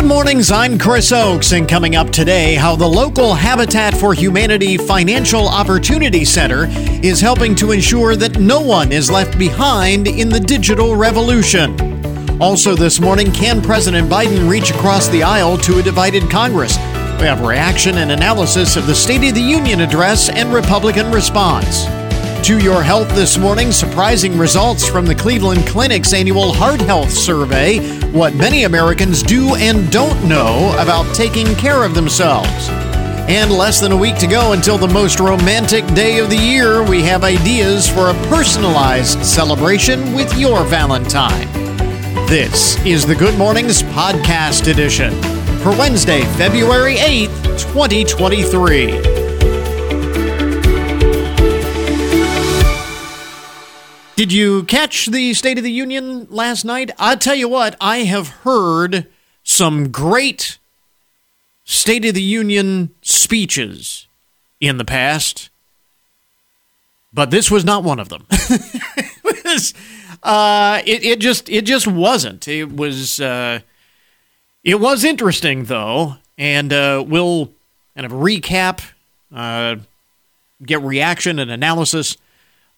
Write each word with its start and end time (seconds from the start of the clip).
Good 0.00 0.08
mornings, 0.08 0.50
I'm 0.50 0.78
Chris 0.78 1.12
Oakes, 1.12 1.52
and 1.52 1.68
coming 1.68 1.94
up 1.94 2.08
today, 2.08 2.54
how 2.54 2.74
the 2.74 2.86
local 2.86 3.34
Habitat 3.34 3.92
for 3.92 4.14
Humanity 4.14 4.78
Financial 4.78 5.46
Opportunity 5.46 6.24
Center 6.24 6.68
is 7.04 7.20
helping 7.20 7.54
to 7.56 7.72
ensure 7.72 8.16
that 8.16 8.38
no 8.38 8.62
one 8.62 8.92
is 8.92 9.10
left 9.10 9.38
behind 9.38 10.08
in 10.08 10.30
the 10.30 10.40
digital 10.40 10.96
revolution. 10.96 11.78
Also, 12.40 12.74
this 12.74 12.98
morning, 12.98 13.30
can 13.30 13.60
President 13.60 14.08
Biden 14.08 14.48
reach 14.48 14.70
across 14.70 15.06
the 15.08 15.22
aisle 15.22 15.58
to 15.58 15.80
a 15.80 15.82
divided 15.82 16.30
Congress? 16.30 16.78
We 17.20 17.26
have 17.26 17.42
reaction 17.42 17.98
and 17.98 18.10
analysis 18.10 18.76
of 18.76 18.86
the 18.86 18.94
State 18.94 19.28
of 19.28 19.34
the 19.34 19.42
Union 19.42 19.82
address 19.82 20.30
and 20.30 20.50
Republican 20.50 21.12
response. 21.12 21.84
To 22.44 22.58
your 22.58 22.82
health 22.82 23.08
this 23.14 23.38
morning, 23.38 23.70
surprising 23.70 24.36
results 24.36 24.88
from 24.88 25.06
the 25.06 25.14
Cleveland 25.14 25.66
Clinic's 25.68 26.12
annual 26.12 26.52
Heart 26.52 26.80
Health 26.80 27.12
Survey. 27.12 27.78
What 28.10 28.34
many 28.34 28.64
Americans 28.64 29.22
do 29.22 29.54
and 29.54 29.88
don't 29.92 30.28
know 30.28 30.74
about 30.78 31.14
taking 31.14 31.54
care 31.54 31.84
of 31.84 31.94
themselves. 31.94 32.68
And 33.28 33.52
less 33.52 33.80
than 33.80 33.92
a 33.92 33.96
week 33.96 34.16
to 34.16 34.26
go 34.26 34.52
until 34.52 34.78
the 34.78 34.88
most 34.88 35.20
romantic 35.20 35.86
day 35.94 36.18
of 36.18 36.28
the 36.28 36.36
year, 36.36 36.82
we 36.82 37.02
have 37.02 37.22
ideas 37.22 37.88
for 37.88 38.10
a 38.10 38.14
personalized 38.28 39.24
celebration 39.24 40.12
with 40.14 40.36
your 40.36 40.64
Valentine. 40.64 41.46
This 42.26 42.84
is 42.84 43.06
the 43.06 43.14
Good 43.14 43.38
Mornings 43.38 43.84
Podcast 43.84 44.68
Edition 44.68 45.12
for 45.58 45.70
Wednesday, 45.72 46.22
February 46.36 46.96
8th, 46.96 47.60
2023. 47.72 49.19
Did 54.20 54.32
you 54.34 54.64
catch 54.64 55.06
the 55.06 55.32
State 55.32 55.56
of 55.56 55.64
the 55.64 55.72
Union 55.72 56.26
last 56.28 56.62
night? 56.62 56.90
i 56.98 57.16
tell 57.16 57.34
you 57.34 57.48
what, 57.48 57.74
I 57.80 58.00
have 58.00 58.28
heard 58.28 59.06
some 59.44 59.90
great 59.90 60.58
State 61.64 62.04
of 62.04 62.12
the 62.12 62.22
Union 62.22 62.94
speeches 63.00 64.08
in 64.60 64.76
the 64.76 64.84
past, 64.84 65.48
but 67.14 67.30
this 67.30 67.50
was 67.50 67.64
not 67.64 67.82
one 67.82 67.98
of 67.98 68.10
them. 68.10 68.26
uh, 70.22 70.82
it, 70.84 71.02
it, 71.02 71.18
just 71.18 71.48
it 71.48 71.64
just 71.64 71.86
wasn't. 71.86 72.46
It 72.46 72.76
was 72.76 73.22
uh, 73.22 73.60
it 74.62 74.80
was 74.80 75.02
interesting 75.02 75.64
though, 75.64 76.16
and 76.36 76.70
uh, 76.74 77.02
we'll 77.08 77.54
kind 77.94 78.04
of 78.04 78.12
recap, 78.12 78.82
uh, 79.34 79.76
get 80.62 80.82
reaction 80.82 81.38
and 81.38 81.50
analysis 81.50 82.18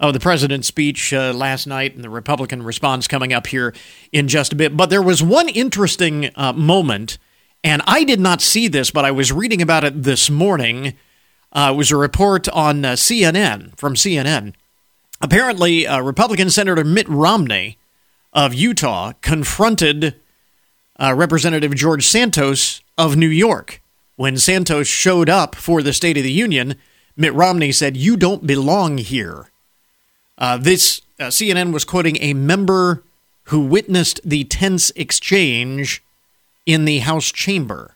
of 0.02 0.12
the 0.12 0.20
president's 0.20 0.66
speech 0.66 1.12
uh, 1.12 1.32
last 1.32 1.64
night 1.66 1.94
and 1.94 2.02
the 2.02 2.10
Republican 2.10 2.64
response 2.64 3.06
coming 3.06 3.32
up 3.32 3.46
here 3.46 3.72
in 4.10 4.26
just 4.26 4.52
a 4.52 4.56
bit. 4.56 4.76
But 4.76 4.90
there 4.90 5.00
was 5.00 5.22
one 5.22 5.48
interesting 5.48 6.30
uh, 6.34 6.52
moment, 6.52 7.18
and 7.62 7.82
I 7.86 8.02
did 8.02 8.18
not 8.18 8.42
see 8.42 8.66
this, 8.66 8.90
but 8.90 9.04
I 9.04 9.12
was 9.12 9.30
reading 9.30 9.62
about 9.62 9.84
it 9.84 10.02
this 10.02 10.28
morning. 10.28 10.94
Uh, 11.52 11.70
it 11.72 11.76
was 11.76 11.92
a 11.92 11.96
report 11.96 12.48
on 12.48 12.84
uh, 12.84 12.92
CNN 12.92 13.76
from 13.76 13.94
CNN. 13.94 14.54
Apparently, 15.20 15.86
uh, 15.86 16.00
Republican 16.00 16.50
Senator 16.50 16.82
Mitt 16.82 17.08
Romney 17.08 17.78
of 18.32 18.52
Utah 18.52 19.12
confronted 19.20 20.16
uh, 20.98 21.14
Representative 21.14 21.76
George 21.76 22.04
Santos 22.04 22.80
of 22.98 23.14
New 23.14 23.28
York. 23.28 23.80
When 24.16 24.36
Santos 24.36 24.88
showed 24.88 25.30
up 25.30 25.54
for 25.54 25.80
the 25.80 25.92
State 25.92 26.16
of 26.16 26.24
the 26.24 26.32
Union, 26.32 26.74
Mitt 27.16 27.34
Romney 27.34 27.70
said, 27.70 27.96
You 27.96 28.16
don't 28.16 28.48
belong 28.48 28.98
here. 28.98 29.51
Uh, 30.38 30.56
this 30.56 31.00
uh, 31.18 31.24
CNN 31.24 31.72
was 31.72 31.84
quoting 31.84 32.16
a 32.20 32.34
member 32.34 33.02
who 33.44 33.60
witnessed 33.60 34.20
the 34.24 34.44
tense 34.44 34.90
exchange 34.96 36.02
in 36.66 36.84
the 36.84 36.98
House 36.98 37.30
chamber. 37.32 37.94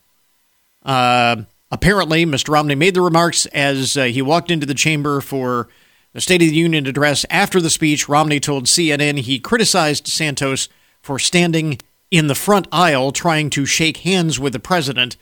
Uh, 0.85 1.43
apparently, 1.71 2.25
Mr. 2.27 2.51
Romney 2.51 2.75
made 2.75 2.95
the 2.95 3.01
remarks 3.01 3.47
as 3.47 3.97
uh, 3.97 4.05
he 4.05 4.23
walked 4.23 4.51
into 4.51 4.67
the 4.67 4.75
chamber 4.75 5.21
for 5.21 5.69
the 6.13 6.21
State 6.21 6.43
of 6.43 6.49
the 6.49 6.57
Union 6.57 6.87
address. 6.87 7.27
After 7.31 7.61
the 7.61 7.71
speech, 7.71 8.09
Romney 8.09 8.41
told 8.41 8.67
CNN 8.67 9.19
he 9.19 9.39
criticized 9.39 10.07
Santos 10.07 10.69
for 11.03 11.19
standing 11.19 11.79
in 12.11 12.27
the 12.27 12.35
front 12.35 12.69
aisle 12.73 13.13
trying 13.13 13.51
to 13.51 13.67
shake 13.67 13.99
hands 13.99 14.39
with 14.39 14.53
the 14.53 14.59
president, 14.59 15.17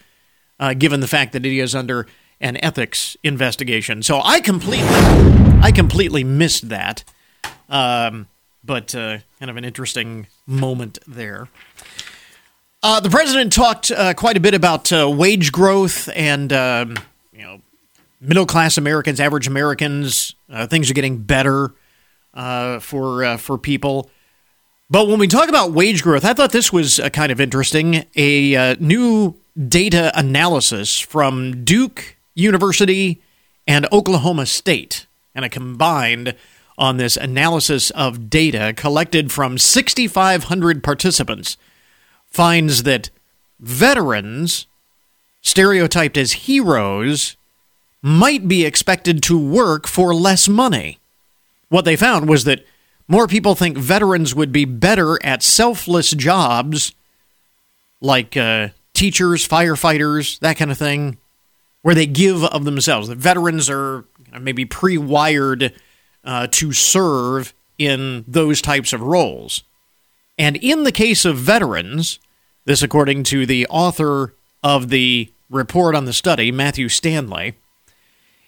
uh, 0.60 0.74
given 0.74 1.00
the 1.00 1.08
fact 1.08 1.32
that 1.32 1.44
he 1.44 1.58
is 1.58 1.74
under 1.74 2.06
an 2.40 2.62
ethics 2.62 3.16
investigation. 3.22 4.02
So 4.02 4.20
I 4.22 4.40
completely, 4.40 4.88
I 5.62 5.72
completely 5.74 6.24
missed 6.24 6.68
that. 6.68 7.04
Um, 7.68 8.28
but 8.64 8.94
uh, 8.94 9.18
kind 9.38 9.50
of 9.50 9.56
an 9.56 9.64
interesting 9.64 10.26
moment 10.46 10.98
there. 11.06 11.48
Uh, 12.82 13.00
the 13.00 13.10
president 13.10 13.52
talked 13.52 13.90
uh, 13.90 14.14
quite 14.14 14.36
a 14.36 14.40
bit 14.40 14.54
about 14.54 14.92
uh, 14.92 15.08
wage 15.10 15.52
growth 15.52 16.08
and 16.14 16.52
um, 16.52 16.96
you 17.32 17.42
know 17.42 17.60
middle 18.20 18.46
class 18.46 18.76
Americans, 18.76 19.20
average 19.20 19.46
Americans. 19.46 20.34
Uh, 20.50 20.66
things 20.66 20.90
are 20.90 20.94
getting 20.94 21.18
better 21.18 21.72
uh, 22.34 22.78
for 22.80 23.38
for 23.38 23.58
people. 23.58 24.10
But 24.90 25.08
when 25.08 25.18
we 25.18 25.28
talk 25.28 25.48
about 25.48 25.72
wage 25.72 26.02
growth, 26.02 26.24
I 26.24 26.34
thought 26.34 26.52
this 26.52 26.72
was 26.72 27.00
kind 27.12 27.32
of 27.32 27.40
interesting. 27.40 28.04
A 28.16 28.76
new 28.78 29.34
data 29.68 30.12
analysis 30.14 31.00
from 31.00 31.64
Duke 31.64 32.13
University 32.34 33.20
and 33.66 33.86
Oklahoma 33.92 34.46
State, 34.46 35.06
and 35.34 35.44
a 35.44 35.48
combined 35.48 36.34
on 36.76 36.96
this 36.96 37.16
analysis 37.16 37.90
of 37.90 38.28
data 38.28 38.72
collected 38.76 39.30
from 39.30 39.58
6,500 39.58 40.82
participants 40.82 41.56
finds 42.26 42.82
that 42.82 43.10
veterans, 43.60 44.66
stereotyped 45.40 46.16
as 46.16 46.32
heroes, 46.32 47.36
might 48.02 48.48
be 48.48 48.64
expected 48.64 49.22
to 49.22 49.38
work 49.38 49.86
for 49.86 50.14
less 50.14 50.48
money. 50.48 50.98
What 51.68 51.84
they 51.84 51.96
found 51.96 52.28
was 52.28 52.44
that 52.44 52.66
more 53.08 53.26
people 53.26 53.54
think 53.54 53.78
veterans 53.78 54.34
would 54.34 54.52
be 54.52 54.64
better 54.64 55.24
at 55.24 55.42
selfless 55.42 56.10
jobs 56.10 56.94
like 58.00 58.36
uh, 58.36 58.68
teachers, 58.92 59.46
firefighters, 59.46 60.38
that 60.40 60.56
kind 60.56 60.70
of 60.70 60.78
thing, 60.78 61.18
where 61.84 61.94
they 61.94 62.06
give 62.06 62.42
of 62.44 62.64
themselves. 62.64 63.08
The 63.08 63.14
veterans 63.14 63.68
are 63.68 64.06
maybe 64.40 64.64
pre 64.64 64.96
wired 64.96 65.74
uh, 66.24 66.46
to 66.52 66.72
serve 66.72 67.52
in 67.76 68.24
those 68.26 68.62
types 68.62 68.94
of 68.94 69.02
roles. 69.02 69.64
And 70.38 70.56
in 70.56 70.84
the 70.84 70.92
case 70.92 71.26
of 71.26 71.36
veterans, 71.36 72.20
this 72.64 72.82
according 72.82 73.24
to 73.24 73.44
the 73.44 73.66
author 73.66 74.34
of 74.62 74.88
the 74.88 75.30
report 75.50 75.94
on 75.94 76.06
the 76.06 76.14
study, 76.14 76.50
Matthew 76.50 76.88
Stanley, 76.88 77.52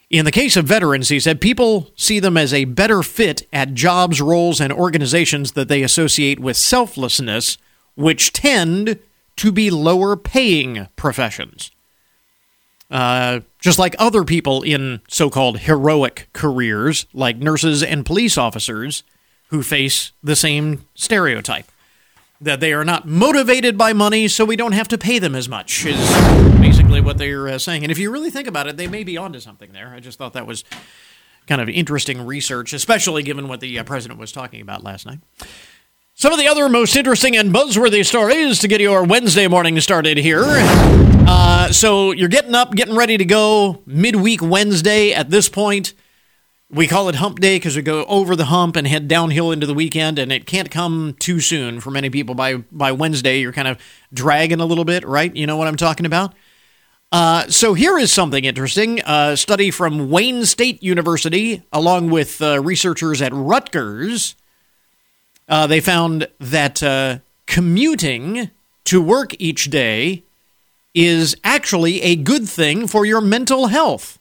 in 0.08 0.24
the 0.24 0.32
case 0.32 0.56
of 0.56 0.64
veterans, 0.64 1.10
he 1.10 1.20
said 1.20 1.38
people 1.38 1.90
see 1.94 2.18
them 2.18 2.38
as 2.38 2.54
a 2.54 2.64
better 2.64 3.02
fit 3.02 3.46
at 3.52 3.74
jobs, 3.74 4.18
roles, 4.18 4.62
and 4.62 4.72
organizations 4.72 5.52
that 5.52 5.68
they 5.68 5.82
associate 5.82 6.40
with 6.40 6.56
selflessness, 6.56 7.58
which 7.96 8.32
tend 8.32 8.98
to 9.36 9.52
be 9.52 9.68
lower 9.68 10.16
paying 10.16 10.88
professions. 10.96 11.70
Uh, 12.90 13.40
just 13.58 13.78
like 13.78 13.96
other 13.98 14.22
people 14.22 14.62
in 14.62 15.00
so 15.08 15.28
called 15.28 15.60
heroic 15.60 16.28
careers, 16.32 17.06
like 17.12 17.36
nurses 17.36 17.82
and 17.82 18.06
police 18.06 18.38
officers, 18.38 19.02
who 19.48 19.62
face 19.62 20.12
the 20.22 20.36
same 20.36 20.86
stereotype 20.94 21.66
that 22.40 22.60
they 22.60 22.72
are 22.72 22.84
not 22.84 23.06
motivated 23.06 23.78
by 23.78 23.92
money, 23.92 24.28
so 24.28 24.44
we 24.44 24.56
don't 24.56 24.72
have 24.72 24.88
to 24.88 24.98
pay 24.98 25.18
them 25.18 25.34
as 25.34 25.48
much, 25.48 25.86
is 25.86 25.96
basically 26.60 27.00
what 27.00 27.18
they're 27.18 27.48
uh, 27.48 27.58
saying. 27.58 27.82
And 27.82 27.90
if 27.90 27.98
you 27.98 28.10
really 28.10 28.30
think 28.30 28.46
about 28.46 28.66
it, 28.66 28.76
they 28.76 28.86
may 28.86 29.04
be 29.04 29.16
onto 29.16 29.40
something 29.40 29.72
there. 29.72 29.88
I 29.88 30.00
just 30.00 30.18
thought 30.18 30.34
that 30.34 30.46
was 30.46 30.62
kind 31.46 31.60
of 31.60 31.68
interesting 31.68 32.24
research, 32.26 32.72
especially 32.72 33.22
given 33.22 33.48
what 33.48 33.60
the 33.60 33.78
uh, 33.78 33.84
president 33.84 34.20
was 34.20 34.32
talking 34.32 34.60
about 34.60 34.84
last 34.84 35.06
night. 35.06 35.20
Some 36.18 36.32
of 36.32 36.38
the 36.38 36.48
other 36.48 36.70
most 36.70 36.96
interesting 36.96 37.36
and 37.36 37.52
buzzworthy 37.52 38.02
stories 38.02 38.60
to 38.60 38.68
get 38.68 38.80
your 38.80 39.04
Wednesday 39.04 39.48
morning 39.48 39.78
started 39.80 40.16
here. 40.16 40.44
Uh, 40.46 41.70
so 41.70 42.10
you're 42.10 42.30
getting 42.30 42.54
up, 42.54 42.74
getting 42.74 42.96
ready 42.96 43.18
to 43.18 43.24
go 43.26 43.82
midweek 43.84 44.40
Wednesday 44.40 45.12
at 45.12 45.28
this 45.28 45.50
point. 45.50 45.92
We 46.70 46.86
call 46.86 47.10
it 47.10 47.16
hump 47.16 47.40
day 47.40 47.56
because 47.56 47.76
we 47.76 47.82
go 47.82 48.06
over 48.06 48.34
the 48.34 48.46
hump 48.46 48.76
and 48.76 48.86
head 48.86 49.08
downhill 49.08 49.52
into 49.52 49.66
the 49.66 49.74
weekend, 49.74 50.18
and 50.18 50.32
it 50.32 50.46
can't 50.46 50.70
come 50.70 51.16
too 51.18 51.38
soon 51.38 51.80
for 51.80 51.90
many 51.90 52.08
people. 52.08 52.34
By 52.34 52.64
by 52.72 52.92
Wednesday, 52.92 53.40
you're 53.40 53.52
kind 53.52 53.68
of 53.68 53.78
dragging 54.10 54.60
a 54.60 54.64
little 54.64 54.86
bit, 54.86 55.06
right? 55.06 55.36
You 55.36 55.46
know 55.46 55.58
what 55.58 55.68
I'm 55.68 55.76
talking 55.76 56.06
about? 56.06 56.32
Uh, 57.12 57.46
so 57.48 57.74
here 57.74 57.98
is 57.98 58.10
something 58.10 58.46
interesting. 58.46 59.02
A 59.04 59.36
study 59.36 59.70
from 59.70 60.08
Wayne 60.08 60.46
State 60.46 60.82
University, 60.82 61.62
along 61.74 62.08
with 62.08 62.40
uh, 62.40 62.62
researchers 62.62 63.20
at 63.20 63.34
Rutgers 63.34 64.34
uh, 65.48 65.66
they 65.66 65.80
found 65.80 66.28
that 66.38 66.82
uh, 66.82 67.18
commuting 67.46 68.50
to 68.84 69.02
work 69.02 69.34
each 69.38 69.70
day 69.70 70.22
is 70.94 71.36
actually 71.44 72.02
a 72.02 72.16
good 72.16 72.48
thing 72.48 72.86
for 72.86 73.04
your 73.04 73.20
mental 73.20 73.66
health. 73.66 74.18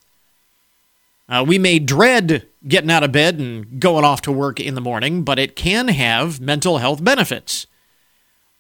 Uh, 1.28 1.44
we 1.48 1.58
may 1.58 1.80
dread 1.80 2.46
getting 2.68 2.92
out 2.92 3.04
of 3.04 3.12
bed 3.12 3.40
and 3.40 3.80
going 3.80 4.04
off 4.04 4.22
to 4.22 4.32
work 4.32 4.60
in 4.60 4.76
the 4.76 4.82
morning, 4.82 5.24
but 5.24 5.40
it 5.40 5.56
can 5.56 5.88
have 5.88 6.40
mental 6.40 6.78
health 6.80 7.04
benefits. 7.04 7.66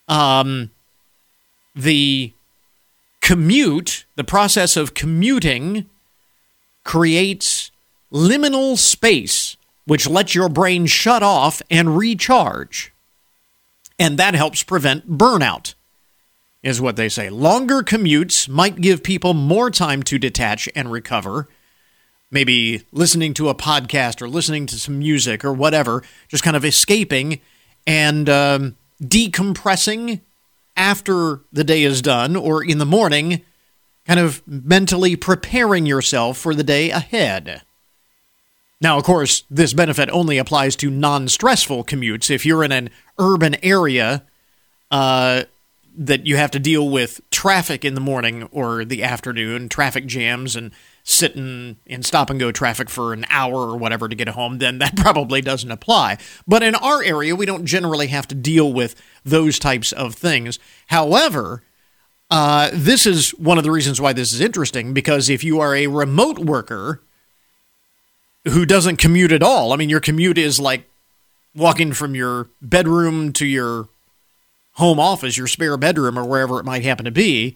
Um, 0.07 0.71
the 1.75 2.31
commute, 3.21 4.05
the 4.15 4.23
process 4.23 4.77
of 4.77 4.93
commuting, 4.93 5.89
creates 6.83 7.71
liminal 8.11 8.77
space, 8.77 9.57
which 9.85 10.07
lets 10.07 10.35
your 10.35 10.49
brain 10.49 10.85
shut 10.85 11.23
off 11.23 11.61
and 11.69 11.97
recharge. 11.97 12.91
And 13.97 14.17
that 14.17 14.35
helps 14.35 14.63
prevent 14.63 15.17
burnout, 15.17 15.73
is 16.63 16.81
what 16.81 16.95
they 16.95 17.07
say. 17.07 17.29
Longer 17.29 17.81
commutes 17.81 18.49
might 18.49 18.81
give 18.81 19.03
people 19.03 19.33
more 19.33 19.71
time 19.71 20.03
to 20.03 20.17
detach 20.17 20.67
and 20.75 20.91
recover. 20.91 21.47
Maybe 22.31 22.83
listening 22.91 23.33
to 23.35 23.49
a 23.49 23.55
podcast 23.55 24.21
or 24.21 24.27
listening 24.27 24.65
to 24.67 24.79
some 24.79 24.99
music 24.99 25.45
or 25.45 25.53
whatever, 25.53 26.03
just 26.27 26.43
kind 26.43 26.57
of 26.57 26.65
escaping 26.65 27.39
and 27.87 28.27
um, 28.27 28.75
decompressing 29.01 30.21
after 30.75 31.41
the 31.53 31.63
day 31.63 31.83
is 31.83 32.01
done 32.01 32.35
or 32.35 32.63
in 32.63 32.79
the 32.79 32.85
morning, 32.85 33.41
kind 34.05 34.19
of 34.19 34.45
mentally 34.45 35.15
preparing 35.15 35.85
yourself 35.85 36.37
for 36.37 36.53
the 36.53 36.63
day 36.63 36.89
ahead. 36.89 37.61
Now, 38.81 38.97
of 38.97 39.03
course, 39.03 39.43
this 39.49 39.73
benefit 39.73 40.09
only 40.09 40.37
applies 40.37 40.75
to 40.77 40.89
non 40.89 41.27
stressful 41.27 41.85
commutes. 41.85 42.29
If 42.29 42.45
you're 42.45 42.63
in 42.63 42.71
an 42.71 42.89
urban 43.17 43.55
area 43.63 44.23
uh, 44.91 45.43
that 45.97 46.25
you 46.25 46.35
have 46.35 46.51
to 46.51 46.59
deal 46.59 46.89
with 46.89 47.21
traffic 47.31 47.85
in 47.85 47.93
the 47.95 48.01
morning 48.01 48.43
or 48.51 48.83
the 48.83 49.01
afternoon, 49.01 49.69
traffic 49.69 50.05
jams, 50.05 50.55
and 50.55 50.71
sitting 51.03 51.77
in 51.85 52.03
stop 52.03 52.29
and 52.29 52.39
go 52.39 52.51
traffic 52.51 52.89
for 52.89 53.13
an 53.13 53.25
hour 53.29 53.69
or 53.69 53.77
whatever 53.77 54.09
to 54.09 54.15
get 54.15 54.27
home, 54.29 54.57
then 54.57 54.79
that 54.79 54.95
probably 54.97 55.41
doesn't 55.41 55.71
apply. 55.71 56.17
But 56.45 56.63
in 56.63 56.75
our 56.75 57.01
area, 57.01 57.35
we 57.35 57.45
don't 57.45 57.65
generally 57.65 58.07
have 58.07 58.27
to 58.27 58.35
deal 58.35 58.73
with 58.73 58.95
those 59.23 59.57
types 59.57 59.93
of 59.93 60.15
things. 60.15 60.59
However, 60.87 61.63
uh, 62.29 62.71
this 62.73 63.05
is 63.05 63.29
one 63.31 63.57
of 63.57 63.63
the 63.63 63.71
reasons 63.71 64.01
why 64.01 64.11
this 64.11 64.33
is 64.33 64.41
interesting 64.41 64.93
because 64.93 65.29
if 65.29 65.43
you 65.43 65.61
are 65.61 65.75
a 65.75 65.87
remote 65.87 66.39
worker 66.39 67.01
who 68.47 68.65
doesn't 68.65 68.97
commute 68.97 69.31
at 69.31 69.43
all, 69.43 69.73
I 69.73 69.75
mean, 69.75 69.89
your 69.89 69.99
commute 69.99 70.37
is 70.37 70.59
like 70.59 70.89
walking 71.55 71.93
from 71.93 72.15
your 72.15 72.49
bedroom 72.61 73.33
to 73.33 73.45
your 73.45 73.87
home 74.73 74.99
office, 74.99 75.37
your 75.37 75.47
spare 75.47 75.77
bedroom, 75.77 76.19
or 76.19 76.25
wherever 76.25 76.59
it 76.59 76.65
might 76.65 76.83
happen 76.83 77.05
to 77.05 77.11
be 77.11 77.55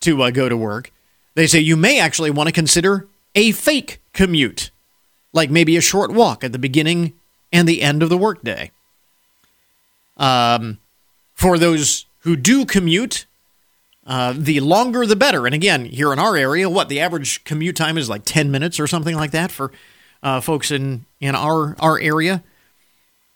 to 0.00 0.22
uh, 0.22 0.30
go 0.30 0.48
to 0.48 0.56
work 0.56 0.92
they 1.36 1.46
say 1.46 1.60
you 1.60 1.76
may 1.76 2.00
actually 2.00 2.30
want 2.30 2.48
to 2.48 2.52
consider 2.52 3.06
a 3.34 3.52
fake 3.52 4.00
commute, 4.12 4.70
like 5.32 5.50
maybe 5.50 5.76
a 5.76 5.82
short 5.82 6.10
walk 6.10 6.42
at 6.42 6.50
the 6.50 6.58
beginning 6.58 7.12
and 7.52 7.68
the 7.68 7.82
end 7.82 8.02
of 8.02 8.08
the 8.08 8.16
workday. 8.16 8.72
Um, 10.16 10.78
for 11.34 11.58
those 11.58 12.06
who 12.20 12.36
do 12.36 12.64
commute, 12.64 13.26
uh, 14.06 14.32
the 14.34 14.60
longer 14.60 15.04
the 15.04 15.14
better. 15.14 15.44
And 15.44 15.54
again, 15.54 15.84
here 15.84 16.10
in 16.10 16.18
our 16.18 16.36
area, 16.36 16.70
what 16.70 16.88
the 16.88 17.00
average 17.00 17.44
commute 17.44 17.76
time 17.76 17.98
is 17.98 18.08
like 18.08 18.24
10 18.24 18.50
minutes 18.50 18.80
or 18.80 18.86
something 18.86 19.14
like 19.14 19.32
that 19.32 19.50
for 19.50 19.72
uh, 20.26 20.40
folks 20.40 20.72
in, 20.72 21.04
in 21.20 21.36
our, 21.36 21.76
our 21.78 22.00
area. 22.00 22.42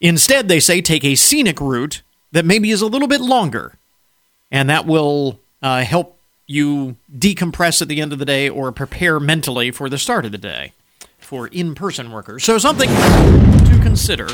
Instead, 0.00 0.48
they 0.48 0.58
say 0.58 0.82
take 0.82 1.04
a 1.04 1.14
scenic 1.14 1.60
route 1.60 2.02
that 2.32 2.44
maybe 2.44 2.72
is 2.72 2.82
a 2.82 2.86
little 2.86 3.06
bit 3.06 3.20
longer, 3.20 3.78
and 4.50 4.68
that 4.68 4.86
will 4.86 5.38
uh, 5.62 5.82
help 5.84 6.18
you 6.48 6.96
decompress 7.16 7.80
at 7.80 7.86
the 7.86 8.00
end 8.00 8.12
of 8.12 8.18
the 8.18 8.24
day 8.24 8.48
or 8.48 8.72
prepare 8.72 9.20
mentally 9.20 9.70
for 9.70 9.88
the 9.88 9.98
start 9.98 10.24
of 10.24 10.32
the 10.32 10.38
day 10.38 10.72
for 11.18 11.46
in 11.46 11.76
person 11.76 12.10
workers. 12.10 12.42
So, 12.42 12.58
something 12.58 12.88
to 12.88 13.78
consider. 13.82 14.26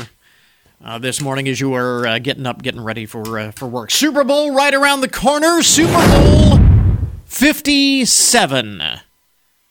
Uh, 0.83 0.99
this 0.99 1.19
morning, 1.19 1.47
as 1.47 1.59
you 1.59 1.73
are 1.73 2.05
uh, 2.05 2.19
getting 2.19 2.45
up, 2.45 2.61
getting 2.61 2.81
ready 2.81 3.07
for 3.07 3.39
uh, 3.39 3.51
for 3.51 3.67
work, 3.67 3.89
Super 3.89 4.23
Bowl 4.23 4.53
right 4.53 4.73
around 4.73 5.01
the 5.01 5.09
corner. 5.09 5.63
Super 5.63 5.91
Bowl 5.91 6.59
Fifty 7.25 8.05
Seven, 8.05 8.83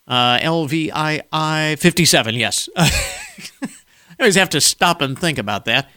uh, 0.09 0.39
LVII 0.39 1.79
Fifty 1.79 2.05
Seven. 2.05 2.35
Yes, 2.35 2.69
I 2.77 2.91
always 4.19 4.37
have 4.37 4.51
to 4.51 4.61
stop 4.61 5.01
and 5.01 5.19
think 5.19 5.39
about 5.39 5.65
that. 5.67 5.91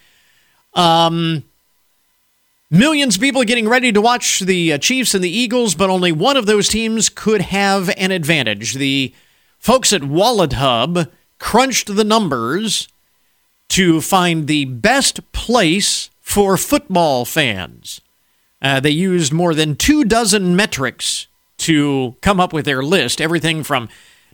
Um, 0.74 1.44
Millions 2.72 3.16
of 3.16 3.22
people 3.22 3.44
getting 3.46 3.68
ready 3.68 3.92
to 3.92 4.00
watch 4.00 4.42
the 4.42 4.74
uh, 4.74 4.78
Chiefs 4.78 5.16
and 5.16 5.24
the 5.24 5.30
Eagles, 5.30 5.74
but 5.74 5.90
only 5.90 6.12
one 6.12 6.38
of 6.38 6.46
those 6.46 6.68
teams 6.68 7.10
could 7.10 7.42
have 7.42 7.90
an 7.98 8.12
advantage. 8.12 8.76
The 8.76 9.12
folks 9.58 9.92
at 9.92 10.04
Wallet 10.04 10.54
Hub 10.54 11.12
crunched 11.40 11.96
the 11.96 12.04
numbers 12.04 12.88
to 13.70 14.02
find 14.02 14.46
the 14.46 14.66
best 14.66 15.32
place 15.32 16.12
for 16.22 16.58
football 16.58 17.26
fans. 17.26 18.02
Uh, 18.62 18.80
they 18.80 18.92
used 18.92 19.34
more 19.34 19.56
than 19.56 19.76
two 19.76 20.04
dozen 20.04 20.56
metrics 20.56 21.26
to 21.60 22.16
come 22.22 22.40
up 22.40 22.54
with 22.54 22.66
their 22.66 22.82
list 22.82 23.22
everything 23.22 23.64
from 23.64 23.90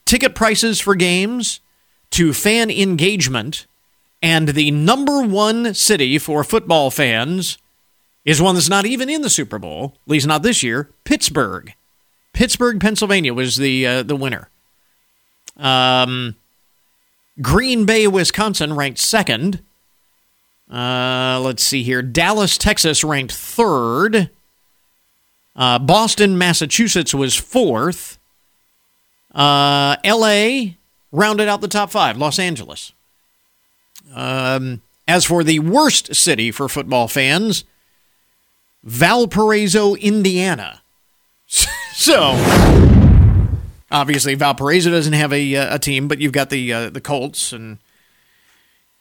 ticket 0.05 0.35
prices 0.35 0.79
for 0.79 0.95
games 0.95 1.59
to 2.11 2.33
fan 2.33 2.69
engagement. 2.69 3.67
And 4.21 4.49
the 4.49 4.71
number 4.71 5.21
one 5.21 5.73
city 5.73 6.17
for 6.17 6.43
football 6.43 6.89
fans 6.89 7.57
is 8.23 8.41
one 8.41 8.55
that's 8.55 8.69
not 8.69 8.85
even 8.85 9.09
in 9.09 9.21
the 9.21 9.29
Super 9.29 9.59
Bowl, 9.59 9.93
at 10.05 10.11
least 10.11 10.25
not 10.25 10.41
this 10.41 10.63
year. 10.63 10.89
Pittsburgh, 11.03 11.73
Pittsburgh, 12.33 12.79
Pennsylvania 12.79 13.33
was 13.33 13.57
the 13.57 13.85
uh, 13.85 14.03
the 14.03 14.15
winner. 14.15 14.49
Um, 15.57 16.35
Green 17.41 17.85
Bay, 17.85 18.07
Wisconsin 18.07 18.73
ranked 18.75 18.99
second. 18.99 19.61
Uh, 20.71 21.39
let's 21.43 21.63
see 21.63 21.83
here. 21.83 22.01
Dallas, 22.01 22.57
Texas 22.57 23.03
ranked 23.03 23.33
third. 23.33 24.31
Uh, 25.55 25.79
Boston, 25.79 26.37
Massachusetts 26.37 27.13
was 27.13 27.35
fourth. 27.35 28.19
Uh, 29.33 29.95
L.A. 30.03 30.77
rounded 31.11 31.47
out 31.47 31.61
the 31.61 31.67
top 31.67 31.91
five. 31.91 32.17
Los 32.17 32.39
Angeles. 32.39 32.93
Um, 34.13 34.81
as 35.07 35.25
for 35.25 35.43
the 35.43 35.59
worst 35.59 36.15
city 36.15 36.51
for 36.51 36.67
football 36.67 37.07
fans, 37.07 37.63
Valparaiso, 38.83 39.95
Indiana. 39.95 40.81
so, 41.47 42.31
obviously, 43.91 44.35
Valparaiso 44.35 44.91
doesn't 44.91 45.13
have 45.13 45.33
a, 45.33 45.55
uh, 45.55 45.75
a 45.75 45.79
team, 45.79 46.07
but 46.07 46.19
you've 46.19 46.31
got 46.31 46.49
the 46.49 46.71
uh, 46.71 46.89
the 46.89 47.01
Colts 47.01 47.51
and 47.51 47.77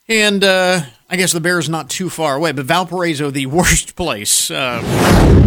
and 0.08 0.44
uh, 0.44 0.82
I 1.08 1.16
guess 1.16 1.32
the 1.32 1.40
Bears 1.40 1.68
not 1.68 1.88
too 1.90 2.10
far 2.10 2.36
away, 2.36 2.52
but 2.52 2.64
Valparaiso, 2.66 3.30
the 3.30 3.46
worst 3.46 3.96
place. 3.96 4.50
Uh, 4.50 5.43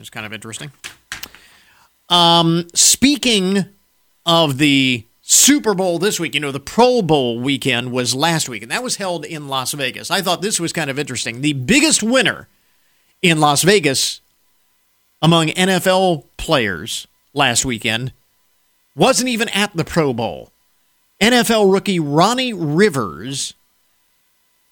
it's 0.00 0.10
kind 0.10 0.26
of 0.26 0.32
interesting. 0.32 0.70
Um, 2.08 2.68
speaking 2.74 3.66
of 4.24 4.58
the 4.58 5.04
Super 5.22 5.74
Bowl 5.74 5.98
this 5.98 6.18
week, 6.18 6.34
you 6.34 6.40
know, 6.40 6.52
the 6.52 6.60
Pro 6.60 7.02
Bowl 7.02 7.38
weekend 7.38 7.92
was 7.92 8.14
last 8.14 8.48
week, 8.48 8.62
and 8.62 8.70
that 8.70 8.82
was 8.82 8.96
held 8.96 9.24
in 9.26 9.48
Las 9.48 9.72
Vegas. 9.72 10.10
I 10.10 10.22
thought 10.22 10.40
this 10.40 10.58
was 10.58 10.72
kind 10.72 10.88
of 10.88 10.98
interesting. 10.98 11.42
The 11.42 11.52
biggest 11.52 12.02
winner 12.02 12.48
in 13.20 13.40
Las 13.40 13.62
Vegas 13.62 14.20
among 15.20 15.48
NFL 15.48 16.24
players 16.36 17.06
last 17.34 17.64
weekend 17.64 18.12
wasn't 18.96 19.28
even 19.28 19.48
at 19.50 19.76
the 19.76 19.84
Pro 19.84 20.12
Bowl. 20.12 20.50
NFL 21.20 21.72
rookie 21.72 22.00
Ronnie 22.00 22.52
Rivers, 22.52 23.54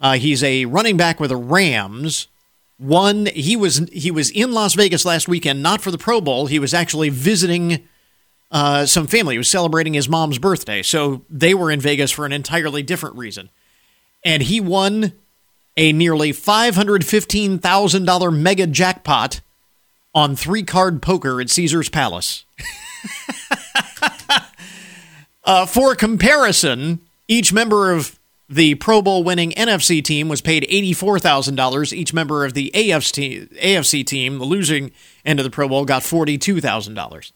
uh, 0.01 0.15
he's 0.15 0.43
a 0.43 0.65
running 0.65 0.97
back 0.97 1.19
with 1.19 1.31
the 1.31 1.37
Rams. 1.37 2.29
One, 2.79 3.27
he 3.27 3.57
was 3.57 3.79
he 3.91 4.11
was 4.11 4.31
in 4.31 4.53
Las 4.53 4.75
Vegas 4.75 5.05
last 5.05 5.29
weekend, 5.29 5.63
not 5.63 5.81
for 5.81 5.91
the 5.91 5.99
Pro 5.99 6.21
Bowl. 6.21 6.47
He 6.47 6.59
was 6.59 6.75
actually 6.75 7.09
visiting 7.09 7.87
uh, 8.51 8.87
some 8.87 9.07
family. 9.07 9.35
He 9.35 9.39
was 9.39 9.49
celebrating 9.49 9.95
his 9.95 10.09
mom's 10.09 10.39
birthday, 10.39 10.83
so 10.83 11.23
they 11.31 11.55
were 11.55 11.71
in 11.71 11.81
Vegas 11.81 12.11
for 12.11 12.27
an 12.27 12.33
entirely 12.33 12.83
different 12.83 13.17
reason. 13.17 13.51
And 14.25 14.43
he 14.43 14.61
won 14.61 15.13
a 15.77 15.93
nearly 15.93 16.33
$515,000 16.33 18.39
mega 18.39 18.67
jackpot 18.67 19.41
on 20.15 20.35
three 20.35 20.63
card 20.63 21.03
poker 21.03 21.41
at 21.41 21.51
Caesar's 21.51 21.89
Palace. 21.89 22.45
uh, 25.45 25.67
for 25.67 25.95
comparison, 25.95 27.01
each 27.29 27.53
member 27.53 27.93
of 27.93 28.19
the 28.49 28.77
Pro 28.77 29.03
Bowl 29.03 29.25
winning 29.25 29.51
NFC 29.53 30.03
team 30.03 30.29
was 30.29 30.41
paid 30.41 30.65
$84,000. 30.71 31.93
Each 31.93 32.13
member 32.13 32.45
of 32.45 32.55
the 32.55 32.71
AFC, 32.75 33.49
AFC 33.59 34.07
team, 34.07 34.39
the 34.39 34.45
losing 34.45 34.93
end 35.25 35.41
of 35.41 35.45
the 35.45 35.51
Pro 35.51 35.69
Bowl, 35.69 35.85
got 35.85 36.03
$42,000. 36.03 37.33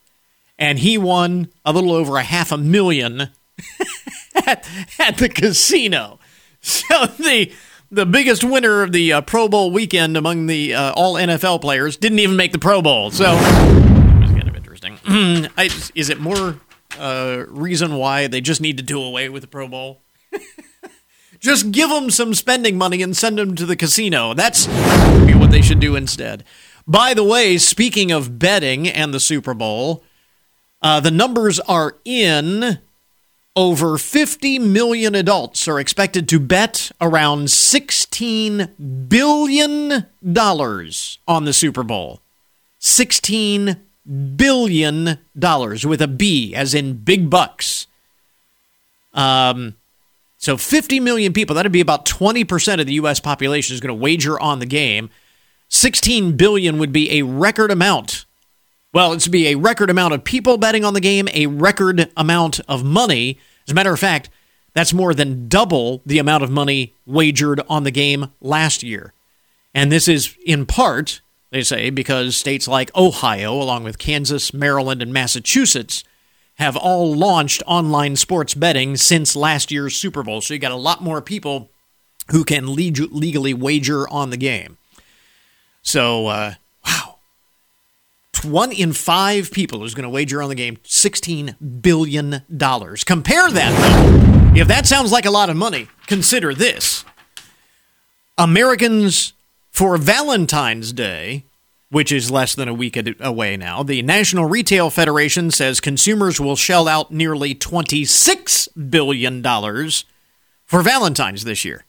And 0.59 0.79
he 0.79 0.99
won 0.99 1.49
a 1.65 1.73
little 1.73 1.93
over 1.93 2.17
a 2.17 2.23
half 2.23 2.53
a 2.53 2.59
million 2.59 3.21
at, 4.47 4.69
at 4.99 5.17
the 5.17 5.29
casino. 5.29 6.19
So 6.61 7.07
the 7.07 7.51
the 7.91 8.07
biggest 8.07 8.45
winner 8.45 8.83
of 8.83 8.93
the 8.93 9.15
uh, 9.15 9.21
Pro 9.23 9.49
Bowl 9.49 9.73
weekend 9.73 10.17
among 10.17 10.47
the 10.47 10.75
uh, 10.75 10.93
all 10.93 11.15
NFL 11.15 11.61
players 11.61 11.97
didn't 11.97 12.21
even 12.21 12.37
make 12.37 12.53
the 12.53 12.59
Pro 12.59 12.83
Bowl. 12.83 13.11
So 13.11 13.25
it 13.25 14.21
was 14.21 14.31
kind 14.31 14.49
of 14.49 14.55
interesting. 14.55 14.99
Is 15.95 16.09
it 16.11 16.21
more 16.21 16.61
uh, 16.99 17.45
reason 17.49 17.97
why 17.97 18.29
they 18.29 18.41
just 18.41 18.61
need 18.61 18.77
to 18.77 18.83
do 18.83 19.03
away 19.03 19.29
with 19.29 19.43
the 19.43 19.49
Pro 19.49 19.67
Bowl? 19.67 20.03
just 21.41 21.73
give 21.73 21.89
them 21.89 22.11
some 22.11 22.35
spending 22.35 22.79
money 22.79 23.03
and 23.03 23.17
send 23.17 23.39
them 23.39 23.55
to 23.57 23.67
the 23.67 23.77
casino. 23.77 24.35
That's 24.35 24.67
what 24.67 25.51
they 25.51 25.63
should 25.63 25.81
do 25.81 25.97
instead. 25.97 26.45
By 26.87 27.15
the 27.15 27.25
way, 27.25 27.57
speaking 27.59 28.13
of 28.13 28.39
betting 28.39 28.87
and 28.89 29.13
the 29.13 29.21
Super 29.21 29.55
Bowl, 29.55 30.05
uh, 30.83 31.01
the 31.01 31.11
numbers 31.11 31.59
are 31.61 31.97
in. 32.05 32.79
Over 33.57 33.99
50 33.99 34.61
million 34.61 35.15
adults 35.15 35.67
are 35.67 35.81
expected 35.81 36.29
to 36.29 36.39
bet 36.39 36.93
around 37.01 37.47
$16 37.49 39.09
billion 39.09 40.07
on 41.27 41.45
the 41.45 41.53
Super 41.53 41.83
Bowl. 41.83 42.21
$16 42.81 43.77
billion 44.37 45.19
with 45.35 46.03
a 46.03 46.09
B, 46.09 46.55
as 46.55 46.75
in 46.75 46.95
big 46.99 47.29
bucks. 47.29 47.89
Um, 49.13 49.75
so 50.41 50.57
50 50.57 51.01
million 51.01 51.35
people, 51.35 51.55
that'd 51.55 51.71
be 51.71 51.83
about 51.83 52.07
20% 52.07 52.81
of 52.81 52.87
the 52.87 52.95
U.S. 52.95 53.21
population 53.21 53.75
is 53.75 53.81
going 53.81 53.95
to 53.95 54.03
wager 54.03 54.41
on 54.41 54.59
the 54.59 54.65
game. 54.65 55.11
16 55.69 56.35
billion 56.39 56.79
would 56.79 56.93
be 56.93 57.19
a 57.19 57.23
record 57.23 57.71
amount. 57.71 58.25
Well, 58.95 59.13
it's 59.13 59.29
be 59.29 59.49
a 59.49 59.57
record 59.57 59.91
amount 59.91 60.15
of 60.15 60.25
people 60.25 60.57
betting 60.57 60.83
on 60.83 60.95
the 60.95 61.01
game, 61.01 61.29
a 61.35 61.47
record 61.47 62.11
amount 62.17 62.59
of 62.67 62.83
money. 62.83 63.39
As 63.69 63.73
a 63.73 63.75
matter 63.75 63.93
of 63.93 64.01
fact, 64.01 64.31
that's 64.73 64.95
more 64.95 65.13
than 65.13 65.47
double 65.47 66.01
the 66.07 66.19
amount 66.19 66.43
of 66.43 66.51
money 66.51 66.95
wagered 67.05 67.61
on 67.69 67.85
the 67.85 67.91
game 67.91 68.31
last 68.41 68.83
year. 68.83 69.13
And 69.75 69.93
this 69.93 70.09
is 70.09 70.35
in 70.47 70.65
part, 70.65 71.21
they 71.51 71.63
say, 71.63 71.91
because 71.91 72.35
states 72.35 72.67
like 72.67 72.97
Ohio, 72.97 73.53
along 73.53 73.85
with 73.85 73.99
Kansas, 73.99 74.55
Maryland, 74.55 75.03
and 75.03 75.13
Massachusetts, 75.13 76.03
have 76.61 76.77
all 76.77 77.15
launched 77.17 77.63
online 77.67 78.17
sports 78.17 78.53
betting 78.53 78.95
since 78.95 79.35
last 79.35 79.71
year's 79.71 79.97
Super 79.97 80.23
Bowl. 80.23 80.43
So 80.43 80.53
you 80.53 80.61
got 80.61 80.73
a 80.73 80.77
lot 80.77 81.03
more 81.03 81.23
people 81.23 81.71
who 82.31 82.45
can 82.45 82.75
legally 82.77 83.55
wager 83.55 84.07
on 84.09 84.29
the 84.29 84.37
game. 84.37 84.77
So, 85.83 86.27
uh, 86.27 86.55
wow. 86.87 87.17
One 88.45 88.73
in 88.73 88.93
five 88.93 89.51
people 89.53 89.85
is 89.85 89.95
going 89.95 90.03
to 90.05 90.11
wager 90.11 90.43
on 90.43 90.51
the 90.51 90.55
game 90.55 90.77
$16 90.85 91.81
billion. 91.81 92.43
Compare 92.51 93.51
that, 93.51 94.53
though. 94.53 94.61
If 94.61 94.69
that 94.69 94.87
sounds 94.87 95.11
like 95.11 95.25
a 95.25 95.31
lot 95.31 95.49
of 95.49 95.57
money, 95.57 95.89
consider 96.07 96.53
this 96.55 97.07
Americans 98.37 99.33
for 99.71 99.97
Valentine's 99.97 100.93
Day 100.93 101.45
which 101.91 102.13
is 102.13 102.31
less 102.31 102.55
than 102.55 102.69
a 102.69 102.75
week 102.75 102.97
away 103.21 103.57
now. 103.57 103.83
The 103.83 104.03
National 104.03 104.45
Retail 104.45 104.91
Federation 104.91 105.51
says 105.51 105.81
consumers 105.81 106.41
will 106.41 106.57
shell 106.57 106.87
out 106.87 107.11
nearly 107.11 107.55
$26 107.55 108.91
billion 108.91 109.43
for 110.67 110.83
Valentine's 110.83 111.45
this 111.45 111.65
year. 111.65 111.85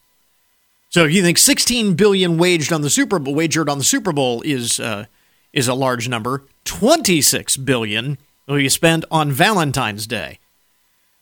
So 0.89 1.05
if 1.05 1.13
you 1.13 1.21
think 1.21 1.37
16 1.37 1.93
billion 1.93 2.37
waged 2.37 2.73
on 2.73 2.81
the 2.81 2.89
Super 2.89 3.19
Bowl 3.19 3.35
wagered 3.35 3.69
on 3.69 3.77
the 3.77 3.83
Super 3.83 4.11
Bowl 4.11 4.41
is 4.41 4.79
uh, 4.79 5.05
is 5.53 5.67
a 5.67 5.73
large 5.73 6.09
number, 6.09 6.43
26 6.65 7.57
billion 7.57 8.17
will 8.47 8.59
you 8.59 8.69
spend 8.69 9.05
on 9.11 9.31
Valentine's 9.31 10.07
Day. 10.07 10.39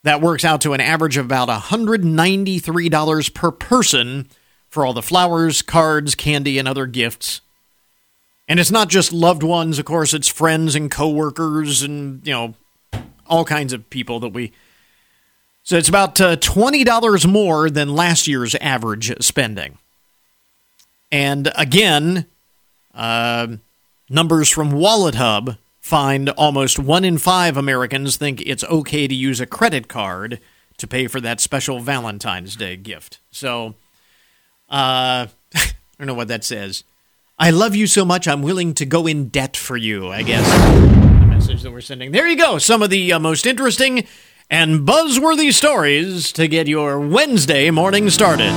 That 0.04 0.22
works 0.22 0.46
out 0.46 0.62
to 0.62 0.72
an 0.74 0.80
average 0.80 1.18
of 1.18 1.26
about 1.26 1.50
$193 1.50 3.34
per 3.34 3.52
person 3.52 4.30
for 4.70 4.86
all 4.86 4.94
the 4.94 5.02
flowers, 5.02 5.62
cards, 5.62 6.16
candy, 6.16 6.58
and 6.58 6.68
other 6.68 6.86
gifts 6.86 7.42
and 8.50 8.60
it's 8.60 8.72
not 8.72 8.90
just 8.90 9.14
loved 9.14 9.44
ones, 9.44 9.78
of 9.78 9.86
course, 9.86 10.14
it's 10.16 10.28
friends 10.28 10.74
and 10.74 10.90
coworkers 10.90 11.84
and, 11.84 12.26
you 12.26 12.34
know, 12.34 12.56
all 13.28 13.46
kinds 13.46 13.74
of 13.74 13.88
people 13.92 14.20
that 14.22 14.30
we. 14.30 14.52
So 15.62 15.78
it's 15.78 15.88
about 15.88 16.20
uh, 16.20 16.36
$20 16.36 17.32
more 17.32 17.70
than 17.70 17.94
last 17.94 18.28
year's 18.28 18.56
average 18.56 19.14
spending. 19.24 19.78
And 21.12 21.52
again, 21.56 22.26
uh, 22.96 23.58
numbers 24.10 24.50
from 24.50 24.72
Wallet 24.72 25.16
Hub 25.16 25.58
find 25.80 26.30
almost 26.30 26.80
one 26.80 27.06
in 27.06 27.20
five 27.20 27.56
Americans 27.56 28.18
think 28.18 28.42
it's 28.42 28.64
okay 28.64 29.08
to 29.08 29.14
use 29.14 29.40
a 29.40 29.46
credit 29.46 29.88
card 29.88 30.40
to 30.78 30.88
pay 30.88 31.06
for 31.06 31.22
that 31.22 31.40
special 31.40 31.80
Valentine's 31.80 32.56
Day 32.56 32.76
gift. 32.78 33.20
So, 33.32 33.76
uh, 34.70 35.28
I 35.56 35.68
don't 36.00 36.08
know 36.08 36.14
what 36.16 36.30
that 36.30 36.44
says. 36.44 36.84
I 37.42 37.52
love 37.52 37.74
you 37.74 37.88
so 37.88 38.04
much, 38.04 38.28
I'm 38.28 38.42
willing 38.42 38.74
to 38.74 38.86
go 38.86 39.08
in 39.08 39.30
debt 39.30 39.56
for 39.56 39.78
you, 39.78 40.10
I 40.10 40.24
guess. 40.24 40.46
The 41.22 41.26
message 41.26 41.62
that 41.62 41.72
we're 41.72 41.80
sending. 41.80 42.12
There 42.12 42.28
you 42.28 42.36
go. 42.36 42.58
Some 42.58 42.84
of 42.84 42.90
the 42.90 43.14
uh, 43.14 43.20
most 43.20 43.46
interesting 43.46 44.06
and 44.50 44.86
buzzworthy 44.86 45.54
stories 45.54 46.34
to 46.34 46.50
get 46.50 46.68
your 46.68 47.00
Wednesday 47.00 47.72
morning 47.72 48.10
started. 48.10 48.52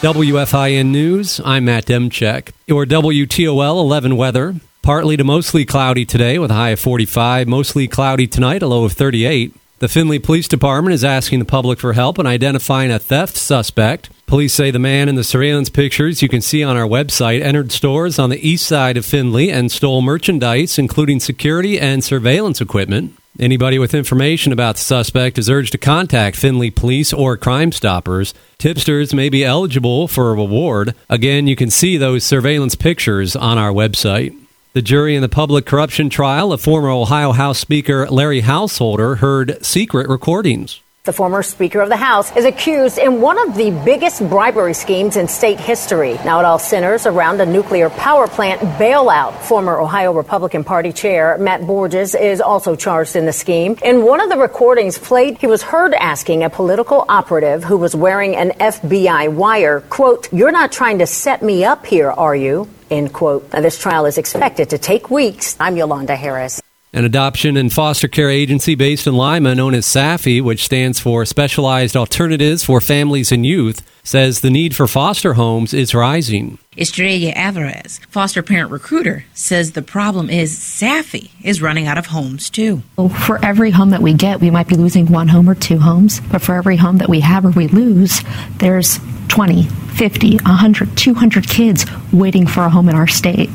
WFIN 0.00 0.86
News, 0.86 1.38
I'm 1.44 1.66
Matt 1.66 1.84
Demchek. 1.84 2.52
Your 2.66 2.86
WTOL 2.86 3.80
11 3.80 4.16
weather. 4.16 4.54
Partly 4.80 5.18
to 5.18 5.24
mostly 5.24 5.66
cloudy 5.66 6.06
today 6.06 6.38
with 6.38 6.50
a 6.50 6.54
high 6.54 6.70
of 6.70 6.80
45, 6.80 7.46
mostly 7.48 7.86
cloudy 7.86 8.26
tonight, 8.26 8.62
a 8.62 8.66
low 8.66 8.84
of 8.84 8.92
38. 8.92 9.54
The 9.80 9.88
Findlay 9.88 10.20
Police 10.20 10.48
Department 10.48 10.94
is 10.94 11.04
asking 11.04 11.40
the 11.40 11.44
public 11.44 11.80
for 11.80 11.92
help 11.92 12.18
in 12.18 12.26
identifying 12.26 12.90
a 12.90 12.98
theft 12.98 13.36
suspect. 13.36 14.08
Police 14.26 14.54
say 14.54 14.72
the 14.72 14.80
man 14.80 15.08
in 15.08 15.14
the 15.14 15.22
surveillance 15.22 15.70
pictures 15.70 16.20
you 16.20 16.28
can 16.28 16.40
see 16.40 16.64
on 16.64 16.76
our 16.76 16.86
website 16.86 17.42
entered 17.42 17.70
stores 17.70 18.18
on 18.18 18.28
the 18.28 18.44
east 18.44 18.66
side 18.66 18.96
of 18.96 19.06
Findlay 19.06 19.50
and 19.50 19.70
stole 19.70 20.02
merchandise, 20.02 20.80
including 20.80 21.20
security 21.20 21.78
and 21.78 22.02
surveillance 22.02 22.60
equipment. 22.60 23.16
Anybody 23.38 23.78
with 23.78 23.94
information 23.94 24.52
about 24.52 24.74
the 24.74 24.80
suspect 24.80 25.38
is 25.38 25.48
urged 25.48 25.70
to 25.72 25.78
contact 25.78 26.36
Findlay 26.36 26.70
Police 26.70 27.12
or 27.12 27.36
Crime 27.36 27.70
Stoppers. 27.70 28.34
Tipsters 28.58 29.14
may 29.14 29.28
be 29.28 29.44
eligible 29.44 30.08
for 30.08 30.30
a 30.30 30.34
reward. 30.34 30.96
Again, 31.08 31.46
you 31.46 31.54
can 31.54 31.70
see 31.70 31.96
those 31.96 32.24
surveillance 32.24 32.74
pictures 32.74 33.36
on 33.36 33.58
our 33.58 33.70
website. 33.70 34.36
The 34.72 34.82
jury 34.82 35.14
in 35.14 35.22
the 35.22 35.28
public 35.28 35.66
corruption 35.66 36.10
trial 36.10 36.52
of 36.52 36.60
former 36.60 36.90
Ohio 36.90 37.30
House 37.30 37.60
Speaker 37.60 38.08
Larry 38.08 38.40
Householder 38.40 39.16
heard 39.16 39.64
secret 39.64 40.08
recordings. 40.08 40.80
The 41.06 41.12
former 41.12 41.44
Speaker 41.44 41.80
of 41.82 41.88
the 41.88 41.96
House 41.96 42.36
is 42.36 42.44
accused 42.44 42.98
in 42.98 43.20
one 43.20 43.38
of 43.38 43.54
the 43.54 43.70
biggest 43.84 44.28
bribery 44.28 44.74
schemes 44.74 45.16
in 45.16 45.28
state 45.28 45.60
history. 45.60 46.14
Now 46.24 46.40
it 46.40 46.44
all 46.44 46.58
centers 46.58 47.06
around 47.06 47.40
a 47.40 47.46
nuclear 47.46 47.90
power 47.90 48.26
plant 48.26 48.60
bailout. 48.76 49.38
Former 49.42 49.78
Ohio 49.78 50.12
Republican 50.12 50.64
Party 50.64 50.92
Chair 50.92 51.38
Matt 51.38 51.64
Borges 51.64 52.16
is 52.16 52.40
also 52.40 52.74
charged 52.74 53.14
in 53.14 53.24
the 53.24 53.32
scheme. 53.32 53.76
In 53.84 54.04
one 54.04 54.20
of 54.20 54.30
the 54.30 54.36
recordings 54.36 54.98
played, 54.98 55.38
he 55.38 55.46
was 55.46 55.62
heard 55.62 55.94
asking 55.94 56.42
a 56.42 56.50
political 56.50 57.04
operative 57.08 57.62
who 57.62 57.76
was 57.76 57.94
wearing 57.94 58.34
an 58.34 58.50
FBI 58.58 59.32
wire, 59.32 59.82
quote, 59.82 60.32
You're 60.32 60.50
not 60.50 60.72
trying 60.72 60.98
to 60.98 61.06
set 61.06 61.40
me 61.40 61.64
up 61.64 61.86
here, 61.86 62.10
are 62.10 62.34
you? 62.34 62.68
End 62.90 63.12
quote. 63.12 63.52
Now, 63.52 63.60
this 63.60 63.78
trial 63.78 64.06
is 64.06 64.18
expected 64.18 64.70
to 64.70 64.78
take 64.78 65.08
weeks. 65.08 65.56
I'm 65.60 65.76
Yolanda 65.76 66.16
Harris. 66.16 66.60
An 66.92 67.04
adoption 67.04 67.56
and 67.56 67.70
foster 67.70 68.08
care 68.08 68.30
agency 68.30 68.74
based 68.74 69.06
in 69.06 69.14
Lima, 69.14 69.54
known 69.54 69.74
as 69.74 69.84
SAFY, 69.84 70.40
which 70.40 70.64
stands 70.64 70.98
for 70.98 71.26
Specialized 71.26 71.96
Alternatives 71.96 72.64
for 72.64 72.80
Families 72.80 73.30
and 73.30 73.44
Youth, 73.44 73.82
says 74.02 74.40
the 74.40 74.50
need 74.50 74.74
for 74.74 74.86
foster 74.86 75.34
homes 75.34 75.74
is 75.74 75.94
rising. 75.94 76.58
Estrella 76.78 77.32
Alvarez, 77.34 77.98
foster 78.08 78.42
parent 78.42 78.70
recruiter, 78.70 79.24
says 79.34 79.72
the 79.72 79.82
problem 79.82 80.30
is 80.30 80.56
SAFY 80.56 81.32
is 81.42 81.60
running 81.60 81.86
out 81.86 81.98
of 81.98 82.06
homes 82.06 82.48
too. 82.48 82.82
For 83.26 83.44
every 83.44 83.72
home 83.72 83.90
that 83.90 84.00
we 84.00 84.14
get, 84.14 84.40
we 84.40 84.50
might 84.50 84.68
be 84.68 84.76
losing 84.76 85.06
one 85.06 85.28
home 85.28 85.50
or 85.50 85.54
two 85.54 85.78
homes, 85.78 86.20
but 86.20 86.40
for 86.40 86.54
every 86.54 86.76
home 86.76 86.98
that 86.98 87.08
we 87.08 87.20
have 87.20 87.44
or 87.44 87.50
we 87.50 87.66
lose, 87.66 88.22
there's 88.58 89.00
20, 89.28 89.64
50, 89.64 90.36
100, 90.36 90.96
200 90.96 91.48
kids 91.48 91.84
waiting 92.12 92.46
for 92.46 92.62
a 92.64 92.70
home 92.70 92.88
in 92.88 92.94
our 92.94 93.08
state. 93.08 93.50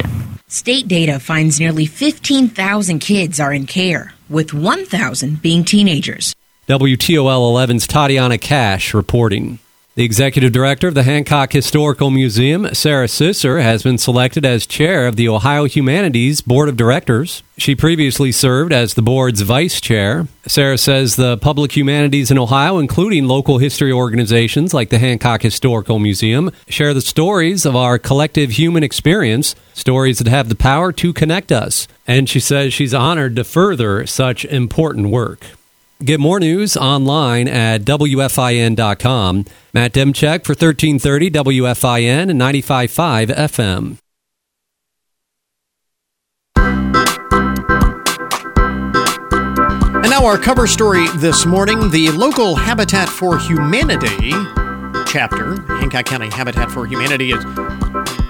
State 0.51 0.89
data 0.89 1.17
finds 1.17 1.62
nearly 1.62 1.86
15,000 1.86 3.00
kids 3.00 3.39
are 3.39 3.53
in 3.53 3.65
care, 3.65 4.15
with 4.27 4.53
1,000 4.53 5.41
being 5.41 5.63
teenagers. 5.63 6.36
WTOL 6.67 7.53
11's 7.53 7.88
Tatiana 7.88 8.38
Cash 8.38 8.93
reporting. 8.93 9.60
The 10.01 10.05
executive 10.05 10.51
director 10.51 10.88
of 10.88 10.96
the 10.96 11.03
Hancock 11.03 11.53
Historical 11.53 12.10
Museum, 12.10 12.74
Sarah 12.74 13.08
Sisser, 13.08 13.60
has 13.60 13.84
been 13.84 14.00
selected 14.00 14.43
as 14.48 14.65
chair 14.65 15.05
of 15.05 15.15
the 15.15 15.29
Ohio 15.29 15.65
Humanities 15.65 16.41
Board 16.41 16.70
of 16.70 16.75
Directors. 16.75 17.43
She 17.60 17.75
previously 17.75 18.31
served 18.31 18.74
as 18.74 18.96
the 18.96 19.03
board's 19.03 19.41
vice 19.41 19.79
chair. 19.79 20.27
Sarah 20.48 20.79
says 20.79 21.17
the 21.17 21.38
public 21.38 21.77
humanities 21.77 22.31
in 22.31 22.39
Ohio, 22.39 22.79
including 22.79 23.27
local 23.27 23.60
history 23.60 23.91
organizations 23.91 24.74
like 24.74 24.89
the 24.89 24.98
Hancock 24.98 25.43
Historical 25.43 26.00
Museum, 26.00 26.50
share 26.67 26.96
the 26.96 27.01
stories 27.01 27.63
of 27.63 27.75
our 27.75 28.00
collective 28.00 28.50
human 28.53 28.81
experience, 28.81 29.53
stories 29.75 30.17
that 30.17 30.27
have 30.27 30.50
the 30.50 30.55
power 30.55 30.91
to 30.93 31.13
connect 31.13 31.51
us. 31.51 31.88
And 32.08 32.27
she 32.27 32.39
says 32.39 32.74
she's 32.74 32.96
honored 32.96 33.36
to 33.36 33.43
further 33.43 34.08
such 34.08 34.46
important 34.46 35.12
work. 35.12 35.46
Get 36.03 36.20
more 36.20 36.39
news 36.39 36.75
online 36.75 37.48
at 37.48 37.81
WFIN.com. 37.81 39.46
Matt 39.74 39.93
Demchek 39.93 40.46
for 40.46 40.53
1330 40.53 41.31
WFIN 41.31 42.29
and 42.31 42.41
95.5 42.41 43.27
FM. 43.27 43.98
And 49.93 50.10
now 50.10 50.25
our 50.25 50.38
cover 50.39 50.65
story 50.65 51.08
this 51.17 51.46
morning 51.46 51.91
the 51.91 52.10
local 52.12 52.55
Habitat 52.55 53.08
for 53.08 53.38
Humanity 53.38 54.31
chapter, 55.05 55.62
Hancock 55.63 56.05
County 56.05 56.29
Habitat 56.29 56.72
for 56.72 56.88
Humanity, 56.88 57.31
is 57.31 57.43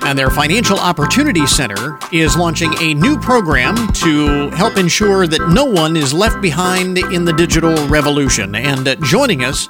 and 0.03 0.17
their 0.17 0.29
Financial 0.29 0.77
Opportunity 0.77 1.45
Center 1.45 1.97
is 2.11 2.35
launching 2.35 2.73
a 2.81 2.93
new 2.93 3.19
program 3.19 3.75
to 3.93 4.49
help 4.51 4.77
ensure 4.77 5.27
that 5.27 5.49
no 5.49 5.65
one 5.65 5.95
is 5.95 6.13
left 6.13 6.41
behind 6.41 6.97
in 6.97 7.25
the 7.25 7.33
digital 7.33 7.87
revolution. 7.87 8.55
And 8.55 8.87
uh, 8.87 8.95
joining 8.95 9.43
us 9.43 9.69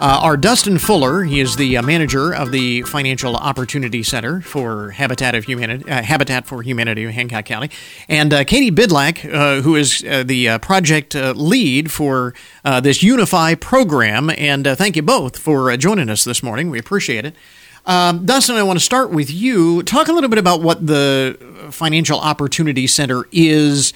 uh, 0.00 0.20
are 0.22 0.36
Dustin 0.36 0.78
Fuller. 0.78 1.22
He 1.24 1.40
is 1.40 1.56
the 1.56 1.76
uh, 1.76 1.82
manager 1.82 2.34
of 2.34 2.50
the 2.50 2.82
Financial 2.82 3.36
Opportunity 3.36 4.02
Center 4.02 4.40
for 4.40 4.90
Habitat 4.90 5.34
of 5.34 5.44
Humanity, 5.44 5.88
uh, 5.90 6.02
Habitat 6.02 6.46
for 6.46 6.62
Humanity 6.62 7.10
Hancock 7.10 7.44
County, 7.44 7.70
and 8.08 8.32
uh, 8.32 8.44
Katie 8.44 8.70
Bidlack, 8.70 9.32
uh, 9.32 9.62
who 9.62 9.76
is 9.76 10.00
the 10.00 10.58
project 10.60 11.14
lead 11.14 11.90
for 11.90 12.34
this 12.82 13.02
Unify 13.02 13.54
program. 13.54 14.30
And 14.30 14.66
thank 14.66 14.96
you 14.96 15.02
both 15.02 15.38
for 15.38 15.76
joining 15.76 16.08
us 16.08 16.24
this 16.24 16.42
morning. 16.42 16.70
We 16.70 16.78
appreciate 16.78 17.24
it. 17.24 17.36
Um, 17.84 18.24
Dustin, 18.24 18.56
I 18.56 18.62
want 18.62 18.78
to 18.78 18.84
start 18.84 19.10
with 19.10 19.30
you. 19.30 19.82
Talk 19.82 20.08
a 20.08 20.12
little 20.12 20.30
bit 20.30 20.38
about 20.38 20.62
what 20.62 20.86
the 20.86 21.36
Financial 21.70 22.18
Opportunity 22.18 22.86
Center 22.86 23.24
is 23.32 23.92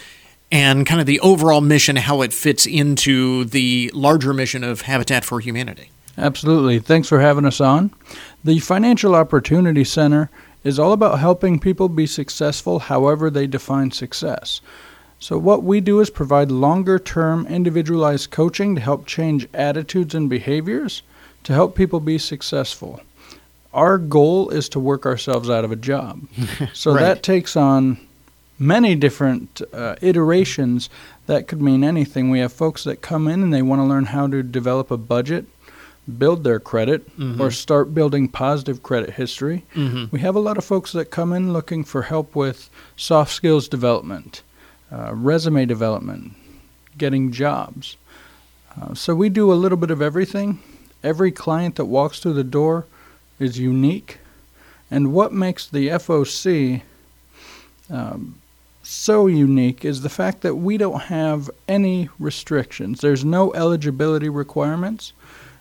and 0.51 0.87
kind 0.87 1.01
of 1.01 1.07
the 1.07 1.21
overall 1.21 1.61
mission, 1.61 1.97
how 1.97 2.23
it 2.23 2.33
fits 2.33 2.67
into 2.67 3.45
the 3.45 3.91
larger 3.95 4.33
mission 4.33 4.65
of 4.65 4.83
Habitat 4.83 5.25
for 5.25 5.41
Humanity. 5.41 5.91
Absolutely. 6.19 6.79
Thanks 6.79 7.09
for 7.09 7.21
having 7.21 7.45
us 7.45 7.61
on. 7.61 7.93
The 8.43 8.59
Financial 8.59 9.15
Opportunity 9.15 9.85
Center 9.85 10.31
is 10.65 10.79
all 10.79 10.93
about 10.93 11.21
helping 11.21 11.61
people 11.61 11.89
be 11.89 12.07
successful 12.07 12.81
however 12.81 13.31
they 13.31 13.47
define 13.47 13.91
success. 13.91 14.61
So, 15.19 15.39
what 15.39 15.63
we 15.63 15.81
do 15.81 16.01
is 16.01 16.11
provide 16.11 16.51
longer 16.51 16.99
term 16.99 17.47
individualized 17.47 18.31
coaching 18.31 18.75
to 18.75 18.81
help 18.81 19.07
change 19.07 19.49
attitudes 19.55 20.15
and 20.15 20.29
behaviors 20.29 21.03
to 21.45 21.53
help 21.53 21.75
people 21.77 22.01
be 22.01 22.19
successful. 22.19 23.01
Our 23.77 23.99
goal 23.99 24.49
is 24.49 24.69
to 24.71 24.81
work 24.81 25.07
ourselves 25.07 25.49
out 25.49 25.65
of 25.65 25.71
a 25.71 25.77
job. 25.77 26.27
So, 26.73 26.93
right. 26.93 27.01
that 27.01 27.23
takes 27.23 27.57
on 27.57 27.99
many 28.59 28.95
different 28.95 29.61
uh, 29.73 29.97
iterations. 30.01 30.89
That 31.27 31.47
could 31.47 31.61
mean 31.61 31.85
anything. 31.85 32.31
We 32.31 32.41
have 32.41 32.53
folks 32.53 32.85
that 32.85 33.03
come 33.03 33.29
in 33.29 33.43
and 33.43 33.53
they 33.53 33.63
want 33.63 33.81
to 33.81 33.85
learn 33.85 34.07
how 34.07 34.27
to 34.27 34.43
develop 34.43 34.91
a 34.91 34.97
budget 34.97 35.47
build 36.19 36.45
their 36.45 36.61
credit 36.61 37.05
mm-hmm. 37.19 37.41
or 37.41 37.51
start 37.51 37.95
building 37.95 38.29
positive 38.29 38.83
credit 38.83 39.11
history. 39.11 39.65
Mm-hmm. 39.75 40.05
We 40.11 40.21
have 40.21 40.37
a 40.37 40.41
lot 40.41 40.57
of 40.57 40.65
folks 40.65 40.93
that 40.93 41.11
come 41.11 41.33
in 41.33 41.53
looking 41.53 41.85
for 41.85 42.03
help 42.03 42.37
with 42.37 42.71
soft 42.97 43.33
skills 43.33 43.69
development, 43.69 44.43
uh, 44.93 45.15
resume 45.15 45.67
development, 45.67 46.35
getting 46.97 47.33
jobs. 47.33 47.97
Uh, 48.81 48.95
so 48.95 49.15
we 49.15 49.29
do 49.29 49.53
a 49.53 49.55
little 49.55 49.79
bit 49.79 49.91
of 49.91 50.01
everything. 50.01 50.61
Every 51.03 51.33
client 51.33 51.77
that 51.77 51.87
walks 51.87 52.21
through 52.21 52.35
the 52.35 52.45
door 52.45 52.87
is 53.39 53.59
unique. 53.59 54.19
And 54.91 55.13
what 55.13 55.33
makes 55.33 55.69
the 55.69 55.89
FOC 55.89 56.83
um, 57.91 58.37
so 58.83 59.27
unique 59.27 59.85
is 59.85 60.03
the 60.03 60.09
fact 60.09 60.43
that 60.43 60.55
we 60.55 60.77
don't 60.77 61.03
have 61.03 61.51
any 61.67 62.09
restrictions. 62.19 63.01
There's 63.01 63.25
no 63.25 63.53
eligibility 63.53 64.29
requirements. 64.29 65.13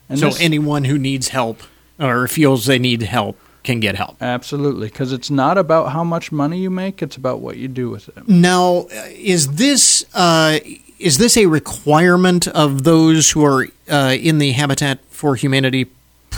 And 0.10 0.20
so 0.20 0.32
anyone 0.39 0.84
who 0.86 0.98
needs 1.00 1.29
help 1.29 1.62
or 2.00 2.27
feels 2.27 2.65
they 2.65 2.77
need 2.77 3.01
help 3.01 3.39
can 3.63 3.79
get 3.79 3.96
help. 3.96 4.22
Absolutely, 4.22 4.88
because 4.88 5.12
it's 5.12 5.32
not 5.32 5.58
about 5.58 5.91
how 5.91 6.03
much 6.03 6.32
money 6.32 6.60
you 6.60 6.70
make; 6.70 7.01
it's 7.01 7.17
about 7.17 7.39
what 7.39 7.58
you 7.58 7.67
do 7.67 7.89
with 7.89 8.15
it. 8.15 8.27
Now, 8.27 8.86
is 9.10 9.55
this 9.55 10.05
uh, 10.13 10.60
is 11.00 11.17
this 11.17 11.36
a 11.36 11.48
requirement 11.48 12.48
of 12.48 12.84
those 12.84 13.32
who 13.32 13.44
are 13.44 13.67
uh, 13.89 14.15
in 14.20 14.38
the 14.38 14.51
Habitat 14.51 15.00
for 15.10 15.36
Humanity 15.36 15.88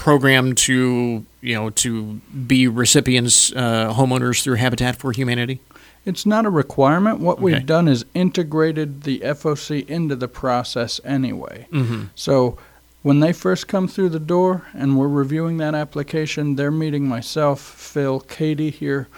program 0.07 0.55
to 0.55 1.25
you 1.41 1.53
know 1.53 1.69
to 1.69 2.13
be 2.47 2.65
recipients, 2.65 3.51
uh, 3.51 3.93
homeowners 3.93 4.41
through 4.41 4.55
Habitat 4.55 4.95
for 4.95 5.11
Humanity? 5.11 5.59
It's 6.05 6.25
not 6.25 6.45
a 6.45 6.49
requirement. 6.49 7.19
What 7.19 7.33
okay. 7.33 7.43
we've 7.43 7.65
done 7.65 7.89
is 7.89 8.05
integrated 8.13 9.03
the 9.03 9.19
FOC 9.19 9.85
into 9.89 10.15
the 10.15 10.29
process 10.29 11.01
anyway. 11.03 11.67
Mm-hmm. 11.73 12.05
So 12.15 12.57
when 13.03 13.19
they 13.19 13.33
first 13.33 13.67
come 13.67 13.89
through 13.89 14.07
the 14.07 14.19
door 14.35 14.65
and 14.73 14.97
we're 14.97 15.09
reviewing 15.09 15.57
that 15.57 15.75
application, 15.75 16.55
they're 16.55 16.71
meeting 16.71 17.05
myself, 17.05 17.59
Phil, 17.59 18.21
Katie 18.21 18.69
here 18.69 19.09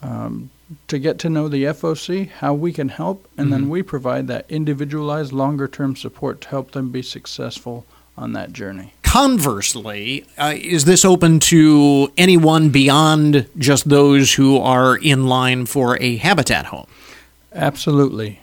um, 0.00 0.50
to 0.86 1.00
get 1.00 1.18
to 1.18 1.28
know 1.28 1.48
the 1.48 1.64
FOC, 1.64 2.30
how 2.30 2.54
we 2.54 2.72
can 2.72 2.90
help, 2.90 3.28
and 3.36 3.46
mm-hmm. 3.46 3.50
then 3.50 3.68
we 3.68 3.82
provide 3.82 4.28
that 4.28 4.46
individualized, 4.48 5.32
longer 5.32 5.66
term 5.66 5.96
support 5.96 6.40
to 6.42 6.48
help 6.50 6.70
them 6.70 6.90
be 6.90 7.02
successful 7.02 7.84
on 8.16 8.32
that 8.34 8.52
journey. 8.52 8.92
Conversely, 9.06 10.26
uh, 10.36 10.54
is 10.56 10.84
this 10.84 11.04
open 11.04 11.40
to 11.40 12.12
anyone 12.18 12.68
beyond 12.70 13.48
just 13.56 13.88
those 13.88 14.34
who 14.34 14.58
are 14.58 14.96
in 14.96 15.26
line 15.26 15.66
for 15.66 16.00
a 16.02 16.16
habitat 16.16 16.66
home? 16.66 16.86
Absolutely 17.52 18.40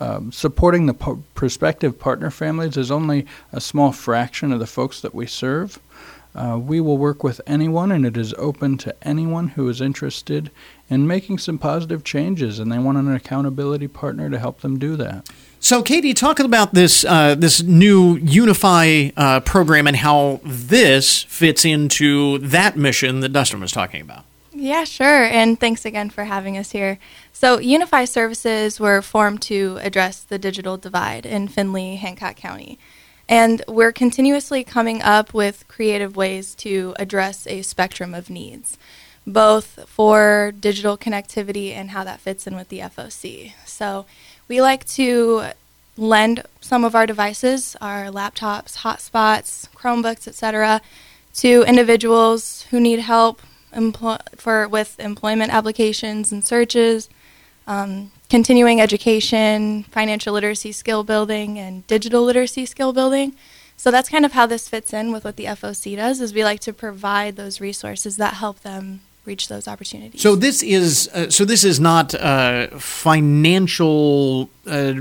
um, 0.00 0.32
supporting 0.32 0.86
the 0.86 0.94
po- 0.94 1.22
prospective 1.34 1.98
partner 1.98 2.30
families 2.30 2.76
is 2.76 2.90
only 2.90 3.26
a 3.52 3.60
small 3.60 3.92
fraction 3.92 4.52
of 4.52 4.58
the 4.58 4.66
folks 4.66 5.00
that 5.00 5.14
we 5.14 5.26
serve. 5.26 5.78
Uh, 6.36 6.58
we 6.58 6.80
will 6.80 6.98
work 6.98 7.24
with 7.24 7.40
anyone, 7.46 7.90
and 7.90 8.04
it 8.04 8.14
is 8.16 8.34
open 8.34 8.76
to 8.76 8.94
anyone 9.02 9.48
who 9.48 9.68
is 9.70 9.80
interested 9.80 10.50
in 10.90 11.06
making 11.06 11.38
some 11.38 11.58
positive 11.58 12.04
changes, 12.04 12.58
and 12.58 12.70
they 12.70 12.78
want 12.78 12.98
an 12.98 13.12
accountability 13.14 13.88
partner 13.88 14.28
to 14.28 14.38
help 14.38 14.60
them 14.60 14.78
do 14.78 14.96
that. 14.96 15.26
So, 15.60 15.82
Katie, 15.82 16.12
talking 16.12 16.44
about 16.44 16.74
this 16.74 17.04
uh, 17.04 17.34
this 17.34 17.62
new 17.62 18.16
Unify 18.16 19.08
uh, 19.16 19.40
program 19.40 19.86
and 19.86 19.96
how 19.96 20.40
this 20.44 21.22
fits 21.22 21.64
into 21.64 22.38
that 22.38 22.76
mission 22.76 23.20
that 23.20 23.30
Dustin 23.30 23.60
was 23.60 23.72
talking 23.72 24.02
about. 24.02 24.24
Yeah, 24.52 24.84
sure. 24.84 25.24
And 25.24 25.58
thanks 25.58 25.84
again 25.84 26.10
for 26.10 26.24
having 26.24 26.56
us 26.58 26.70
here. 26.70 26.98
So, 27.32 27.58
Unify 27.58 28.04
services 28.04 28.78
were 28.78 29.00
formed 29.00 29.40
to 29.42 29.78
address 29.80 30.20
the 30.20 30.38
digital 30.38 30.76
divide 30.76 31.24
in 31.24 31.48
Findlay, 31.48 31.94
Hancock 31.94 32.36
County. 32.36 32.78
And 33.28 33.62
we're 33.66 33.92
continuously 33.92 34.62
coming 34.62 35.02
up 35.02 35.34
with 35.34 35.66
creative 35.68 36.16
ways 36.16 36.54
to 36.56 36.94
address 36.98 37.46
a 37.46 37.62
spectrum 37.62 38.14
of 38.14 38.30
needs, 38.30 38.78
both 39.26 39.88
for 39.88 40.52
digital 40.58 40.96
connectivity 40.96 41.72
and 41.72 41.90
how 41.90 42.04
that 42.04 42.20
fits 42.20 42.46
in 42.46 42.54
with 42.54 42.68
the 42.68 42.80
FOC. 42.80 43.52
So, 43.64 44.06
we 44.48 44.60
like 44.60 44.84
to 44.90 45.50
lend 45.96 46.44
some 46.60 46.84
of 46.84 46.94
our 46.94 47.06
devices, 47.06 47.76
our 47.80 48.06
laptops, 48.06 48.78
hotspots, 48.78 49.68
Chromebooks, 49.74 50.28
etc., 50.28 50.80
to 51.34 51.64
individuals 51.66 52.62
who 52.70 52.80
need 52.80 53.00
help 53.00 53.42
empl- 53.74 54.20
for 54.36 54.68
with 54.68 54.98
employment 55.00 55.52
applications 55.52 56.32
and 56.32 56.44
searches, 56.44 57.08
um, 57.66 58.10
continuing 58.28 58.80
education, 58.80 59.84
financial 59.84 60.34
literacy 60.34 60.72
skill 60.72 61.04
building, 61.04 61.58
and 61.58 61.86
digital 61.86 62.22
literacy 62.24 62.66
skill 62.66 62.92
building. 62.92 63.34
So 63.76 63.90
that's 63.90 64.08
kind 64.08 64.24
of 64.24 64.32
how 64.32 64.46
this 64.46 64.68
fits 64.68 64.92
in 64.92 65.12
with 65.12 65.24
what 65.24 65.36
the 65.36 65.44
FOC 65.44 65.96
does. 65.96 66.20
Is 66.20 66.32
we 66.32 66.44
like 66.44 66.60
to 66.60 66.72
provide 66.72 67.36
those 67.36 67.60
resources 67.60 68.16
that 68.16 68.34
help 68.34 68.60
them 68.60 69.00
reach 69.26 69.48
those 69.48 69.68
opportunities. 69.68 70.22
So 70.22 70.34
this 70.34 70.62
is 70.62 71.08
uh, 71.12 71.30
so 71.30 71.44
this 71.44 71.64
is 71.64 71.78
not 71.78 72.14
uh, 72.14 72.68
financial 72.78 74.48
uh, 74.66 74.94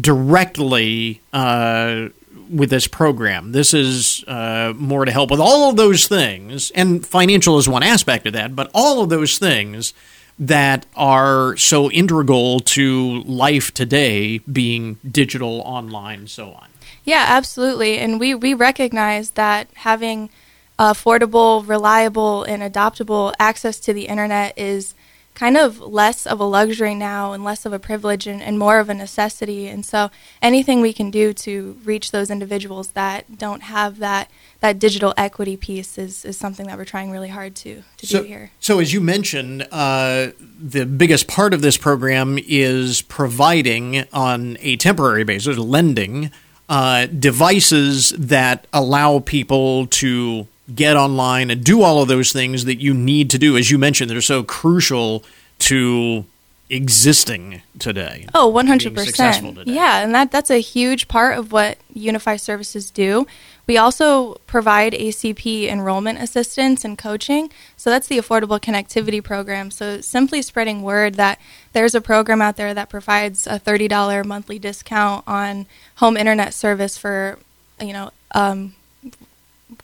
directly 0.00 1.20
uh, 1.32 2.08
with 2.50 2.70
this 2.70 2.88
program. 2.88 3.52
This 3.52 3.74
is 3.74 4.24
uh, 4.26 4.72
more 4.76 5.04
to 5.04 5.12
help 5.12 5.30
with 5.30 5.40
all 5.40 5.70
of 5.70 5.76
those 5.76 6.08
things, 6.08 6.70
and 6.72 7.06
financial 7.06 7.58
is 7.58 7.68
one 7.68 7.82
aspect 7.82 8.26
of 8.26 8.32
that, 8.32 8.56
but 8.56 8.70
all 8.74 9.02
of 9.02 9.08
those 9.08 9.38
things 9.38 9.94
that 10.38 10.86
are 10.96 11.56
so 11.56 11.90
integral 11.90 12.60
to 12.60 13.22
life 13.22 13.72
today, 13.72 14.38
being 14.38 14.98
digital, 15.10 15.60
online, 15.62 16.26
so 16.26 16.52
on. 16.52 16.68
Yeah, 17.04 17.24
absolutely. 17.28 17.98
And 17.98 18.20
we, 18.20 18.34
we 18.34 18.52
recognize 18.52 19.30
that 19.30 19.68
having 19.74 20.28
affordable, 20.78 21.66
reliable, 21.66 22.42
and 22.44 22.62
adoptable 22.62 23.32
access 23.38 23.80
to 23.80 23.92
the 23.92 24.06
internet 24.06 24.58
is 24.58 24.94
kind 25.36 25.58
of 25.58 25.78
less 25.80 26.26
of 26.26 26.40
a 26.40 26.44
luxury 26.44 26.94
now 26.94 27.32
and 27.32 27.44
less 27.44 27.66
of 27.66 27.72
a 27.72 27.78
privilege 27.78 28.26
and, 28.26 28.42
and, 28.42 28.58
more 28.58 28.78
of 28.78 28.88
a 28.88 28.94
necessity. 28.94 29.68
And 29.68 29.84
so 29.84 30.10
anything 30.40 30.80
we 30.80 30.94
can 30.94 31.10
do 31.10 31.34
to 31.34 31.78
reach 31.84 32.10
those 32.10 32.30
individuals 32.30 32.88
that 32.92 33.38
don't 33.38 33.62
have 33.64 33.98
that 33.98 34.30
that 34.60 34.78
digital 34.78 35.12
equity 35.18 35.56
piece 35.56 35.98
is, 35.98 36.24
is 36.24 36.38
something 36.38 36.66
that 36.66 36.78
we're 36.78 36.86
trying 36.86 37.10
really 37.10 37.28
hard 37.28 37.54
to, 37.54 37.82
to 37.98 38.06
so, 38.06 38.22
do 38.22 38.26
here. 38.26 38.50
So 38.58 38.80
as 38.80 38.94
you 38.94 39.02
mentioned, 39.02 39.68
uh, 39.70 40.28
the 40.58 40.86
biggest 40.86 41.28
part 41.28 41.52
of 41.52 41.60
this 41.60 41.76
program 41.76 42.38
is 42.46 43.02
providing 43.02 44.04
on 44.14 44.56
a 44.60 44.76
temporary 44.76 45.24
basis, 45.24 45.58
lending 45.58 46.30
uh, 46.70 47.06
devices 47.06 48.08
that 48.16 48.66
allow 48.72 49.18
people 49.18 49.86
to 49.88 50.48
get 50.74 50.96
online 50.96 51.50
and 51.50 51.62
do 51.62 51.82
all 51.82 52.02
of 52.02 52.08
those 52.08 52.32
things 52.32 52.64
that 52.64 52.80
you 52.80 52.92
need 52.94 53.30
to 53.30 53.38
do, 53.38 53.56
as 53.56 53.70
you 53.70 53.78
mentioned, 53.78 54.10
that 54.10 54.16
are 54.16 54.22
so 54.22 54.42
crucial 54.42 55.22
to 55.60 56.24
existing 56.68 57.62
today. 57.78 58.26
Oh, 58.34 58.52
100%. 58.52 59.54
today. 59.54 59.72
Yeah, 59.72 60.02
and 60.02 60.14
that 60.14 60.32
that's 60.32 60.50
a 60.50 60.58
huge 60.58 61.06
part 61.06 61.38
of 61.38 61.52
what 61.52 61.78
Unify 61.94 62.36
Services 62.36 62.90
do. 62.90 63.26
We 63.66 63.76
also 63.76 64.34
provide 64.46 64.92
ACP 64.92 65.68
enrollment 65.68 66.20
assistance 66.20 66.84
and 66.84 66.96
coaching. 66.96 67.50
So 67.76 67.90
that's 67.90 68.06
the 68.06 68.18
Affordable 68.18 68.60
Connectivity 68.60 69.22
Program. 69.22 69.70
So 69.72 70.00
simply 70.00 70.40
spreading 70.42 70.82
word 70.82 71.14
that 71.14 71.40
there's 71.72 71.94
a 71.94 72.00
program 72.00 72.40
out 72.40 72.56
there 72.56 72.74
that 72.74 72.88
provides 72.88 73.46
a 73.46 73.58
$30 73.58 74.24
monthly 74.24 74.58
discount 74.60 75.24
on 75.26 75.66
home 75.96 76.16
internet 76.16 76.54
service 76.54 76.96
for, 76.96 77.38
you 77.80 77.92
know, 77.92 78.12
um, 78.32 78.74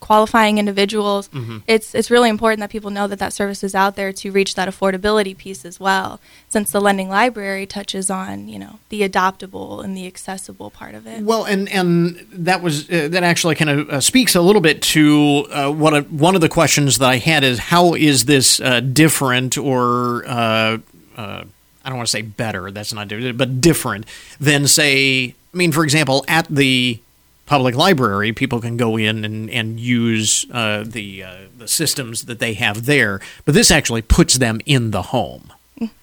qualifying 0.01 0.59
individuals. 0.59 1.29
It's 1.67 1.95
it's 1.95 2.11
really 2.11 2.31
important 2.31 2.61
that 2.61 2.71
people 2.71 2.91
know 2.91 3.07
that 3.09 3.19
that 3.19 3.33
service 3.33 3.65
is 3.65 3.75
out 3.75 3.97
there 3.97 4.13
to 4.13 4.31
reach 4.31 4.55
that 4.55 4.69
affordability 4.69 5.37
piece 5.37 5.65
as 5.65 5.81
well. 5.81 6.21
Since 6.49 6.71
the 6.71 6.81
lending 6.81 7.09
library 7.09 7.67
touches 7.67 8.11
on 8.11 8.49
you 8.49 8.59
know 8.59 8.79
the 8.91 9.09
adoptable 9.09 9.83
and 9.85 9.97
the 9.97 10.07
accessible 10.07 10.71
part 10.71 10.95
of 10.95 11.07
it. 11.07 11.23
Well, 11.23 11.45
and 11.45 11.69
and 11.69 12.27
that 12.33 12.63
was 12.63 12.89
uh, 12.91 13.09
that 13.09 13.23
actually 13.23 13.57
kind 13.57 13.71
of 13.71 13.91
uh, 13.91 14.01
speaks 14.01 14.35
a 14.35 14.41
little 14.41 14.63
bit 14.63 14.83
to 14.83 15.47
uh, 15.51 15.71
what 15.71 15.95
a, 15.95 16.03
one 16.03 16.35
of 16.35 16.41
the 16.41 16.49
questions 16.49 16.99
that 16.99 17.09
I 17.09 17.19
had 17.19 17.43
is 17.43 17.59
how 17.59 17.95
is 17.95 18.25
this 18.27 18.61
uh, 18.61 18.81
different 18.81 19.59
or 19.59 20.25
uh, 20.27 20.79
uh, 21.17 21.45
I 21.85 21.89
don't 21.89 21.97
want 21.97 22.07
to 22.07 22.13
say 22.13 22.23
better. 22.23 22.71
That's 22.71 22.93
not 22.93 23.09
different, 23.09 23.37
but 23.37 23.61
different 23.61 24.07
than 24.41 24.67
say. 24.67 25.35
I 25.55 25.57
mean, 25.57 25.73
for 25.73 25.85
example, 25.85 26.25
at 26.29 26.47
the 26.49 27.01
public 27.47 27.75
library, 27.75 28.33
people 28.33 28.61
can 28.61 28.77
go 28.77 28.97
in 28.97 29.25
and, 29.25 29.51
and 29.51 29.79
use 29.81 30.47
uh, 30.53 30.85
the 30.87 31.23
uh, 31.25 31.37
the 31.57 31.69
systems 31.69 32.23
that 32.27 32.39
they 32.39 32.55
have 32.55 32.87
there, 32.87 33.21
but 33.45 33.55
this 33.55 33.71
actually 33.71 34.03
puts 34.03 34.39
them 34.39 34.61
in 34.67 34.91
the 34.91 35.03
home. 35.03 35.53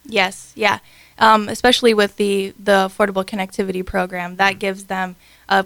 Yes, 0.05 0.51
yeah. 0.55 0.79
Um, 1.17 1.49
especially 1.49 1.93
with 1.93 2.17
the 2.17 2.53
the 2.57 2.87
affordable 2.89 3.25
connectivity 3.25 3.85
program, 3.85 4.35
that 4.37 4.59
gives 4.59 4.85
them 4.85 5.15
a 5.47 5.65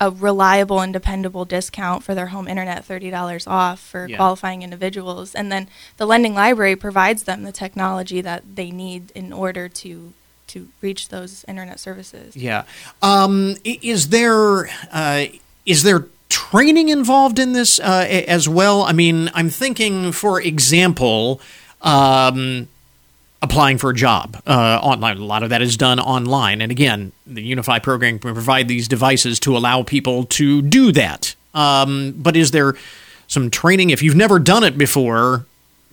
a 0.00 0.10
reliable 0.10 0.80
and 0.80 0.92
dependable 0.92 1.44
discount 1.44 2.02
for 2.02 2.14
their 2.16 2.26
home 2.26 2.48
internet, 2.48 2.84
thirty 2.84 3.10
dollars 3.10 3.46
off 3.46 3.78
for 3.80 4.06
Yeah. 4.08 4.16
qualifying 4.16 4.62
individuals, 4.62 5.34
and 5.34 5.50
then 5.52 5.68
the 5.96 6.06
lending 6.06 6.34
library 6.34 6.74
provides 6.76 7.24
them 7.24 7.44
the 7.44 7.52
technology 7.52 8.20
that 8.20 8.56
they 8.56 8.70
need 8.70 9.12
in 9.14 9.32
order 9.32 9.68
to 9.68 10.12
to 10.48 10.68
reach 10.80 11.08
those 11.08 11.44
internet 11.48 11.80
services. 11.80 12.36
Yeah. 12.36 12.64
Um, 13.02 13.56
is 13.64 14.08
there 14.08 14.68
uh, 14.92 15.26
is 15.66 15.82
there 15.82 16.06
training 16.28 16.88
involved 16.88 17.38
in 17.38 17.52
this 17.52 17.78
uh, 17.80 18.06
as 18.26 18.48
well? 18.48 18.82
I 18.82 18.92
mean, 18.92 19.30
I'm 19.34 19.50
thinking, 19.50 20.12
for 20.12 20.40
example, 20.40 21.40
um, 21.82 22.68
applying 23.42 23.78
for 23.78 23.90
a 23.90 23.94
job 23.94 24.40
uh, 24.46 24.78
online. 24.82 25.18
A 25.18 25.24
lot 25.24 25.42
of 25.42 25.50
that 25.50 25.62
is 25.62 25.76
done 25.76 26.00
online, 26.00 26.60
and 26.60 26.72
again, 26.72 27.12
the 27.26 27.42
Unify 27.42 27.78
program 27.78 28.18
can 28.18 28.34
provide 28.34 28.68
these 28.68 28.88
devices 28.88 29.38
to 29.40 29.56
allow 29.56 29.82
people 29.82 30.24
to 30.24 30.62
do 30.62 30.92
that. 30.92 31.34
Um, 31.54 32.14
but 32.16 32.36
is 32.36 32.50
there 32.50 32.74
some 33.28 33.50
training 33.50 33.90
if 33.90 34.02
you've 34.02 34.16
never 34.16 34.38
done 34.38 34.64
it 34.64 34.76
before? 34.76 35.46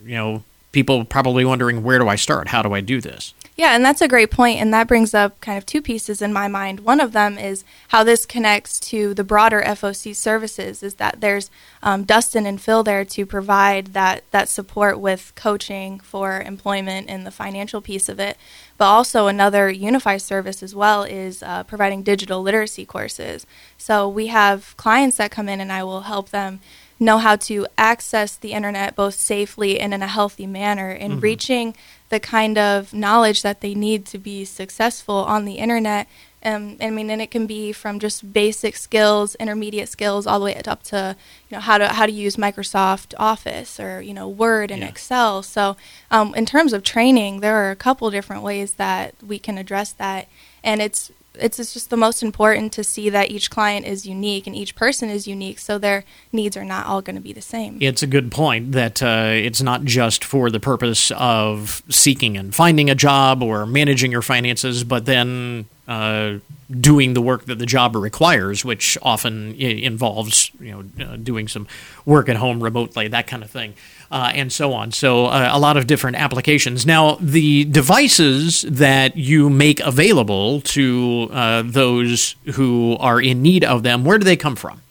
You 0.04 0.16
know, 0.16 0.44
people 0.72 1.06
probably 1.06 1.46
wondering 1.46 1.84
where 1.84 2.00
do 2.00 2.08
I 2.08 2.16
start? 2.16 2.48
How 2.48 2.62
do 2.62 2.74
I 2.74 2.82
do 2.82 3.00
this? 3.02 3.34
Yeah, 3.58 3.76
and 3.76 3.84
that's 3.84 4.02
a 4.02 4.08
great 4.08 4.32
point, 4.32 4.62
and 4.62 4.74
that 4.74 4.88
brings 4.88 5.14
up 5.14 5.40
kind 5.42 5.58
of 5.58 5.66
two 5.66 5.82
pieces 5.82 6.22
in 6.22 6.32
my 6.32 6.48
mind. 6.48 6.80
One 6.80 7.02
of 7.02 7.12
them 7.12 7.38
is 7.38 7.66
how 7.90 8.04
this 8.04 8.26
connects 8.26 8.80
to 8.92 9.14
the 9.14 9.26
broader 9.26 9.62
FOC 9.62 10.16
services. 10.16 10.82
Is 10.82 10.96
that 10.96 11.20
there's 11.20 11.52
um, 11.84 12.04
Dustin 12.06 12.46
and 12.46 12.62
Phil 12.62 12.82
there 12.82 13.04
to 13.04 13.26
provide 13.26 13.88
that 13.88 14.24
that 14.32 14.48
support 14.48 15.00
with 15.00 15.34
coaching 15.36 16.00
for 16.00 16.42
employment 16.42 17.10
and 17.10 17.26
the 17.26 17.32
financial 17.32 17.82
piece 17.82 18.08
of 18.08 18.20
it, 18.20 18.38
but 18.78 18.86
also 18.86 19.28
another 19.28 19.70
Unify 19.70 20.18
service 20.18 20.64
as 20.64 20.74
well 20.74 21.04
is 21.04 21.44
uh, 21.44 21.64
providing 21.64 22.04
digital 22.04 22.42
literacy 22.42 22.86
courses. 22.86 23.46
So 23.78 24.08
we 24.08 24.28
have 24.28 24.76
clients 24.78 25.18
that 25.18 25.30
come 25.30 25.50
in, 25.50 25.60
and 25.60 25.74
I 25.74 25.84
will 25.84 26.02
help 26.02 26.30
them 26.30 26.62
know 27.02 27.18
how 27.18 27.36
to 27.36 27.66
access 27.78 28.36
the 28.36 28.54
internet 28.54 28.96
both 28.96 29.16
safely 29.16 29.80
and 29.80 29.94
in 29.94 30.04
a 30.04 30.08
healthy 30.08 30.46
manner 30.46 30.92
and 30.92 31.22
reaching 31.22 31.76
the 32.12 32.20
kind 32.20 32.58
of 32.58 32.94
knowledge 32.94 33.42
that 33.42 33.62
they 33.62 33.74
need 33.74 34.06
to 34.06 34.18
be 34.20 34.46
successful 34.46 35.16
on 35.16 35.46
the 35.46 35.56
internet. 35.56 36.08
Um, 36.44 36.78
I 36.82 36.90
mean, 36.90 37.10
and 37.10 37.22
it 37.22 37.32
can 37.32 37.46
be 37.48 37.72
from 37.72 38.00
just 38.00 38.34
basic 38.34 38.76
skills, 38.76 39.36
intermediate 39.36 39.90
skills, 39.90 40.28
all 40.28 40.40
the 40.40 40.46
way 40.46 40.62
up 40.68 40.84
to 40.84 41.16
you 41.50 41.56
know 41.56 41.62
how 41.62 41.78
to 41.78 41.88
how 41.88 42.06
to 42.06 42.12
use 42.12 42.36
Microsoft 42.36 43.14
Office 43.18 43.80
or 43.80 44.02
you 44.02 44.14
know 44.14 44.28
Word 44.28 44.72
and 44.72 44.82
Yeah. 44.82 44.90
Excel. 44.90 45.42
So, 45.44 45.78
um, 46.10 46.36
in 46.36 46.46
terms 46.46 46.74
of 46.74 46.84
training, 46.84 47.40
there 47.40 47.56
are 47.56 47.72
a 47.72 47.76
couple 47.76 48.10
different 48.12 48.44
ways 48.44 48.74
that 48.74 49.16
we 49.26 49.40
can 49.40 49.58
address 49.58 49.92
that, 49.94 50.28
and 50.64 50.82
it's 50.82 51.12
it's 51.36 51.58
just 51.58 51.90
the 51.90 51.98
most 51.98 52.22
important 52.22 52.74
to 52.74 52.84
see 52.84 53.10
that 53.10 53.32
each 53.32 53.50
client 53.50 53.86
is 53.86 54.06
unique 54.06 54.48
and 54.48 54.56
each 54.56 54.76
person 54.76 55.10
is 55.10 55.28
unique, 55.28 55.60
so 55.60 55.78
their 55.78 56.04
needs 56.32 56.58
are 56.58 56.66
not 56.66 56.86
all 56.86 57.02
going 57.02 57.16
to 57.16 57.22
be 57.22 57.34
the 57.34 57.42
same. 57.42 57.78
It's 57.82 58.04
a 58.04 58.08
good 58.08 58.32
point 58.32 58.74
that 58.74 59.02
uh, 59.02 59.32
it's 59.32 59.62
not 59.62 59.84
just 59.84 60.24
for 60.24 60.50
the 60.50 60.60
purpose 60.60 61.12
of 61.12 61.84
seeking 61.90 62.38
and 62.38 62.54
finding 62.54 62.90
a 62.90 62.96
job 62.96 63.42
or 63.42 63.66
managing 63.66 64.12
your 64.12 64.22
finances, 64.22 64.84
but 64.84 65.06
then 65.06 65.68
uh, 65.88 66.38
doing 66.80 67.14
the 67.14 67.22
work 67.22 67.46
that 67.46 67.60
the 67.60 67.66
job 67.66 67.96
requires, 67.96 68.64
which 68.64 68.98
often 69.02 69.56
involves 69.56 70.52
you 70.60 70.72
know 70.72 71.06
uh, 71.06 71.16
doing 71.18 71.48
some 71.48 71.68
work 72.06 72.30
at 72.30 72.38
home 72.38 72.64
remotely, 72.64 73.08
that 73.08 73.28
kind 73.28 73.44
of 73.44 73.50
thing, 73.50 73.74
uh, 74.12 74.32
and 74.34 74.52
so 74.52 74.74
on. 74.74 74.92
So 74.92 75.26
uh, 75.26 75.50
a 75.52 75.60
lot 75.60 75.78
of 75.78 75.88
different 75.88 76.18
applications. 76.18 76.86
Now, 76.86 77.18
the 77.20 77.66
devices 77.66 78.62
that 78.64 79.18
you 79.18 79.50
make 79.50 79.80
available 79.80 80.62
to 80.62 81.30
uh, 81.32 81.64
those 81.66 82.36
who 82.54 82.96
are 83.00 83.20
in 83.20 83.42
need 83.42 83.64
of 83.64 83.84
them, 83.84 84.06
where 84.06 84.18
do 84.18 84.24
they 84.24 84.38
come 84.38 84.56
from? 84.56 84.82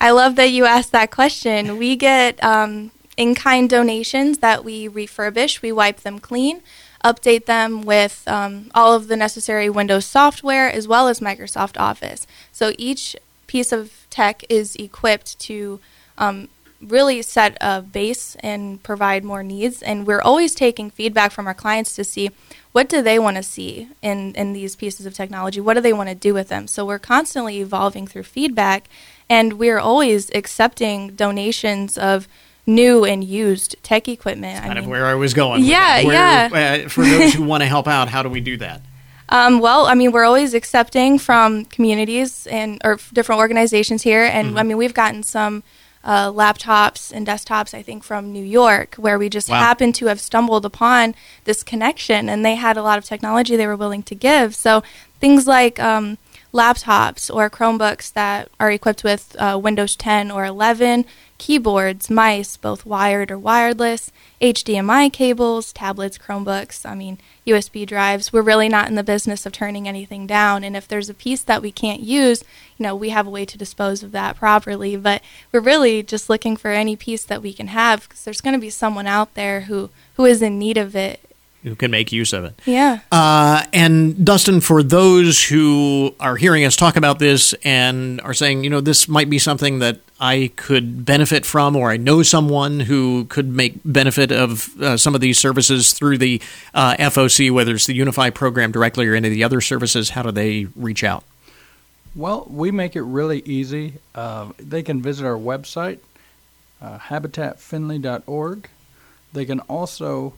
I 0.00 0.10
love 0.10 0.36
that 0.36 0.50
you 0.50 0.64
asked 0.64 0.92
that 0.92 1.10
question. 1.10 1.76
We 1.76 1.96
get 1.96 2.42
um, 2.42 2.92
in 3.16 3.34
kind 3.34 3.68
donations 3.68 4.38
that 4.38 4.64
we 4.64 4.88
refurbish, 4.88 5.60
we 5.60 5.72
wipe 5.72 6.00
them 6.00 6.18
clean, 6.18 6.62
update 7.04 7.46
them 7.46 7.82
with 7.82 8.22
um, 8.26 8.70
all 8.74 8.94
of 8.94 9.08
the 9.08 9.16
necessary 9.16 9.70
Windows 9.70 10.04
software 10.04 10.70
as 10.70 10.88
well 10.88 11.08
as 11.08 11.20
Microsoft 11.20 11.78
Office. 11.78 12.26
So 12.52 12.72
each 12.78 13.16
piece 13.46 13.72
of 13.72 14.06
tech 14.10 14.44
is 14.48 14.76
equipped 14.76 15.38
to 15.40 15.80
um, 16.16 16.48
really 16.80 17.22
set 17.22 17.56
a 17.60 17.82
base 17.82 18.36
and 18.40 18.82
provide 18.82 19.24
more 19.24 19.42
needs. 19.42 19.82
And 19.82 20.06
we're 20.06 20.20
always 20.20 20.54
taking 20.54 20.90
feedback 20.90 21.32
from 21.32 21.46
our 21.46 21.54
clients 21.54 21.94
to 21.96 22.04
see 22.04 22.30
what 22.72 22.88
do 22.88 23.02
they 23.02 23.18
want 23.18 23.36
to 23.36 23.42
see 23.42 23.88
in, 24.02 24.34
in 24.34 24.52
these 24.52 24.76
pieces 24.76 25.06
of 25.06 25.14
technology? 25.14 25.60
What 25.60 25.74
do 25.74 25.80
they 25.80 25.92
want 25.92 26.10
to 26.10 26.14
do 26.14 26.34
with 26.34 26.48
them? 26.48 26.68
So 26.68 26.84
we're 26.84 26.98
constantly 26.98 27.60
evolving 27.60 28.06
through 28.06 28.24
feedback, 28.24 28.88
and 29.28 29.54
we're 29.54 29.78
always 29.78 30.30
accepting 30.34 31.16
donations 31.16 31.98
of 31.98 32.28
new 32.68 33.04
and 33.04 33.24
used 33.24 33.74
tech 33.82 34.06
equipment. 34.06 34.54
That's 34.54 34.66
kind 34.66 34.78
of 34.78 34.86
where 34.86 35.06
I 35.06 35.14
was 35.14 35.34
going. 35.34 35.64
Yeah. 35.64 36.04
Where, 36.04 36.14
yeah. 36.14 36.82
Uh, 36.84 36.88
for 36.88 37.02
those 37.04 37.34
who 37.34 37.42
want 37.52 37.62
to 37.62 37.66
help 37.66 37.88
out, 37.88 38.08
how 38.08 38.22
do 38.22 38.28
we 38.28 38.40
do 38.40 38.56
that? 38.58 38.82
Um, 39.30 39.58
well, 39.58 39.86
I 39.86 39.94
mean, 39.94 40.12
we're 40.12 40.24
always 40.24 40.54
accepting 40.54 41.18
from 41.18 41.64
communities 41.66 42.46
and 42.46 42.80
or 42.84 42.98
different 43.12 43.40
organizations 43.40 44.02
here, 44.02 44.24
and 44.24 44.48
Mm-hmm. 44.48 44.58
I 44.58 44.62
mean, 44.62 44.76
we've 44.76 44.94
gotten 44.94 45.22
some 45.22 45.62
uh, 46.04 46.30
laptops 46.30 47.12
and 47.12 47.26
desktops, 47.26 47.74
I 47.74 47.82
think, 47.82 48.04
from 48.04 48.32
New 48.32 48.44
York, 48.44 48.94
where 48.94 49.18
we 49.18 49.28
just 49.28 49.50
Wow. 49.50 49.58
happened 49.58 49.94
to 49.96 50.06
have 50.06 50.20
stumbled 50.20 50.64
upon 50.64 51.14
this 51.44 51.62
connection, 51.62 52.28
and 52.30 52.44
they 52.44 52.54
had 52.54 52.76
a 52.76 52.82
lot 52.82 52.96
of 52.98 53.04
technology 53.04 53.56
they 53.56 53.66
were 53.66 53.76
willing 53.76 54.02
to 54.04 54.14
give. 54.14 54.54
So 54.54 54.82
things 55.20 55.46
like 55.46 55.78
um, 55.80 56.16
laptops 56.52 57.34
or 57.34 57.50
Chromebooks 57.50 58.12
that 58.12 58.48
are 58.58 58.70
equipped 58.70 59.04
with 59.04 59.36
uh, 59.38 59.58
Windows 59.62 59.96
10 59.96 60.30
or 60.30 60.44
11, 60.44 61.04
keyboards, 61.36 62.10
mice, 62.10 62.56
both 62.56 62.84
wired 62.84 63.30
or 63.30 63.38
wireless, 63.38 64.10
HDMI 64.40 65.12
cables, 65.12 65.72
tablets, 65.72 66.18
Chromebooks, 66.18 66.84
I 66.84 66.94
mean, 66.94 67.18
USB 67.46 67.86
drives. 67.86 68.32
We're 68.32 68.42
really 68.42 68.68
not 68.68 68.88
in 68.88 68.94
the 68.94 69.02
business 69.02 69.46
of 69.46 69.52
turning 69.52 69.88
anything 69.88 70.26
down. 70.26 70.64
And 70.64 70.76
if 70.76 70.86
there's 70.86 71.08
a 71.08 71.14
piece 71.14 71.42
that 71.42 71.62
we 71.62 71.72
can't 71.72 72.00
use, 72.00 72.42
you 72.76 72.82
know, 72.82 72.94
we 72.94 73.10
have 73.10 73.26
a 73.26 73.30
way 73.30 73.44
to 73.44 73.58
dispose 73.58 74.02
of 74.02 74.12
that 74.12 74.36
properly. 74.36 74.96
But 74.96 75.22
we're 75.52 75.60
really 75.60 76.02
just 76.02 76.28
looking 76.28 76.56
for 76.56 76.70
any 76.70 76.96
piece 76.96 77.24
that 77.24 77.42
we 77.42 77.52
can 77.52 77.68
have 77.68 78.08
because 78.08 78.24
there's 78.24 78.40
going 78.40 78.54
to 78.54 78.60
be 78.60 78.70
someone 78.70 79.06
out 79.06 79.34
there 79.34 79.62
who, 79.62 79.90
who 80.14 80.24
is 80.24 80.42
in 80.42 80.58
need 80.58 80.76
of 80.76 80.94
it. 80.94 81.20
Who 81.68 81.76
can 81.76 81.90
make 81.90 82.12
use 82.12 82.32
of 82.32 82.44
it? 82.44 82.60
Yeah. 82.66 83.00
Uh, 83.12 83.64
and 83.72 84.24
Dustin, 84.24 84.60
for 84.60 84.82
those 84.82 85.42
who 85.44 86.14
are 86.18 86.36
hearing 86.36 86.64
us 86.64 86.76
talk 86.76 86.96
about 86.96 87.18
this 87.18 87.54
and 87.64 88.20
are 88.22 88.34
saying, 88.34 88.64
you 88.64 88.70
know, 88.70 88.80
this 88.80 89.08
might 89.08 89.28
be 89.28 89.38
something 89.38 89.78
that 89.80 90.00
I 90.20 90.50
could 90.56 91.04
benefit 91.04 91.46
from, 91.46 91.76
or 91.76 91.90
I 91.90 91.96
know 91.96 92.22
someone 92.22 92.80
who 92.80 93.26
could 93.26 93.48
make 93.48 93.74
benefit 93.84 94.32
of 94.32 94.80
uh, 94.80 94.96
some 94.96 95.14
of 95.14 95.20
these 95.20 95.38
services 95.38 95.92
through 95.92 96.18
the 96.18 96.42
uh, 96.74 96.96
FOC, 96.96 97.52
whether 97.52 97.74
it's 97.74 97.86
the 97.86 97.94
Unify 97.94 98.30
program 98.30 98.72
directly 98.72 99.06
or 99.06 99.14
any 99.14 99.28
of 99.28 99.34
the 99.34 99.44
other 99.44 99.60
services, 99.60 100.10
how 100.10 100.22
do 100.22 100.32
they 100.32 100.66
reach 100.74 101.04
out? 101.04 101.22
Well, 102.16 102.46
we 102.50 102.72
make 102.72 102.96
it 102.96 103.02
really 103.02 103.42
easy. 103.44 103.94
Uh, 104.14 104.50
they 104.58 104.82
can 104.82 105.00
visit 105.00 105.24
our 105.24 105.38
website, 105.38 106.00
uh, 106.82 106.98
habitatfindlay.org. 106.98 108.68
They 109.32 109.44
can 109.44 109.60
also 109.60 110.34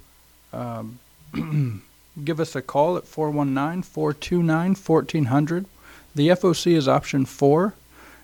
um, 0.52 0.98
give 2.24 2.40
us 2.40 2.54
a 2.54 2.62
call 2.62 2.96
at 2.96 3.06
419 3.06 3.82
429 3.82 4.74
1400. 4.74 5.66
The 6.14 6.28
FOC 6.28 6.76
is 6.76 6.88
option 6.88 7.24
four. 7.24 7.74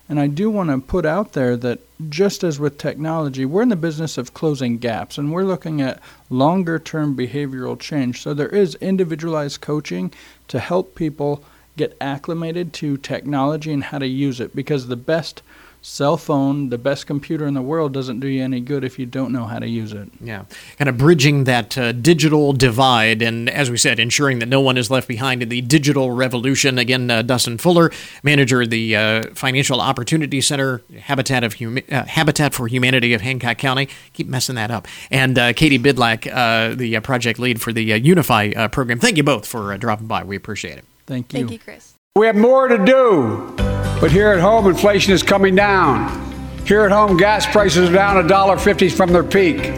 And 0.09 0.21
I 0.21 0.29
do 0.29 0.51
want 0.51 0.71
to 0.71 0.79
put 0.79 1.05
out 1.05 1.33
there 1.33 1.57
that 1.57 1.81
just 2.09 2.45
as 2.45 2.61
with 2.61 2.79
technology, 2.79 3.45
we're 3.45 3.63
in 3.63 3.71
the 3.71 3.77
business 3.77 4.17
of 4.17 4.35
closing 4.35 4.79
gaps 4.79 5.19
and 5.19 5.33
we're 5.33 5.43
looking 5.43 5.81
at 5.81 6.01
longer 6.31 6.79
term 6.79 7.17
behavioral 7.17 7.79
change. 7.79 8.23
So 8.23 8.33
there 8.33 8.49
is 8.49 8.77
individualized 8.77 9.61
coaching 9.61 10.13
to 10.47 10.61
help 10.61 10.95
people 10.95 11.43
get 11.77 11.97
acclimated 12.01 12.73
to 12.73 12.97
technology 12.97 13.73
and 13.73 13.85
how 13.85 13.99
to 13.99 14.07
use 14.07 14.41
it 14.41 14.55
because 14.55 14.87
the 14.87 14.97
best 14.97 15.43
cell 15.87 16.17
phone, 16.17 16.69
the 16.69 16.79
best 16.79 17.07
computer 17.07 17.47
in 17.47 17.55
the 17.55 17.63
world, 17.63 17.93
doesn't 17.93 18.19
do 18.19 18.27
you 18.27 18.43
any 18.43 18.61
good 18.61 18.83
if 18.83 18.99
you 18.99 19.07
don't 19.07 19.33
know 19.33 19.45
how 19.45 19.59
to 19.59 19.69
use 19.69 19.93
it. 19.93 20.11
Yeah, 20.21 20.45
kind 20.79 20.89
of 20.89 20.99
bridging 20.99 21.45
that 21.45 21.79
uh, 21.79 21.93
digital 21.93 22.53
divide, 22.53 23.23
and 23.23 23.49
as 23.49 23.71
we 23.71 23.77
said, 23.77 24.01
ensuring 24.01 24.41
that 24.41 24.49
no 24.49 24.61
one 24.61 24.77
is 24.77 24.91
left 24.91 25.07
behind 25.07 25.43
in 25.43 25.49
the 25.49 25.61
digital 25.61 26.11
revolution. 26.11 26.79
Again, 26.79 27.09
uh, 27.11 27.23
Dustin 27.23 27.57
Fuller, 27.57 27.93
manager 28.25 28.63
of 28.63 28.71
the 28.71 28.97
uh, 28.97 29.23
Financial 29.35 29.81
Opportunity 29.81 30.41
Center, 30.41 30.83
Habitat 30.99 31.45
of 31.45 31.55
Huma- 31.55 31.91
uh, 31.93 32.05
Habitat 32.05 32.53
for 32.53 32.67
Humanity 32.67 33.15
of 33.15 33.21
Hancock 33.21 33.59
County. 33.59 33.89
Keep 34.13 34.27
messing 34.27 34.57
that 34.57 34.73
up. 34.73 34.89
And 35.11 35.39
uh, 35.39 35.53
Katie 35.53 35.79
Bidlack, 35.79 36.27
uh, 36.27 36.75
the 36.75 36.99
project 37.01 37.39
lead 37.39 37.63
for 37.63 37.73
the 37.73 37.83
Unify 37.83 38.67
program. 38.69 38.99
Thank 38.99 39.17
you 39.17 39.23
both 39.23 39.47
for 39.47 39.77
dropping 39.79 40.09
by. 40.09 40.25
We 40.25 40.35
appreciate 40.35 40.79
it. 40.79 40.85
Thank 41.07 41.33
you. 41.33 41.39
Thank 41.39 41.53
you, 41.53 41.59
Chris. 41.61 41.96
We 42.17 42.25
have 42.25 42.35
more 42.35 42.67
to 42.67 42.83
do. 42.83 43.53
But 44.01 44.11
here 44.11 44.33
at 44.33 44.41
home, 44.41 44.67
inflation 44.69 45.13
is 45.13 45.23
coming 45.23 45.55
down. 45.55 46.35
Here 46.65 46.81
at 46.87 46.91
home, 46.91 47.19
gas 47.19 47.45
prices 47.45 47.91
are 47.91 47.93
down 47.93 48.27
$1.50 48.27 48.91
from 48.91 49.13
their 49.13 49.23
peak. 49.23 49.75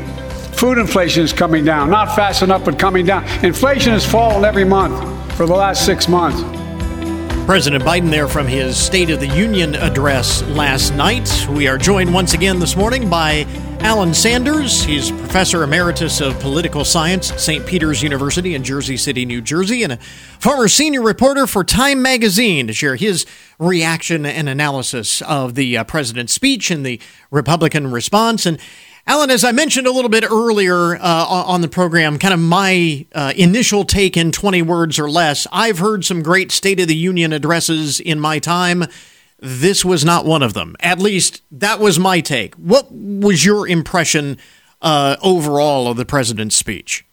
Food 0.55 0.79
inflation 0.79 1.25
is 1.25 1.33
coming 1.33 1.65
down, 1.65 1.91
not 1.91 2.15
fast 2.15 2.43
enough, 2.43 2.65
but 2.65 2.79
coming 2.79 3.05
down. 3.05 3.25
Inflation 3.45 3.93
has 3.93 4.07
fallen 4.07 4.45
every 4.45 4.65
month 4.65 5.33
for 5.33 5.47
the 5.47 5.53
last 5.53 5.85
six 5.85 6.07
months. 6.07 6.41
President 7.49 7.83
Biden 7.83 8.11
there 8.11 8.29
from 8.29 8.47
his 8.47 8.77
State 8.77 9.09
of 9.09 9.21
the 9.21 9.27
Union 9.27 9.75
address 9.75 10.43
last 10.49 10.95
night. 10.95 11.47
We 11.49 11.67
are 11.67 11.79
joined 11.79 12.13
once 12.13 12.35
again 12.35 12.59
this 12.59 12.77
morning 12.77 13.09
by 13.09 13.47
Alan 13.81 14.13
Sanders. 14.13 14.83
He's 14.85 15.11
professor 15.11 15.63
emeritus 15.63 16.21
of 16.21 16.39
political 16.41 16.85
science 16.85 17.33
at 17.33 17.41
St. 17.41 17.67
Peter's 17.67 18.03
University 18.03 18.55
in 18.55 18.65
Jersey 18.65 18.99
City, 18.99 19.25
New 19.25 19.41
Jersey, 19.41 19.83
and 19.83 19.95
a 19.95 19.97
former 20.39 20.69
senior 20.69 21.01
reporter 21.01 21.47
for 21.47 21.65
Time 21.65 22.03
magazine 22.03 22.67
to 22.67 22.75
share 22.75 22.97
his 22.97 23.25
reaction 23.59 24.27
and 24.27 24.47
analysis 24.47 25.23
of 25.23 25.55
the 25.55 25.79
uh, 25.79 25.85
president's 25.85 26.35
speech 26.35 26.71
and 26.71 26.85
the 26.85 27.01
Republican 27.31 27.91
response. 27.91 28.45
And 28.45 28.59
Alan, 29.09 29.31
as 29.31 29.43
I 29.43 29.53
mentioned 29.53 29.87
a 29.87 29.91
little 29.91 30.11
bit 30.11 30.23
earlier 30.31 30.95
uh, 30.97 31.01
on 31.01 31.63
the 31.63 31.69
program, 31.69 32.19
kind 32.19 32.35
of 32.35 32.41
my 32.41 33.07
uh, 33.15 33.33
initial 33.35 33.87
take 33.87 34.19
in 34.19 34.33
20 34.33 34.61
words 34.61 34.99
or 34.99 35.09
less, 35.09 35.47
I've 35.51 35.79
heard 35.79 36.05
some 36.05 36.23
great 36.23 36.53
State 36.53 36.79
of 36.79 36.89
the 36.89 36.95
Union 36.95 37.33
addresses 37.33 38.01
in 38.01 38.21
my 38.21 38.39
time. 38.39 38.85
This 39.39 39.83
was 39.83 40.05
not 40.05 40.27
one 40.27 40.43
of 40.43 40.53
them. 40.53 40.77
At 40.81 40.99
least 40.99 41.43
that 41.53 41.81
was 41.81 41.99
my 41.99 42.21
take. 42.21 42.55
What 42.57 42.93
was 42.93 43.47
your 43.47 43.67
impression 43.67 44.37
uh, 44.83 45.17
overall 45.23 45.89
of 45.89 45.97
the 45.97 46.05
president's 46.05 46.57
speech? 46.57 47.08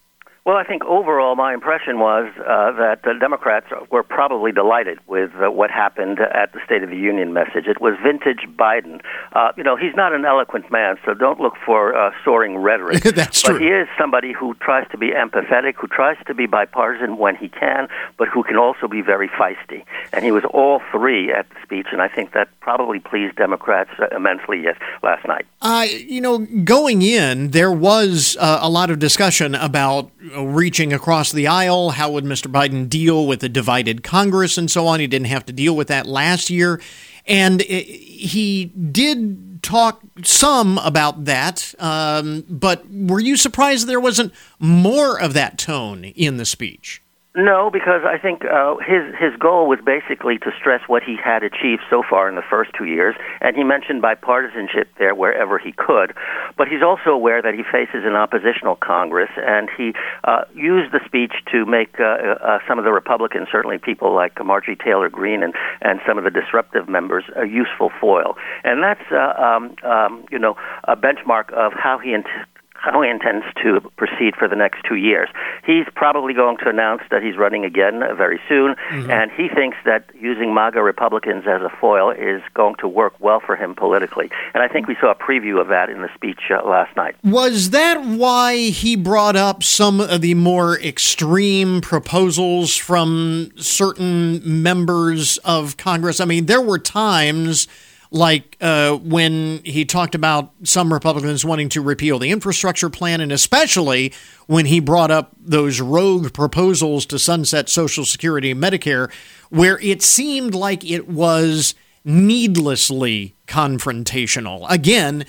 Well, 0.46 0.58
I 0.58 0.64
think 0.64 0.86
overall, 0.86 1.36
my 1.36 1.56
impression 1.56 1.98
was 1.98 2.32
uh, 2.38 2.72
that 2.74 3.02
the 3.04 3.16
Democrats 3.20 3.66
were 3.90 4.04
probably 4.04 4.52
delighted 4.52 5.00
with 5.08 5.32
uh, 5.42 5.50
what 5.50 5.72
happened 5.72 6.20
at 6.20 6.54
the 6.54 6.60
State 6.64 6.84
of 6.84 6.92
the 6.92 6.98
Union 6.98 7.34
message. 7.34 7.66
It 7.66 7.82
was 7.82 7.96
vintage 8.04 8.46
Biden. 8.56 9.02
Uh, 9.34 9.54
you 9.58 9.64
know, 9.64 9.76
he's 9.76 9.96
not 9.96 10.14
an 10.14 10.24
eloquent 10.24 10.72
man, 10.72 10.98
so 11.04 11.16
don't 11.16 11.40
look 11.40 11.54
for 11.66 11.96
uh, 11.96 12.12
soaring 12.24 12.60
rhetoric. 12.60 13.02
That's 13.16 13.42
but 13.42 13.54
true. 13.54 13.58
he 13.58 13.70
is 13.70 13.88
somebody 13.98 14.34
who 14.34 14.54
tries 14.62 14.88
to 14.92 15.00
be 15.00 15.10
empathetic, 15.10 15.78
who 15.78 15.88
tries 15.88 16.18
to 16.28 16.36
be 16.36 16.46
bipartisan 16.46 17.18
when 17.18 17.36
he 17.36 17.50
can, 17.50 17.88
but 18.20 18.28
who 18.28 18.44
can 18.44 18.56
also 18.56 18.88
be 18.88 19.02
very 19.02 19.30
feisty. 19.30 19.84
And 20.14 20.24
he 20.24 20.32
was 20.32 20.44
all 20.54 20.80
three 20.92 21.34
at 21.34 21.50
the 21.50 21.56
speech, 21.64 21.88
and 21.92 22.04
I 22.04 22.08
think 22.08 22.34
that 22.34 22.50
probably 22.60 23.00
pleased 23.00 23.36
Democrats 23.36 23.90
uh, 23.98 24.16
immensely 24.16 24.62
yes, 24.62 24.78
last 25.02 25.28
night. 25.28 25.48
Uh, 25.64 25.88
you 25.90 26.22
know, 26.22 26.38
going 26.64 27.02
in, 27.02 27.50
there 27.50 27.72
was 27.72 28.38
uh, 28.40 28.60
a 28.62 28.70
lot 28.70 28.92
of 28.92 29.00
discussion 29.00 29.56
about 29.56 30.12
reaching 30.38 30.94
across 30.94 31.32
the 31.32 31.48
aisle. 31.48 31.92
How 31.92 32.12
would 32.12 32.24
Mr. 32.24 32.52
Biden 32.52 32.90
deal 32.90 33.28
with 33.28 33.44
a 33.44 33.50
divided 33.50 34.04
Congress 34.04 34.58
and 34.58 34.70
so 34.70 34.88
on? 34.88 35.00
He 35.00 35.08
didn't 35.08 35.28
have 35.28 35.46
to 35.46 35.54
deal 35.54 35.76
with 35.76 35.88
that 35.88 36.06
last 36.06 36.50
year. 36.50 36.82
And 37.26 37.62
he 37.62 38.66
did 38.66 39.64
talk 39.64 40.02
some 40.24 40.78
about 40.80 41.26
that. 41.26 41.74
Um, 41.80 42.46
but 42.48 42.86
were 42.90 43.20
you 43.20 43.36
surprised 43.36 43.88
there 43.88 44.00
wasn't 44.00 44.34
more 44.60 45.20
of 45.20 45.34
that 45.34 45.58
tone 45.58 46.06
in 46.06 46.38
the 46.38 46.46
speech? 46.46 47.02
No, 47.36 47.70
because 47.70 48.04
I 48.06 48.18
think 48.18 48.46
uh, 48.46 48.78
his 48.78 49.14
his 49.20 49.36
goal 49.38 49.68
was 49.68 49.80
basically 49.86 50.38
to 50.38 50.52
stress 50.58 50.80
what 50.88 51.04
he 51.04 51.18
had 51.22 51.44
achieved 51.44 51.82
so 51.90 52.02
far 52.02 52.30
in 52.30 52.36
the 52.36 52.48
first 52.50 52.72
two 52.78 52.86
years, 52.86 53.14
and 53.42 53.58
he 53.58 53.64
mentioned 53.64 54.02
bipartisanship 54.02 54.86
there 54.98 55.14
wherever 55.14 55.58
he 55.58 55.74
could. 55.74 56.16
But 56.58 56.70
he's 56.70 56.82
also 56.82 57.10
aware 57.10 57.42
that 57.42 57.54
he 57.54 57.64
faces 57.64 58.06
an 58.06 58.16
oppositional 58.16 58.78
Congress, 58.78 59.30
and 59.36 59.70
he 59.76 59.92
uh, 60.24 60.46
used 60.56 60.94
the 60.94 61.02
speech 61.06 61.34
to 61.52 61.66
make 61.66 62.00
uh, 62.00 62.40
uh, 62.40 62.60
some 62.70 62.80
of 62.80 62.86
the 62.86 62.94
Republicans, 62.94 63.50
certainly 63.52 63.80
people 63.80 64.16
like 64.16 64.34
Marjorie 64.42 64.78
Taylor 64.78 65.10
Greene 65.10 65.44
and 65.44 65.54
and 65.82 66.00
some 66.08 66.18
of 66.18 66.24
the 66.24 66.32
disruptive 66.32 66.88
members, 66.88 67.26
a 67.36 67.46
useful 67.46 67.92
foil. 68.00 68.38
And 68.64 68.82
that's 68.82 69.12
uh, 69.12 69.34
um, 69.36 69.76
um, 69.84 70.26
you 70.32 70.40
know 70.40 70.56
a 70.86 70.96
benchmark 70.96 71.52
of 71.52 71.74
how 71.74 71.98
he. 71.98 72.14
Int- 72.14 72.48
he 72.94 73.10
intends 73.10 73.46
to 73.64 73.82
proceed 73.98 74.36
for 74.36 74.48
the 74.48 74.56
next 74.56 74.84
two 74.88 74.96
years. 74.96 75.30
He's 75.66 75.86
probably 75.96 76.34
going 76.34 76.58
to 76.58 76.70
announce 76.70 77.02
that 77.12 77.24
he's 77.24 77.38
running 77.38 77.66
again 77.66 78.00
very 78.16 78.40
soon, 78.48 78.76
mm-hmm. 78.76 79.10
and 79.10 79.32
he 79.32 79.50
thinks 79.50 79.78
that 79.86 80.10
using 80.20 80.54
MAGA 80.54 80.82
Republicans 80.82 81.46
as 81.48 81.62
a 81.62 81.70
foil 81.80 82.12
is 82.12 82.42
going 82.54 82.76
to 82.76 82.88
work 82.88 83.14
well 83.20 83.40
for 83.40 83.56
him 83.56 83.76
politically. 83.76 84.30
And 84.54 84.64
I 84.64 84.68
think 84.68 84.88
we 84.88 84.96
saw 85.00 85.12
a 85.12 85.16
preview 85.16 85.60
of 85.60 85.68
that 85.70 85.90
in 85.90 86.02
the 86.02 86.10
speech 86.14 86.40
uh, 86.50 86.68
last 86.68 86.96
night. 86.96 87.16
Was 87.24 87.72
that 87.72 88.04
why 88.04 88.58
he 88.70 88.96
brought 88.96 89.36
up 89.36 89.64
some 89.64 90.00
of 90.00 90.22
the 90.22 90.34
more 90.34 90.80
extreme 90.80 91.82
proposals 91.82 92.76
from 92.76 93.52
certain 93.56 94.42
members 94.62 95.38
of 95.40 95.78
Congress? 95.78 96.20
I 96.20 96.26
mean, 96.26 96.46
there 96.46 96.62
were 96.62 96.80
times 96.80 97.68
like 98.16 98.56
uh, 98.62 98.96
when 98.96 99.60
he 99.66 99.84
talked 99.84 100.16
about 100.16 100.52
some 100.64 100.92
Republicans 100.94 101.44
wanting 101.44 101.68
to 101.70 101.82
repeal 101.82 102.18
the 102.18 102.32
infrastructure 102.32 102.90
plan, 102.90 103.20
and 103.20 103.32
especially 103.32 104.14
when 104.48 104.66
he 104.66 104.80
brought 104.80 105.12
up 105.12 105.34
those 105.38 105.82
rogue 105.82 106.34
proposals 106.34 107.06
to 107.08 107.20
sunset 107.20 107.68
Social 107.68 108.06
Security 108.06 108.52
and 108.52 108.64
Medicare, 108.64 109.12
where 109.50 109.80
it 109.80 110.02
seemed 110.02 110.56
like 110.56 110.90
it 110.90 111.10
was 111.10 111.76
needlessly 112.06 113.36
confrontational. 113.48 114.66
Again, 114.70 115.26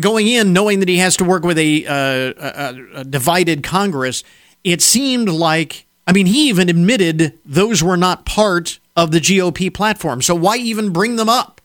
going 0.00 0.26
in 0.26 0.52
knowing 0.52 0.80
that 0.80 0.88
he 0.88 0.98
has 0.98 1.16
to 1.18 1.24
work 1.24 1.44
with 1.44 1.58
a, 1.58 1.86
uh, 1.86 2.32
a, 2.36 3.00
a 3.00 3.04
divided 3.04 3.62
Congress, 3.62 4.24
it 4.64 4.82
seemed 4.82 5.28
like, 5.28 5.86
I 6.08 6.12
mean, 6.12 6.26
he 6.26 6.48
even 6.48 6.68
admitted 6.68 7.38
those 7.44 7.84
were 7.84 7.96
not 7.96 8.26
part 8.26 8.80
of 8.96 9.12
the 9.12 9.20
GOP 9.20 9.72
platform. 9.72 10.22
So 10.22 10.34
why 10.34 10.56
even 10.56 10.90
bring 10.90 11.14
them 11.14 11.28
up? 11.28 11.57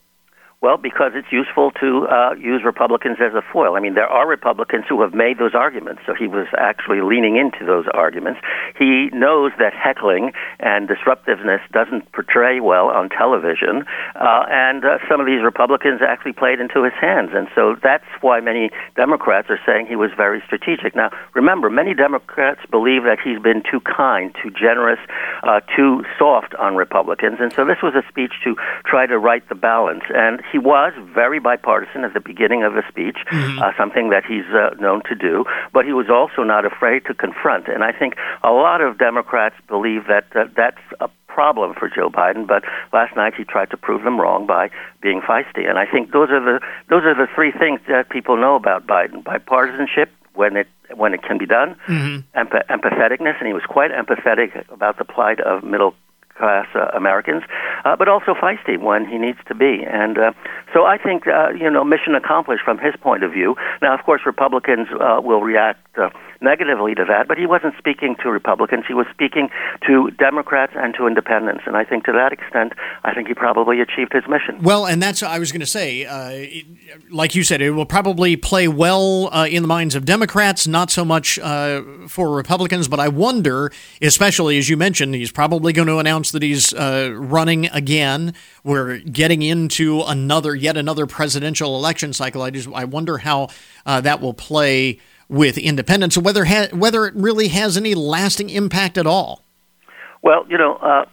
Well, 0.64 0.78
because 0.78 1.12
it's 1.14 1.28
useful 1.30 1.72
to 1.72 2.08
uh, 2.08 2.32
use 2.40 2.62
Republicans 2.64 3.18
as 3.20 3.34
a 3.34 3.42
foil. 3.52 3.76
I 3.76 3.80
mean, 3.80 3.92
there 3.92 4.08
are 4.08 4.26
Republicans 4.26 4.86
who 4.88 5.02
have 5.02 5.12
made 5.12 5.36
those 5.36 5.54
arguments, 5.54 6.00
so 6.06 6.14
he 6.14 6.26
was 6.26 6.46
actually 6.56 7.02
leaning 7.02 7.36
into 7.36 7.66
those 7.66 7.84
arguments. 7.92 8.40
He 8.78 9.10
knows 9.12 9.52
that 9.58 9.74
heckling 9.74 10.32
and 10.60 10.88
disruptiveness 10.88 11.60
doesn't 11.70 12.10
portray 12.12 12.60
well 12.60 12.88
on 12.88 13.10
television, 13.10 13.84
uh, 14.16 14.48
and 14.48 14.86
uh, 14.86 15.04
some 15.06 15.20
of 15.20 15.26
these 15.26 15.44
Republicans 15.44 16.00
actually 16.00 16.32
played 16.32 16.60
into 16.60 16.82
his 16.82 16.94
hands, 16.98 17.32
and 17.34 17.46
so 17.54 17.76
that's 17.82 18.08
why 18.22 18.40
many 18.40 18.70
Democrats 18.96 19.48
are 19.50 19.60
saying 19.66 19.84
he 19.84 19.96
was 19.96 20.12
very 20.16 20.42
strategic. 20.46 20.96
Now, 20.96 21.10
remember, 21.34 21.68
many 21.68 21.92
Democrats 21.92 22.60
believe 22.70 23.04
that 23.04 23.18
he's 23.22 23.38
been 23.38 23.62
too 23.70 23.80
kind, 23.84 24.34
too 24.42 24.48
generous, 24.48 24.98
uh, 25.42 25.60
too 25.76 26.04
soft 26.18 26.54
on 26.54 26.74
Republicans, 26.74 27.36
and 27.38 27.52
so 27.52 27.66
this 27.66 27.82
was 27.82 27.92
a 27.94 28.02
speech 28.08 28.32
to 28.44 28.56
try 28.86 29.04
to 29.04 29.18
right 29.18 29.46
the 29.50 29.54
balance. 29.54 30.04
And 30.08 30.40
he 30.54 30.58
was 30.60 30.92
very 31.12 31.40
bipartisan 31.40 32.04
at 32.04 32.14
the 32.14 32.20
beginning 32.20 32.62
of 32.62 32.74
the 32.74 32.84
speech, 32.88 33.18
mm-hmm. 33.26 33.58
uh, 33.58 33.72
something 33.76 34.10
that 34.10 34.24
he's 34.24 34.46
uh, 34.54 34.70
known 34.80 35.02
to 35.08 35.16
do, 35.16 35.44
but 35.72 35.84
he 35.84 35.92
was 35.92 36.06
also 36.08 36.44
not 36.44 36.64
afraid 36.64 37.04
to 37.06 37.12
confront. 37.12 37.66
And 37.66 37.82
I 37.82 37.90
think 37.90 38.14
a 38.44 38.52
lot 38.52 38.80
of 38.80 38.96
Democrats 38.96 39.56
believe 39.66 40.06
that 40.06 40.26
uh, 40.36 40.44
that's 40.56 40.78
a 41.00 41.08
problem 41.26 41.74
for 41.74 41.88
Joe 41.88 42.08
Biden, 42.08 42.46
but 42.46 42.62
last 42.92 43.16
night 43.16 43.34
he 43.36 43.42
tried 43.42 43.70
to 43.72 43.76
prove 43.76 44.04
them 44.04 44.20
wrong 44.20 44.46
by 44.46 44.70
being 45.02 45.20
feisty. 45.20 45.68
And 45.68 45.76
I 45.76 45.86
think 45.90 46.12
those 46.12 46.30
are 46.30 46.38
the 46.38 46.60
those 46.88 47.02
are 47.02 47.16
the 47.16 47.26
three 47.34 47.50
things 47.50 47.80
that 47.88 48.10
people 48.10 48.36
know 48.36 48.54
about 48.54 48.86
Biden: 48.86 49.24
bipartisanship, 49.24 50.06
when 50.34 50.56
it 50.56 50.68
when 50.94 51.14
it 51.14 51.22
can 51.24 51.36
be 51.36 51.46
done, 51.46 51.74
mm-hmm. 51.88 52.38
empath- 52.38 52.66
empatheticness, 52.68 53.38
and 53.40 53.48
he 53.48 53.52
was 53.52 53.64
quite 53.68 53.90
empathetic 53.90 54.50
about 54.70 54.98
the 54.98 55.04
plight 55.04 55.40
of 55.40 55.64
middle 55.64 55.96
class 56.36 56.66
uh, 56.74 56.88
Americans, 56.94 57.42
uh, 57.84 57.96
but 57.96 58.08
also 58.08 58.34
feisty 58.34 58.78
when 58.78 59.06
he 59.06 59.18
needs 59.18 59.38
to 59.46 59.54
be. 59.54 59.84
And 59.88 60.18
uh, 60.18 60.32
so 60.72 60.84
I 60.84 60.98
think, 60.98 61.26
uh, 61.26 61.50
you 61.50 61.70
know, 61.70 61.84
mission 61.84 62.14
accomplished 62.14 62.64
from 62.64 62.78
his 62.78 62.94
point 63.00 63.22
of 63.22 63.32
view. 63.32 63.56
Now, 63.82 63.94
of 63.94 64.04
course, 64.04 64.22
Republicans 64.26 64.88
uh, 65.00 65.20
will 65.22 65.40
react. 65.40 65.80
Uh, 65.96 66.10
negatively 66.40 66.94
to 66.94 67.04
that, 67.06 67.28
but 67.28 67.38
he 67.38 67.46
wasn't 67.46 67.74
speaking 67.78 68.16
to 68.22 68.30
Republicans. 68.30 68.84
He 68.86 68.94
was 68.94 69.06
speaking 69.12 69.48
to 69.86 70.10
Democrats 70.12 70.72
and 70.76 70.94
to 70.94 71.06
independents. 71.06 71.64
And 71.66 71.76
I 71.76 71.84
think 71.84 72.04
to 72.04 72.12
that 72.12 72.32
extent, 72.32 72.72
I 73.04 73.14
think 73.14 73.28
he 73.28 73.34
probably 73.34 73.80
achieved 73.80 74.12
his 74.12 74.24
mission. 74.28 74.62
Well, 74.62 74.86
and 74.86 75.02
that's 75.02 75.22
I 75.22 75.38
was 75.38 75.52
going 75.52 75.60
to 75.60 75.66
say, 75.66 76.04
uh, 76.04 76.46
like 77.10 77.34
you 77.34 77.42
said, 77.42 77.60
it 77.60 77.70
will 77.70 77.86
probably 77.86 78.36
play 78.36 78.68
well 78.68 79.32
uh, 79.32 79.46
in 79.46 79.62
the 79.62 79.68
minds 79.68 79.94
of 79.94 80.04
Democrats, 80.04 80.66
not 80.66 80.90
so 80.90 81.04
much 81.04 81.38
uh, 81.38 81.82
for 82.08 82.34
Republicans. 82.34 82.88
But 82.88 83.00
I 83.00 83.08
wonder, 83.08 83.72
especially 84.02 84.58
as 84.58 84.68
you 84.68 84.76
mentioned, 84.76 85.14
he's 85.14 85.32
probably 85.32 85.72
going 85.72 85.88
to 85.88 85.98
announce 85.98 86.30
that 86.32 86.42
he's 86.42 86.72
uh, 86.72 87.12
running 87.14 87.66
again. 87.66 88.34
We're 88.62 88.98
getting 88.98 89.42
into 89.42 90.02
another, 90.02 90.54
yet 90.54 90.76
another 90.76 91.06
presidential 91.06 91.76
election 91.76 92.12
cycle. 92.12 92.42
I 92.42 92.50
just 92.50 92.68
I 92.68 92.84
wonder 92.84 93.18
how 93.18 93.48
uh, 93.86 94.00
that 94.00 94.20
will 94.20 94.34
play 94.34 94.98
with 95.28 95.58
independence, 95.58 96.16
whether 96.18 96.44
ha- 96.46 96.68
whether 96.72 97.06
it 97.06 97.14
really 97.14 97.48
has 97.48 97.76
any 97.76 97.94
lasting 97.94 98.50
impact 98.50 98.98
at 98.98 99.06
all. 99.06 99.44
Well, 100.22 100.46
you 100.48 100.56
know, 100.56 100.76
uh, 100.76 101.04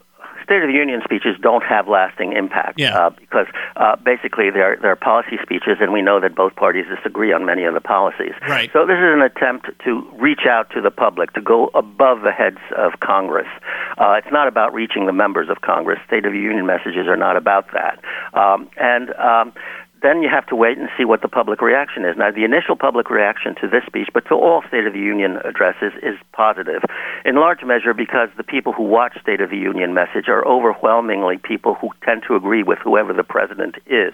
State 0.43 0.63
of 0.63 0.67
the 0.67 0.73
Union 0.73 1.01
speeches 1.03 1.37
don't 1.41 1.63
have 1.63 1.87
lasting 1.87 2.33
impact 2.33 2.79
yeah. 2.79 2.97
uh, 2.97 3.09
because 3.11 3.47
uh, 3.75 3.95
basically 4.03 4.49
they're 4.49 4.77
they're 4.81 4.95
policy 4.95 5.37
speeches, 5.41 5.77
and 5.79 5.93
we 5.93 6.01
know 6.01 6.19
that 6.19 6.35
both 6.35 6.55
parties 6.55 6.85
disagree 6.93 7.31
on 7.31 7.45
many 7.45 7.63
of 7.63 7.73
the 7.73 7.79
policies. 7.79 8.33
Right. 8.47 8.69
So 8.73 8.85
this 8.85 8.97
is 8.97 9.13
an 9.13 9.21
attempt 9.21 9.69
to 9.85 10.05
reach 10.19 10.45
out 10.49 10.69
to 10.71 10.81
the 10.81 10.91
public, 10.91 11.31
to 11.33 11.41
go 11.41 11.69
above 11.73 12.23
the 12.23 12.31
heads 12.31 12.59
of 12.77 12.99
Congress. 12.99 13.47
Uh, 13.97 14.13
it's 14.17 14.31
not 14.31 14.47
about 14.47 14.73
reaching 14.73 15.05
the 15.05 15.13
members 15.13 15.49
of 15.49 15.61
Congress. 15.61 15.99
State 16.05 16.25
of 16.25 16.33
the 16.33 16.39
Union 16.39 16.65
messages 16.65 17.07
are 17.07 17.17
not 17.17 17.37
about 17.37 17.67
that, 17.73 18.03
um, 18.33 18.69
and. 18.77 19.13
Um, 19.15 19.53
then 20.01 20.21
you 20.21 20.29
have 20.29 20.45
to 20.47 20.55
wait 20.55 20.77
and 20.77 20.89
see 20.97 21.05
what 21.05 21.21
the 21.21 21.27
public 21.27 21.61
reaction 21.61 22.05
is. 22.05 22.17
Now, 22.17 22.31
the 22.31 22.43
initial 22.43 22.75
public 22.75 23.09
reaction 23.09 23.55
to 23.61 23.67
this 23.67 23.83
speech, 23.85 24.09
but 24.13 24.25
to 24.29 24.35
all 24.35 24.63
State 24.67 24.85
of 24.85 24.93
the 24.93 24.99
Union 24.99 25.37
addresses, 25.45 25.93
is 26.01 26.17
positive, 26.33 26.81
in 27.25 27.35
large 27.35 27.63
measure 27.63 27.93
because 27.93 28.29
the 28.37 28.43
people 28.43 28.73
who 28.73 28.83
watch 28.83 29.13
State 29.21 29.41
of 29.41 29.49
the 29.49 29.57
Union 29.57 29.93
message 29.93 30.27
are 30.27 30.45
overwhelmingly 30.45 31.37
people 31.37 31.75
who 31.75 31.89
tend 32.03 32.23
to 32.27 32.35
agree 32.35 32.63
with 32.63 32.79
whoever 32.79 33.13
the 33.13 33.23
president 33.23 33.75
is. 33.85 34.13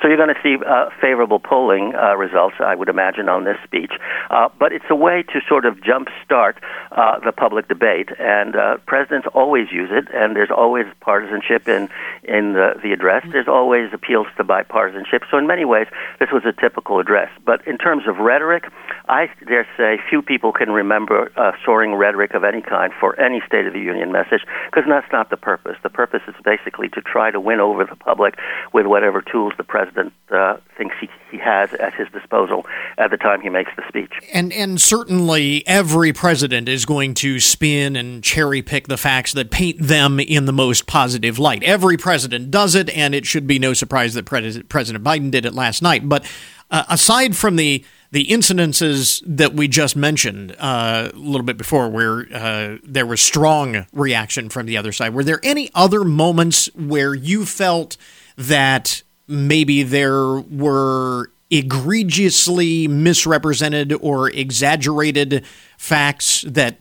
So 0.00 0.08
you're 0.08 0.16
going 0.16 0.34
to 0.34 0.42
see 0.42 0.56
uh, 0.64 0.90
favorable 1.00 1.40
polling 1.40 1.94
uh, 1.94 2.16
results, 2.16 2.56
I 2.60 2.74
would 2.74 2.88
imagine, 2.88 3.28
on 3.28 3.44
this 3.44 3.56
speech. 3.64 3.92
Uh, 4.30 4.48
but 4.58 4.72
it's 4.72 4.84
a 4.88 4.94
way 4.94 5.24
to 5.24 5.40
sort 5.48 5.64
of 5.66 5.78
jumpstart 5.78 6.54
uh, 6.92 7.18
the 7.20 7.32
public 7.32 7.68
debate, 7.68 8.08
and 8.18 8.54
uh, 8.54 8.76
presidents 8.86 9.26
always 9.34 9.70
use 9.72 9.90
it. 9.92 10.06
And 10.14 10.36
there's 10.36 10.50
always 10.50 10.86
partisanship 11.00 11.68
in 11.68 11.88
in 12.22 12.52
the, 12.52 12.74
the 12.82 12.92
address. 12.92 13.26
There's 13.30 13.48
always 13.48 13.92
appeals 13.92 14.28
to 14.36 14.44
bipartisanship. 14.44 15.17
So 15.30 15.38
in 15.38 15.46
many 15.46 15.64
ways, 15.64 15.86
this 16.20 16.30
was 16.32 16.42
a 16.44 16.52
typical 16.52 17.00
address. 17.00 17.30
But 17.44 17.66
in 17.66 17.78
terms 17.78 18.04
of 18.06 18.18
rhetoric, 18.18 18.64
I 19.08 19.30
dare 19.46 19.66
say 19.76 19.98
few 20.08 20.22
people 20.22 20.52
can 20.52 20.70
remember 20.70 21.30
uh, 21.36 21.52
soaring 21.64 21.94
rhetoric 21.94 22.34
of 22.34 22.44
any 22.44 22.62
kind 22.62 22.92
for 22.98 23.18
any 23.18 23.40
State 23.46 23.66
of 23.66 23.72
the 23.72 23.80
Union 23.80 24.12
message 24.12 24.42
because 24.66 24.84
that's 24.88 25.10
not 25.12 25.30
the 25.30 25.36
purpose. 25.36 25.76
The 25.82 25.90
purpose 25.90 26.22
is 26.28 26.34
basically 26.44 26.88
to 26.90 27.00
try 27.00 27.30
to 27.30 27.40
win 27.40 27.60
over 27.60 27.84
the 27.84 27.96
public 27.96 28.34
with 28.72 28.86
whatever 28.86 29.22
tools 29.22 29.54
the 29.56 29.64
president 29.64 30.12
uh, 30.30 30.56
thinks 30.76 30.94
he, 31.00 31.08
he 31.30 31.38
has 31.38 31.72
at 31.74 31.94
his 31.94 32.08
disposal 32.12 32.66
at 32.98 33.10
the 33.10 33.16
time 33.16 33.40
he 33.40 33.48
makes 33.48 33.70
the 33.76 33.82
speech. 33.88 34.12
And 34.32 34.52
and 34.52 34.80
certainly 34.80 35.66
every 35.66 36.12
president 36.12 36.68
is 36.68 36.84
going 36.84 37.14
to 37.14 37.40
spin 37.40 37.96
and 37.96 38.22
cherry 38.22 38.62
pick 38.62 38.88
the 38.88 38.96
facts 38.96 39.32
that 39.32 39.50
paint 39.50 39.78
them 39.80 40.20
in 40.20 40.44
the 40.44 40.52
most 40.52 40.86
positive 40.86 41.38
light. 41.38 41.62
Every 41.62 41.96
president 41.96 42.50
does 42.50 42.74
it, 42.74 42.90
and 42.90 43.14
it 43.14 43.26
should 43.26 43.46
be 43.46 43.58
no 43.58 43.72
surprise 43.72 44.14
that 44.14 44.26
President 44.26 44.68
President 44.68 45.02
Biden 45.08 45.30
did 45.30 45.46
it 45.46 45.54
last 45.54 45.82
night. 45.82 46.08
But 46.08 46.30
uh, 46.70 46.84
aside 46.88 47.36
from 47.36 47.56
the 47.56 47.84
the 48.10 48.26
incidences 48.28 49.22
that 49.26 49.52
we 49.52 49.68
just 49.68 49.94
mentioned 49.94 50.56
uh, 50.58 51.10
a 51.12 51.16
little 51.16 51.44
bit 51.44 51.58
before, 51.58 51.90
where 51.90 52.26
uh, 52.32 52.78
there 52.82 53.04
was 53.04 53.20
strong 53.20 53.86
reaction 53.92 54.48
from 54.48 54.64
the 54.64 54.78
other 54.78 54.92
side, 54.92 55.12
were 55.12 55.24
there 55.24 55.40
any 55.42 55.70
other 55.74 56.04
moments 56.04 56.74
where 56.74 57.14
you 57.14 57.44
felt 57.44 57.98
that 58.36 59.02
maybe 59.26 59.82
there 59.82 60.40
were 60.40 61.30
egregiously 61.50 62.88
misrepresented 62.88 63.92
or 64.00 64.30
exaggerated 64.30 65.44
facts 65.76 66.42
that 66.48 66.78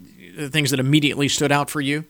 things 0.49 0.71
that 0.71 0.79
immediately 0.79 1.27
stood 1.27 1.51
out 1.51 1.69
for 1.69 1.81
you? 1.81 2.05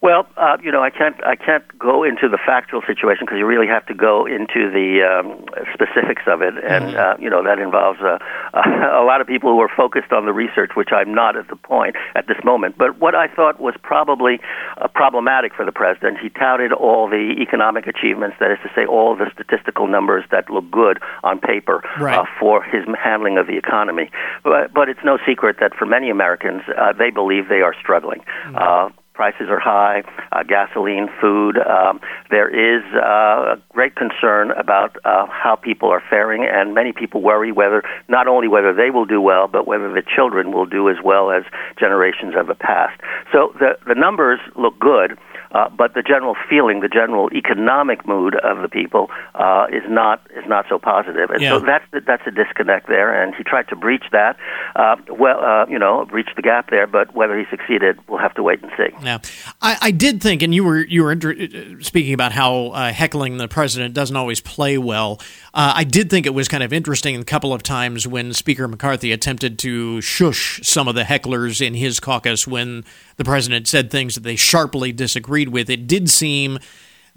Well, 0.00 0.28
uh, 0.36 0.58
you 0.62 0.70
know, 0.70 0.80
I 0.80 0.90
can't 0.90 1.16
I 1.26 1.34
can't 1.34 1.64
go 1.76 2.04
into 2.04 2.28
the 2.28 2.38
factual 2.38 2.82
situation 2.86 3.26
because 3.26 3.38
you 3.38 3.46
really 3.46 3.66
have 3.66 3.84
to 3.86 3.94
go 3.94 4.26
into 4.26 4.70
the 4.70 5.02
um, 5.02 5.44
specifics 5.74 6.22
of 6.28 6.40
it, 6.40 6.54
and 6.62 6.94
uh, 6.96 7.16
you 7.18 7.28
know 7.28 7.42
that 7.42 7.58
involves 7.58 7.98
uh, 8.00 8.18
a 8.54 9.02
lot 9.02 9.20
of 9.20 9.26
people 9.26 9.50
who 9.50 9.58
are 9.60 9.70
focused 9.76 10.12
on 10.12 10.24
the 10.24 10.32
research, 10.32 10.70
which 10.76 10.90
I'm 10.92 11.12
not 11.12 11.36
at 11.36 11.48
the 11.48 11.56
point 11.56 11.96
at 12.14 12.28
this 12.28 12.36
moment. 12.44 12.78
But 12.78 13.00
what 13.00 13.16
I 13.16 13.26
thought 13.26 13.60
was 13.60 13.74
probably 13.82 14.38
uh, 14.76 14.86
problematic 14.86 15.52
for 15.52 15.64
the 15.64 15.72
president, 15.72 16.18
he 16.22 16.28
touted 16.28 16.72
all 16.72 17.08
the 17.08 17.34
economic 17.42 17.88
achievements, 17.88 18.36
that 18.38 18.52
is 18.52 18.58
to 18.62 18.70
say, 18.76 18.86
all 18.86 19.16
the 19.16 19.28
statistical 19.34 19.88
numbers 19.88 20.24
that 20.30 20.48
look 20.48 20.70
good 20.70 21.00
on 21.24 21.40
paper 21.40 21.82
right. 21.98 22.20
uh, 22.20 22.24
for 22.38 22.62
his 22.62 22.84
handling 23.02 23.36
of 23.36 23.48
the 23.48 23.56
economy. 23.56 24.10
But, 24.44 24.72
but 24.72 24.88
it's 24.88 25.02
no 25.04 25.18
secret 25.26 25.56
that 25.58 25.74
for 25.74 25.86
many 25.86 26.08
Americans, 26.08 26.62
uh, 26.78 26.92
they 26.92 27.10
believe 27.10 27.48
they 27.48 27.62
are 27.62 27.74
struggling. 27.82 28.20
Mm-hmm 28.46 28.94
prices 29.18 29.48
are 29.50 29.58
high, 29.58 29.98
uh, 30.32 30.44
gasoline, 30.44 31.08
food. 31.20 31.58
Um, 31.58 32.00
there 32.30 32.48
is 32.48 32.84
uh, 32.94 33.56
a 33.56 33.62
great 33.76 33.94
concern 33.96 34.52
about 34.52 34.96
uh, 35.04 35.26
how 35.26 35.56
people 35.56 35.88
are 35.90 36.02
faring, 36.08 36.46
and 36.46 36.72
many 36.72 36.92
people 36.92 37.20
worry 37.20 37.50
whether 37.50 37.82
not 38.08 38.28
only 38.28 38.48
whether 38.48 38.72
they 38.72 38.90
will 38.90 39.08
do 39.16 39.20
well, 39.20 39.48
but 39.48 39.66
whether 39.66 39.92
the 39.92 40.04
children 40.16 40.52
will 40.52 40.66
do 40.66 40.88
as 40.88 40.98
well 41.04 41.32
as 41.32 41.42
generations 41.78 42.34
of 42.38 42.46
the 42.46 42.54
past. 42.54 42.96
So 43.32 43.52
the 43.58 43.70
the 43.90 43.96
numbers 44.06 44.40
look 44.56 44.78
good. 44.78 45.18
Uh, 45.50 45.66
but 45.70 45.94
the 45.94 46.02
general 46.02 46.36
feeling, 46.50 46.80
the 46.80 46.90
general 47.00 47.30
economic 47.32 48.06
mood 48.06 48.34
of 48.44 48.60
the 48.60 48.68
people 48.68 49.08
uh, 49.34 49.64
is 49.72 49.82
not 49.88 50.20
is 50.36 50.44
not 50.46 50.66
so 50.68 50.78
positive. 50.78 51.08
positive, 51.08 51.30
and 51.30 51.42
Yeah. 51.42 51.50
so 51.58 51.64
that's 51.64 51.84
the, 51.92 52.00
that's 52.00 52.26
a 52.26 52.30
disconnect 52.30 52.88
there. 52.88 53.10
And 53.22 53.34
he 53.34 53.42
tried 53.44 53.68
to 53.68 53.76
breach 53.76 54.04
that, 54.12 54.36
uh, 54.76 54.96
well, 55.10 55.38
uh, 55.42 55.66
you 55.68 55.78
know, 55.78 56.04
breach 56.06 56.28
the 56.36 56.42
gap 56.42 56.70
there. 56.70 56.86
But 56.86 57.14
whether 57.14 57.38
he 57.38 57.44
succeeded, 57.50 57.98
we'll 58.08 58.18
have 58.18 58.34
to 58.34 58.42
wait 58.42 58.62
and 58.62 58.70
see. 58.76 58.90
Yeah, 59.08 59.18
I, 59.62 59.78
I 59.80 59.90
did 59.90 60.20
think, 60.20 60.42
and 60.42 60.54
you 60.54 60.64
were 60.64 60.84
you 60.84 61.02
were 61.02 61.12
inter- 61.12 61.80
speaking 61.80 62.12
about 62.12 62.32
how 62.32 62.66
uh, 62.66 62.92
heckling 62.92 63.38
the 63.38 63.48
president 63.48 63.94
doesn't 63.94 64.14
always 64.14 64.38
play 64.38 64.76
well. 64.76 65.18
Uh, 65.54 65.72
I 65.76 65.84
did 65.84 66.10
think 66.10 66.26
it 66.26 66.34
was 66.34 66.46
kind 66.46 66.62
of 66.62 66.74
interesting 66.74 67.16
a 67.16 67.24
couple 67.24 67.54
of 67.54 67.62
times 67.62 68.06
when 68.06 68.34
Speaker 68.34 68.68
McCarthy 68.68 69.10
attempted 69.10 69.58
to 69.60 70.02
shush 70.02 70.60
some 70.62 70.88
of 70.88 70.94
the 70.94 71.04
hecklers 71.04 71.66
in 71.66 71.72
his 71.72 72.00
caucus 72.00 72.46
when 72.46 72.84
the 73.16 73.24
president 73.24 73.66
said 73.66 73.90
things 73.90 74.14
that 74.14 74.24
they 74.24 74.36
sharply 74.36 74.92
disagreed 74.92 75.48
with. 75.48 75.70
It 75.70 75.86
did 75.86 76.10
seem 76.10 76.58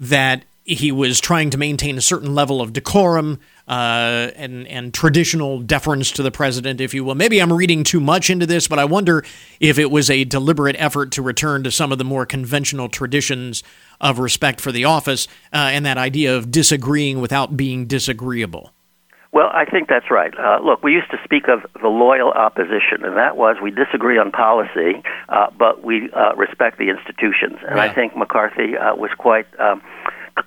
that 0.00 0.46
he 0.64 0.90
was 0.90 1.20
trying 1.20 1.50
to 1.50 1.58
maintain 1.58 1.98
a 1.98 2.00
certain 2.00 2.34
level 2.34 2.62
of 2.62 2.72
decorum 2.72 3.38
uh, 3.68 4.30
and 4.36 4.66
and 4.66 4.92
traditional 4.92 5.60
deference 5.60 6.10
to 6.12 6.22
the 6.22 6.30
president, 6.30 6.80
if 6.80 6.94
you 6.94 7.04
will. 7.04 7.14
Maybe 7.14 7.40
I'm 7.40 7.52
reading 7.52 7.84
too 7.84 8.00
much 8.00 8.30
into 8.30 8.46
this, 8.46 8.68
but 8.68 8.78
I 8.78 8.84
wonder 8.84 9.24
if 9.60 9.78
it 9.78 9.90
was 9.90 10.10
a 10.10 10.24
deliberate 10.24 10.76
effort 10.78 11.12
to 11.12 11.22
return 11.22 11.62
to 11.64 11.70
some 11.70 11.92
of 11.92 11.98
the 11.98 12.04
more 12.04 12.26
conventional 12.26 12.88
traditions 12.88 13.62
of 14.00 14.18
respect 14.18 14.60
for 14.60 14.72
the 14.72 14.84
office 14.84 15.28
uh, 15.52 15.70
and 15.72 15.86
that 15.86 15.98
idea 15.98 16.36
of 16.36 16.50
disagreeing 16.50 17.20
without 17.20 17.56
being 17.56 17.86
disagreeable. 17.86 18.72
Well, 19.32 19.48
I 19.50 19.64
think 19.64 19.88
that's 19.88 20.10
right. 20.10 20.32
Uh, 20.38 20.58
look, 20.62 20.82
we 20.82 20.92
used 20.92 21.10
to 21.10 21.18
speak 21.24 21.48
of 21.48 21.60
the 21.80 21.88
loyal 21.88 22.32
opposition, 22.32 23.02
and 23.02 23.16
that 23.16 23.34
was 23.34 23.56
we 23.62 23.70
disagree 23.70 24.18
on 24.18 24.30
policy, 24.30 25.02
uh, 25.30 25.46
but 25.58 25.82
we 25.82 26.10
uh, 26.12 26.34
respect 26.36 26.76
the 26.76 26.90
institutions. 26.90 27.56
And 27.66 27.80
I 27.80 27.88
think 27.88 28.14
McCarthy 28.14 28.76
uh, 28.76 28.94
was 28.94 29.10
quite 29.16 29.46
um, 29.58 29.80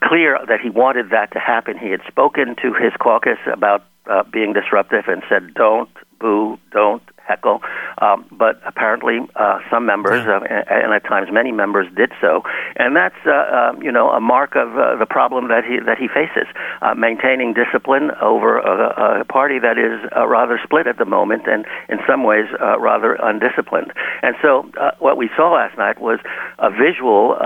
clear 0.04 0.40
that 0.48 0.60
he 0.62 0.70
wanted 0.70 1.10
that 1.10 1.32
to 1.34 1.40
happen. 1.40 1.78
He 1.78 1.90
had 1.90 2.02
spoken 2.08 2.56
to 2.62 2.74
his 2.74 2.94
caucus 3.00 3.40
about 3.52 3.84
uh, 4.10 4.24
being 4.32 4.54
disruptive 4.54 5.06
and 5.08 5.24
said, 5.30 5.54
"Don't 5.54 5.90
boo, 6.20 6.60
don't 6.72 7.02
heckle." 7.28 7.62
Um, 8.02 8.26
but 8.32 8.62
apparently, 8.66 9.20
uh, 9.36 9.60
some 9.70 9.86
members, 9.86 10.26
uh, 10.28 10.42
and, 10.44 10.94
at 10.94 11.04
times 11.06 11.30
many 11.32 11.52
members, 11.52 11.88
did 11.96 12.12
so, 12.22 12.44
and 12.76 12.96
that's 12.96 13.16
uh, 13.26 13.32
uh, 13.32 13.74
you 13.82 13.92
know 13.92 14.10
a 14.10 14.20
mark 14.20 14.56
of 14.56 14.78
uh, 14.78 14.96
the 14.98 15.06
problem 15.06 15.48
that 15.48 15.64
he 15.64 15.80
that 15.80 15.98
he 15.98 16.08
faces, 16.08 16.48
uh, 16.82 16.94
maintaining 16.94 17.54
discipline 17.54 18.12
over 18.22 18.58
a, 18.60 19.22
a 19.22 19.26
party 19.26 19.60
that 19.60 19.78
is 19.78 20.00
uh, 20.16 20.28
rather 20.28 20.60
split 20.64 20.88
at 20.88 20.98
the 20.98 21.06
moment, 21.06 21.48
and 21.48 21.66
in 21.90 22.00
some 22.08 22.24
ways 22.24 22.46
uh, 22.62 22.80
rather 22.80 23.14
undisciplined. 23.16 23.92
And 24.22 24.36
so, 24.42 24.70
uh, 24.80 24.92
what 25.00 25.18
we 25.18 25.30
saw 25.36 25.54
last 25.54 25.78
night 25.78 26.00
was 26.00 26.20
a 26.60 26.70
visual. 26.70 27.38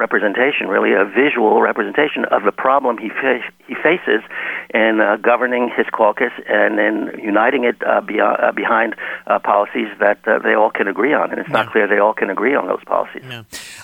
Representation, 0.00 0.68
really 0.68 0.92
a 0.94 1.04
visual 1.04 1.60
representation 1.60 2.24
of 2.24 2.42
the 2.44 2.52
problem 2.52 2.96
he 2.96 3.10
fa- 3.10 3.44
he 3.68 3.74
faces 3.74 4.22
in 4.72 4.98
uh, 4.98 5.16
governing 5.16 5.70
his 5.76 5.86
caucus 5.92 6.32
and 6.48 6.80
in 6.80 7.20
uniting 7.22 7.64
it 7.64 7.76
uh, 7.86 8.00
beyond, 8.00 8.36
uh, 8.40 8.52
behind 8.52 8.96
uh, 9.26 9.38
policies 9.38 9.88
that 10.00 10.26
uh, 10.26 10.38
they 10.38 10.54
all 10.54 10.70
can 10.70 10.88
agree 10.88 11.12
on. 11.12 11.30
And 11.30 11.38
it's 11.38 11.50
not 11.50 11.70
clear 11.70 11.86
they 11.86 11.98
all 11.98 12.14
can 12.14 12.30
agree 12.30 12.54
on 12.54 12.66
those 12.66 12.82
policies. 12.84 13.22
Yeah. 13.28 13.42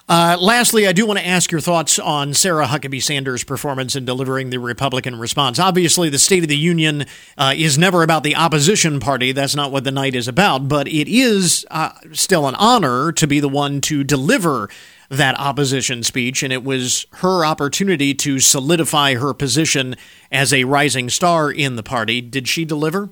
Uh, 0.09 0.39
lastly, 0.41 0.87
I 0.87 0.93
do 0.93 1.05
want 1.05 1.19
to 1.19 1.27
ask 1.27 1.53
your 1.53 1.61
thoughts 1.61 1.99
on 1.99 2.33
Sarah 2.33 2.67
Huckabee 2.67 3.03
Sanders' 3.03 3.45
performance 3.45 3.95
in 3.95 4.07
delivering 4.07 4.49
the 4.49 4.59
Republican 4.59 5.19
response. 5.19 5.59
Obviously, 5.59 6.09
the 6.09 6.19
State 6.19 6.43
of 6.43 6.49
the 6.49 6.57
Union 6.57 7.05
uh, 7.37 7.53
is 7.55 7.77
never 7.77 8.03
about 8.03 8.23
the 8.23 8.37
opposition 8.37 9.01
party. 9.01 9.33
That's 9.33 9.55
not 9.55 9.71
what 9.71 9.85
the 9.85 9.93
night 9.93 10.15
is 10.15 10.29
about. 10.29 10.67
But 10.67 10.89
it 10.89 11.09
is 11.09 11.67
uh, 11.71 11.91
still 12.13 12.49
an 12.49 12.55
honor 12.55 13.13
to 13.13 13.27
be 13.27 13.39
the 13.39 13.51
one 13.51 13.83
to 13.83 14.03
deliver 14.03 14.71
that 15.09 15.39
opposition 15.39 16.03
speech, 16.03 16.43
and 16.43 16.53
it 16.53 16.65
was 16.65 17.07
her 17.15 17.45
opportunity 17.45 18.15
to 18.15 18.41
solidify 18.41 19.15
her 19.15 19.33
position 19.35 19.95
as 20.31 20.53
a 20.53 20.65
rising 20.65 21.09
star 21.09 21.51
in 21.51 21.77
the 21.77 21.83
party. 21.83 22.21
Did 22.21 22.49
she 22.49 22.65
deliver? 22.65 23.11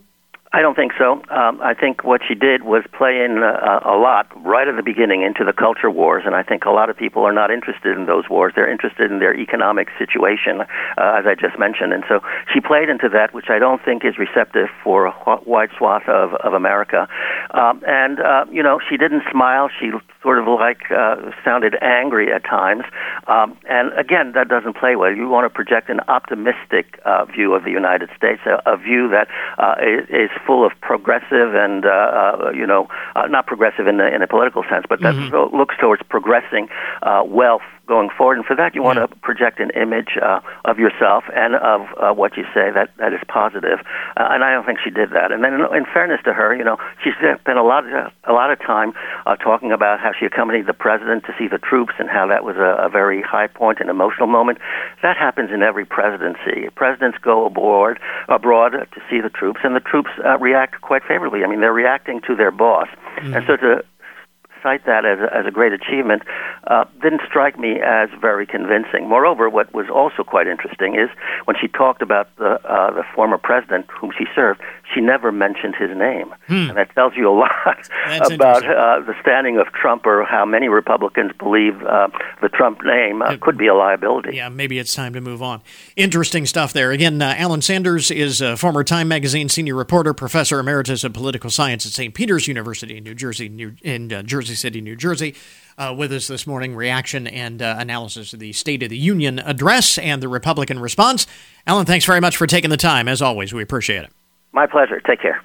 I 0.55 0.63
don't 0.63 0.77
think 0.77 0.93
so. 0.97 1.15
Um, 1.31 1.61
I 1.61 1.75
think 1.75 2.05
what 2.05 2.21
she 2.23 2.37
did 2.37 2.63
was 2.63 2.85
play 2.97 3.25
in 3.25 3.43
uh, 3.43 3.81
a 3.85 3.99
lot 3.99 4.31
right 4.47 4.69
at 4.69 4.77
the 4.77 4.85
beginning 4.85 5.23
into 5.23 5.43
the 5.43 5.53
culture 5.53 5.91
wars, 5.91 6.23
and 6.25 6.37
I 6.37 6.45
think 6.45 6.65
a 6.65 6.71
lot 6.71 6.89
of 6.89 6.97
people 6.97 7.25
are 7.25 7.33
not 7.33 7.51
interested 7.51 7.99
in 7.99 8.07
those 8.07 8.31
wars. 8.31 8.53
They're 8.55 8.71
interested 8.71 9.11
in 9.11 9.19
their 9.19 9.35
economic 9.35 9.89
situation, 9.99 10.61
uh, 10.61 11.19
as 11.19 11.27
I 11.27 11.35
just 11.35 11.59
mentioned. 11.59 11.93
And 11.93 12.05
so 12.09 12.21
she 12.53 12.61
played 12.61 12.89
into 12.89 13.09
that, 13.09 13.35
which 13.35 13.51
I 13.51 13.59
don't 13.59 13.85
think 13.85 14.05
is 14.05 14.17
receptive 14.17 14.69
for 14.85 15.07
a 15.07 15.41
wide 15.45 15.71
swath 15.77 16.09
of, 16.09 16.35
of 16.35 16.53
America. 16.53 17.09
Um, 17.51 17.83
and, 17.85 18.21
uh, 18.21 18.45
you 18.49 18.63
know, 18.63 18.79
she 18.89 18.97
didn't 18.97 19.25
smile. 19.33 19.69
She 19.81 19.91
sort 20.23 20.39
of 20.39 20.47
like 20.47 20.91
uh, 20.91 21.33
sounded 21.45 21.75
angry 21.83 22.33
at 22.33 22.45
times. 22.45 22.85
Um, 23.27 23.59
and 23.69 23.93
again, 23.99 24.33
that 24.35 24.49
doesn't 24.49 24.77
play 24.77 24.95
well. 24.95 25.13
You 25.13 25.29
want 25.29 25.47
to 25.47 25.51
project 25.51 25.91
an 25.91 25.99
optimistic 26.07 27.01
uh, 27.05 27.25
view 27.27 27.55
of 27.55 27.65
the 27.65 27.71
United 27.71 28.09
States, 28.17 28.41
a, 28.47 28.63
a 28.65 28.77
view 28.77 29.11
that 29.11 29.27
uh, 29.59 29.75
is, 29.83 30.09
is 30.09 30.31
full 30.47 30.65
of 30.65 30.73
progressive 30.81 31.55
and 31.55 31.85
uh, 31.85 31.89
uh, 31.89 32.51
you 32.55 32.67
know 32.67 32.89
uh, 33.17 33.27
not 33.27 33.47
progressive 33.47 33.87
in, 33.87 33.99
the, 33.99 34.15
in 34.15 34.23
a 34.23 34.27
political 34.27 34.63
sense, 34.69 34.85
but 34.89 35.01
that 35.01 35.15
mm-hmm. 35.15 35.57
looks 35.57 35.75
towards 35.81 36.03
progressing 36.09 36.69
uh, 37.03 37.23
wealth 37.27 37.63
going 37.87 38.11
forward. 38.17 38.37
And 38.37 38.47
for 38.47 38.57
that, 38.57 38.75
you 38.75 38.83
want 38.83 38.99
to 38.99 39.09
project 39.21 39.61
an 39.61 39.71
image 39.71 40.17
uh, 40.21 40.41
of 40.65 40.79
yourself 40.79 41.25
and 41.35 41.55
of 41.57 41.83
uh, 41.99 42.13
what 42.13 42.37
you 42.37 42.45
say 42.55 42.71
that 42.73 42.91
that 42.99 43.13
is 43.13 43.21
positive. 43.29 43.81
Uh, 44.17 44.29
and 44.31 44.45
I 44.45 44.53
don't 44.53 44.65
think 44.65 44.79
she 44.83 44.91
did 44.91 45.11
that. 45.11 45.33
And 45.33 45.45
then, 45.45 45.55
in, 45.55 45.61
in 45.75 45.85
fairness 45.93 46.21
to 46.25 46.33
her, 46.33 46.55
you 46.55 46.65
know, 46.65 46.79
she 47.03 47.11
spent 47.19 47.59
a 47.59 47.63
lot 47.63 47.87
of 47.87 48.13
a 48.25 48.33
lot 48.33 48.51
of 48.51 48.59
time 48.61 48.93
uh, 49.27 49.37
talking 49.37 49.73
about 49.73 50.01
how 50.01 50.13
she 50.19 50.27
accompanied 50.27 50.67
the 50.67 50.75
president 50.75 51.25
to 51.25 51.35
see 51.39 51.49
the 51.49 51.59
troops 51.59 51.95
and 51.99 52.09
how 52.09 52.27
that 52.27 52.45
was 52.45 52.57
a, 52.57 52.87
a 52.87 52.89
very 52.89 53.23
high 53.23 53.47
point 53.47 53.81
and 53.81 53.91
emotional 53.91 54.27
moment. 54.27 54.59
That 55.03 55.17
happens 55.17 55.51
in 55.53 55.63
every 55.63 55.85
presidency. 55.85 56.69
Presidents 56.75 57.19
go 57.23 57.47
abroad 57.47 57.99
abroad 58.29 58.71
to 58.73 59.01
see 59.11 59.21
the 59.21 59.31
troops, 59.31 59.61
and 59.65 59.77
the 59.77 59.81
troops 59.81 60.11
uh, 60.25 60.39
react 60.39 60.81
quite 60.81 61.03
favorably. 61.03 61.45
I 61.45 61.49
mean, 61.49 61.61
they're 61.61 61.73
reacting 61.73 62.21
to 62.27 62.35
their 62.35 62.51
boss. 62.51 62.89
Mm-hmm. 63.17 63.35
And 63.35 63.47
so 63.47 63.57
to 63.57 63.85
cite 64.65 64.85
that 64.87 65.05
as 65.05 65.19
a, 65.21 65.29
as 65.37 65.45
a 65.47 65.51
great 65.51 65.73
achievement 65.73 66.23
uh, 66.67 66.85
didn't 67.03 67.21
strike 67.29 67.59
me 67.59 67.73
as 67.85 68.09
very 68.21 68.47
convincing. 68.47 69.07
Moreover, 69.07 69.51
what 69.51 69.73
was 69.75 69.87
also 69.93 70.25
quite 70.25 70.47
interesting 70.49 70.95
is 70.95 71.11
when 71.45 71.57
she 71.61 71.69
talked 71.69 72.01
about 72.01 72.35
the 72.37 72.53
uh, 72.65 72.91
the 72.99 73.05
former 73.15 73.37
president 73.37 73.85
whom 74.01 74.11
she 74.17 74.25
served, 74.35 74.61
she 74.95 75.01
never 75.01 75.33
mentioned 75.33 75.75
his 75.77 75.91
name, 75.97 76.35
hmm. 76.47 76.69
and 76.69 76.77
that 76.77 76.95
tells 76.95 77.15
you 77.17 77.29
a 77.29 77.35
lot 77.39 77.91
about 78.33 78.65
uh, 78.65 79.01
the 79.01 79.15
standing 79.21 79.59
of 79.59 79.67
Trump 79.73 80.07
or 80.07 80.25
how 80.25 80.45
many 80.45 80.69
Republicans 80.69 81.33
believe 81.39 81.83
uh, 81.83 82.09
the 82.41 82.49
Trump 82.49 82.85
name 82.85 83.23
uh, 83.23 83.37
could 83.41 83.59
be 83.59 83.67
a 83.67 83.75
liability. 83.75 84.37
Yeah, 84.37 84.49
maybe 84.49 84.79
it's 84.79 84.95
time 84.95 85.13
to 85.15 85.21
move 85.21 85.43
on. 85.43 85.63
Interesting 85.97 86.47
stuff 86.47 86.73
there. 86.73 86.93
Again, 86.93 87.21
uh, 87.21 87.35
Alan 87.37 87.63
Sanders 87.63 88.11
is 88.11 88.41
a 88.41 88.57
former 88.57 88.85
Time 88.85 89.09
Magazine 89.09 89.49
senior 89.49 89.75
reporter, 89.75 90.15
professor 90.15 90.59
emeritus 90.59 91.05
of 91.05 91.13
political 91.13 91.51
science 91.51 91.85
at 91.87 91.93
St. 91.93 92.15
Peter's 92.15 92.47
University 92.47 92.97
in 92.97 93.05
New 93.05 93.15
Jersey, 93.15 93.49
New, 93.49 93.75
in 93.83 94.09
Jersey 94.27 94.55
City, 94.55 94.81
New 94.81 94.97
Jersey 94.97 95.35
uh, 95.79 95.95
with 95.97 96.13
us 96.13 96.29
this 96.29 96.47
morning, 96.47 96.75
reaction 96.75 97.27
and 97.27 97.61
uh, 97.61 97.77
analysis 97.79 98.33
of 98.33 98.41
the 98.41 98.53
State 98.53 98.83
of 98.83 98.91
the 98.91 98.99
Union 98.99 99.39
address 99.41 99.99
and 99.99 100.23
the 100.23 100.29
Republican 100.29 100.79
response. 100.79 101.27
Alan, 101.67 101.87
thanks 101.87 102.05
very 102.05 102.21
much 102.21 102.37
for 102.37 102.47
taking 102.47 102.71
the 102.71 102.77
time. 102.77 103.09
As 103.09 103.23
always, 103.23 103.53
we 103.53 103.63
appreciate 103.63 104.05
it. 104.05 104.11
My 104.55 104.67
pleasure. 104.67 105.01
Take 105.01 105.21
care. 105.21 105.43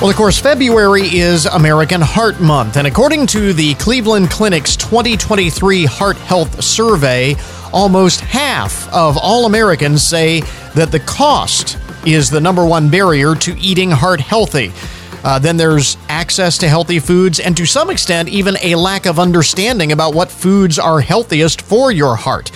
Well, 0.00 0.10
of 0.10 0.16
course, 0.16 0.38
February 0.38 1.02
is 1.02 1.44
American 1.44 2.00
Heart 2.00 2.40
Month, 2.40 2.78
and 2.78 2.86
according 2.86 3.26
to 3.28 3.52
the 3.52 3.74
Cleveland 3.74 4.30
Clinic's 4.30 4.74
2023 4.76 5.84
Heart 5.84 6.16
Health 6.16 6.64
Survey, 6.64 7.36
almost 7.72 8.20
half 8.20 8.90
of 8.92 9.18
all 9.18 9.44
Americans 9.44 10.02
say 10.02 10.40
that 10.74 10.90
the 10.90 11.00
cost 11.00 11.76
is 12.06 12.30
the 12.30 12.40
number 12.40 12.64
one 12.64 12.90
barrier 12.90 13.34
to 13.34 13.58
eating 13.58 13.90
heart 13.90 14.20
healthy. 14.20 14.72
Uh, 15.24 15.38
then 15.38 15.58
there's 15.58 15.96
access 16.08 16.58
to 16.58 16.68
healthy 16.68 17.00
foods, 17.00 17.38
and 17.38 17.54
to 17.56 17.66
some 17.66 17.90
extent, 17.90 18.30
even 18.30 18.56
a 18.62 18.74
lack 18.76 19.04
of 19.04 19.18
understanding 19.18 19.92
about 19.92 20.14
what 20.14 20.30
foods 20.30 20.78
are 20.78 21.00
healthiest 21.00 21.60
for 21.60 21.92
your 21.92 22.16
heart. 22.16 22.50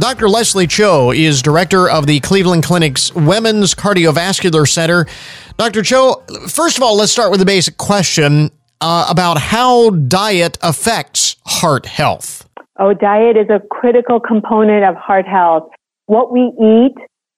Dr. 0.00 0.30
Leslie 0.30 0.66
Cho 0.66 1.12
is 1.12 1.42
director 1.42 1.86
of 1.86 2.06
the 2.06 2.20
Cleveland 2.20 2.62
Clinic's 2.62 3.14
Women's 3.14 3.74
Cardiovascular 3.74 4.66
Center. 4.66 5.06
Dr. 5.58 5.82
Cho, 5.82 6.22
first 6.48 6.78
of 6.78 6.82
all, 6.82 6.96
let's 6.96 7.12
start 7.12 7.30
with 7.30 7.42
a 7.42 7.44
basic 7.44 7.76
question 7.76 8.50
uh, 8.80 9.06
about 9.10 9.36
how 9.36 9.90
diet 9.90 10.56
affects 10.62 11.36
heart 11.44 11.84
health. 11.84 12.48
Oh, 12.78 12.94
diet 12.94 13.36
is 13.36 13.50
a 13.50 13.60
critical 13.70 14.18
component 14.18 14.86
of 14.86 14.96
heart 14.96 15.26
health. 15.26 15.68
What 16.06 16.32
we 16.32 16.50
eat 16.58 16.94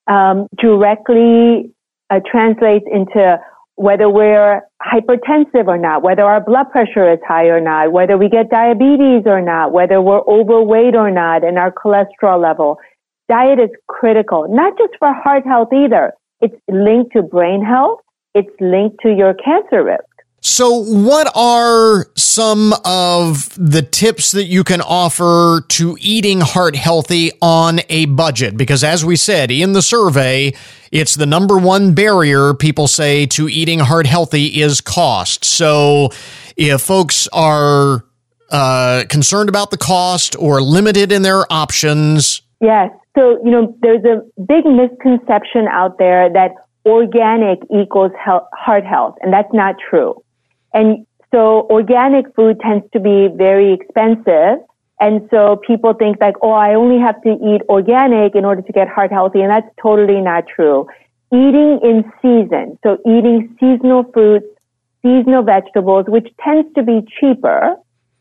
um, 0.06 0.46
directly 0.56 1.72
uh, 2.10 2.20
translates 2.30 2.84
into 2.92 3.40
whether 3.76 4.08
we're 4.08 4.62
hypertensive 4.82 5.66
or 5.66 5.78
not, 5.78 6.02
whether 6.02 6.22
our 6.22 6.40
blood 6.40 6.70
pressure 6.70 7.10
is 7.12 7.18
high 7.26 7.46
or 7.46 7.60
not, 7.60 7.92
whether 7.92 8.18
we 8.18 8.28
get 8.28 8.50
diabetes 8.50 9.22
or 9.26 9.40
not, 9.40 9.72
whether 9.72 10.00
we're 10.00 10.20
overweight 10.26 10.94
or 10.94 11.10
not, 11.10 11.44
and 11.44 11.58
our 11.58 11.72
cholesterol 11.72 12.40
level. 12.40 12.78
Diet 13.28 13.58
is 13.58 13.70
critical, 13.88 14.46
not 14.48 14.76
just 14.76 14.92
for 14.98 15.12
heart 15.14 15.44
health 15.46 15.72
either. 15.72 16.12
It's 16.40 16.54
linked 16.68 17.12
to 17.14 17.22
brain 17.22 17.64
health. 17.64 18.00
It's 18.34 18.50
linked 18.60 18.96
to 19.02 19.12
your 19.12 19.34
cancer 19.34 19.84
risk. 19.84 20.11
So, 20.44 20.72
what 20.72 21.30
are 21.36 22.08
some 22.16 22.74
of 22.84 23.54
the 23.56 23.80
tips 23.80 24.32
that 24.32 24.46
you 24.46 24.64
can 24.64 24.80
offer 24.80 25.64
to 25.68 25.96
eating 26.00 26.40
heart 26.40 26.74
healthy 26.74 27.30
on 27.40 27.78
a 27.88 28.06
budget? 28.06 28.56
Because, 28.56 28.82
as 28.82 29.04
we 29.04 29.14
said 29.14 29.52
in 29.52 29.72
the 29.72 29.82
survey, 29.82 30.52
it's 30.90 31.14
the 31.14 31.26
number 31.26 31.58
one 31.58 31.94
barrier 31.94 32.54
people 32.54 32.88
say 32.88 33.24
to 33.26 33.48
eating 33.48 33.78
heart 33.78 34.04
healthy 34.04 34.60
is 34.60 34.80
cost. 34.80 35.44
So, 35.44 36.10
if 36.56 36.80
folks 36.82 37.28
are 37.32 38.04
uh, 38.50 39.04
concerned 39.08 39.48
about 39.48 39.70
the 39.70 39.78
cost 39.78 40.34
or 40.40 40.60
limited 40.60 41.12
in 41.12 41.22
their 41.22 41.50
options, 41.52 42.42
yes. 42.60 42.90
So, 43.16 43.38
you 43.44 43.52
know, 43.52 43.76
there's 43.80 44.04
a 44.04 44.22
big 44.42 44.64
misconception 44.66 45.68
out 45.70 45.98
there 45.98 46.32
that 46.32 46.50
organic 46.84 47.60
equals 47.70 48.10
health, 48.18 48.48
heart 48.52 48.84
health, 48.84 49.14
and 49.22 49.32
that's 49.32 49.52
not 49.52 49.76
true. 49.88 50.20
And 50.74 51.06
so 51.32 51.66
organic 51.70 52.34
food 52.34 52.60
tends 52.60 52.84
to 52.92 53.00
be 53.00 53.28
very 53.34 53.72
expensive. 53.72 54.58
And 55.00 55.28
so 55.30 55.56
people 55.66 55.94
think 55.94 56.18
like, 56.20 56.36
oh, 56.42 56.52
I 56.52 56.74
only 56.74 57.00
have 57.00 57.20
to 57.22 57.30
eat 57.30 57.62
organic 57.68 58.34
in 58.34 58.44
order 58.44 58.62
to 58.62 58.72
get 58.72 58.88
heart 58.88 59.10
healthy. 59.10 59.40
And 59.40 59.50
that's 59.50 59.68
totally 59.80 60.20
not 60.20 60.44
true. 60.46 60.86
Eating 61.32 61.80
in 61.82 62.04
season. 62.20 62.78
So 62.84 62.98
eating 63.06 63.56
seasonal 63.58 64.04
fruits, 64.12 64.46
seasonal 65.02 65.42
vegetables, 65.42 66.04
which 66.06 66.28
tends 66.44 66.72
to 66.74 66.82
be 66.82 67.00
cheaper, 67.18 67.76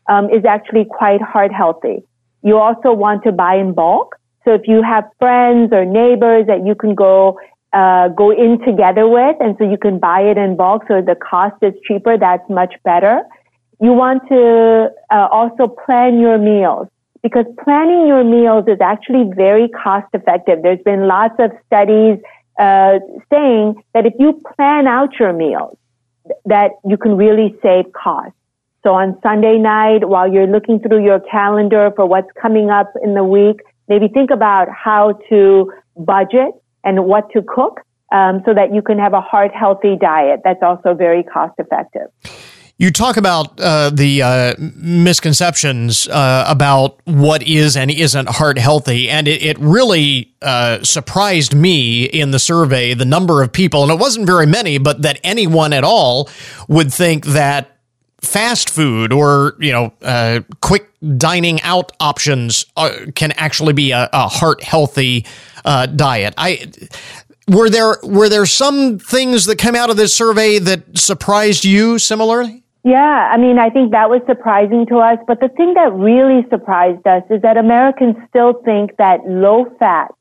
um, 0.08 0.30
is 0.30 0.44
actually 0.44 0.86
quite 0.86 1.22
heart 1.22 1.52
healthy. 1.52 2.02
You 2.42 2.58
also 2.58 2.92
want 2.92 3.22
to 3.24 3.32
buy 3.32 3.56
in 3.56 3.74
bulk. 3.74 4.16
So 4.44 4.54
if 4.54 4.62
you 4.66 4.82
have 4.82 5.04
friends 5.20 5.72
or 5.72 5.84
neighbors 5.84 6.46
that 6.48 6.66
you 6.66 6.74
can 6.74 6.94
go 6.96 7.38
uh, 7.72 8.08
go 8.08 8.30
in 8.30 8.58
together 8.64 9.08
with, 9.08 9.36
and 9.40 9.56
so 9.58 9.68
you 9.68 9.78
can 9.78 9.98
buy 9.98 10.20
it 10.20 10.36
in 10.36 10.56
bulk, 10.56 10.84
so 10.88 11.00
the 11.00 11.14
cost 11.14 11.56
is 11.62 11.72
cheaper. 11.86 12.18
That's 12.18 12.48
much 12.50 12.74
better. 12.84 13.22
You 13.80 13.92
want 13.92 14.22
to 14.28 14.90
uh, 15.10 15.28
also 15.30 15.66
plan 15.68 16.20
your 16.20 16.38
meals 16.38 16.88
because 17.22 17.46
planning 17.64 18.06
your 18.06 18.24
meals 18.24 18.64
is 18.68 18.78
actually 18.80 19.30
very 19.34 19.68
cost 19.68 20.06
effective. 20.12 20.62
There's 20.62 20.82
been 20.84 21.06
lots 21.06 21.34
of 21.38 21.50
studies 21.66 22.18
uh, 22.58 22.98
saying 23.30 23.82
that 23.94 24.06
if 24.06 24.14
you 24.18 24.40
plan 24.56 24.86
out 24.86 25.18
your 25.18 25.32
meals, 25.32 25.76
that 26.44 26.72
you 26.84 26.96
can 26.96 27.16
really 27.16 27.56
save 27.62 27.92
costs. 27.92 28.36
So 28.82 28.94
on 28.94 29.18
Sunday 29.22 29.58
night, 29.58 30.08
while 30.08 30.32
you're 30.32 30.46
looking 30.46 30.80
through 30.80 31.04
your 31.04 31.20
calendar 31.20 31.92
for 31.94 32.06
what's 32.06 32.30
coming 32.40 32.70
up 32.70 32.92
in 33.02 33.14
the 33.14 33.24
week, 33.24 33.60
maybe 33.88 34.08
think 34.08 34.30
about 34.30 34.68
how 34.68 35.18
to 35.28 35.72
budget 35.96 36.50
and 36.84 37.04
what 37.04 37.30
to 37.30 37.42
cook 37.42 37.80
um, 38.12 38.42
so 38.44 38.54
that 38.54 38.74
you 38.74 38.82
can 38.82 38.98
have 38.98 39.14
a 39.14 39.20
heart 39.20 39.52
healthy 39.54 39.96
diet 39.96 40.40
that's 40.44 40.62
also 40.62 40.94
very 40.94 41.22
cost 41.22 41.54
effective. 41.58 42.08
You 42.78 42.90
talk 42.90 43.16
about 43.16 43.60
uh, 43.60 43.90
the 43.90 44.22
uh, 44.22 44.54
misconceptions 44.58 46.08
uh, 46.08 46.44
about 46.48 46.98
what 47.04 47.42
is 47.44 47.76
and 47.76 47.90
isn't 47.90 48.28
heart 48.28 48.58
healthy, 48.58 49.08
and 49.08 49.28
it, 49.28 49.42
it 49.42 49.58
really 49.60 50.34
uh, 50.42 50.82
surprised 50.82 51.54
me 51.54 52.04
in 52.04 52.32
the 52.32 52.40
survey 52.40 52.94
the 52.94 53.04
number 53.04 53.40
of 53.42 53.52
people, 53.52 53.82
and 53.84 53.92
it 53.92 54.00
wasn't 54.00 54.26
very 54.26 54.46
many, 54.46 54.78
but 54.78 55.02
that 55.02 55.20
anyone 55.22 55.72
at 55.72 55.84
all 55.84 56.28
would 56.66 56.92
think 56.92 57.26
that 57.26 57.71
fast 58.22 58.70
food 58.70 59.12
or 59.12 59.56
you 59.58 59.72
know 59.72 59.92
uh, 60.02 60.40
quick 60.60 60.88
dining 61.16 61.60
out 61.62 61.92
options 62.00 62.64
uh, 62.76 62.90
can 63.14 63.32
actually 63.32 63.72
be 63.72 63.90
a, 63.90 64.08
a 64.12 64.28
heart 64.28 64.62
healthy 64.62 65.26
uh, 65.64 65.86
diet. 65.86 66.34
I 66.36 66.70
were 67.48 67.68
there 67.68 67.96
were 68.02 68.28
there 68.28 68.46
some 68.46 68.98
things 68.98 69.46
that 69.46 69.56
came 69.56 69.74
out 69.74 69.90
of 69.90 69.96
this 69.96 70.14
survey 70.14 70.58
that 70.58 70.98
surprised 70.98 71.64
you 71.64 71.98
similarly? 71.98 72.62
Yeah, 72.84 73.30
I 73.32 73.36
mean, 73.36 73.58
I 73.58 73.70
think 73.70 73.92
that 73.92 74.10
was 74.10 74.22
surprising 74.26 74.86
to 74.86 74.98
us. 74.98 75.18
But 75.26 75.38
the 75.38 75.48
thing 75.48 75.74
that 75.74 75.92
really 75.92 76.44
surprised 76.50 77.06
us 77.06 77.22
is 77.30 77.40
that 77.42 77.56
Americans 77.56 78.16
still 78.28 78.54
think 78.64 78.96
that 78.96 79.20
low 79.24 79.66
fat, 79.78 80.12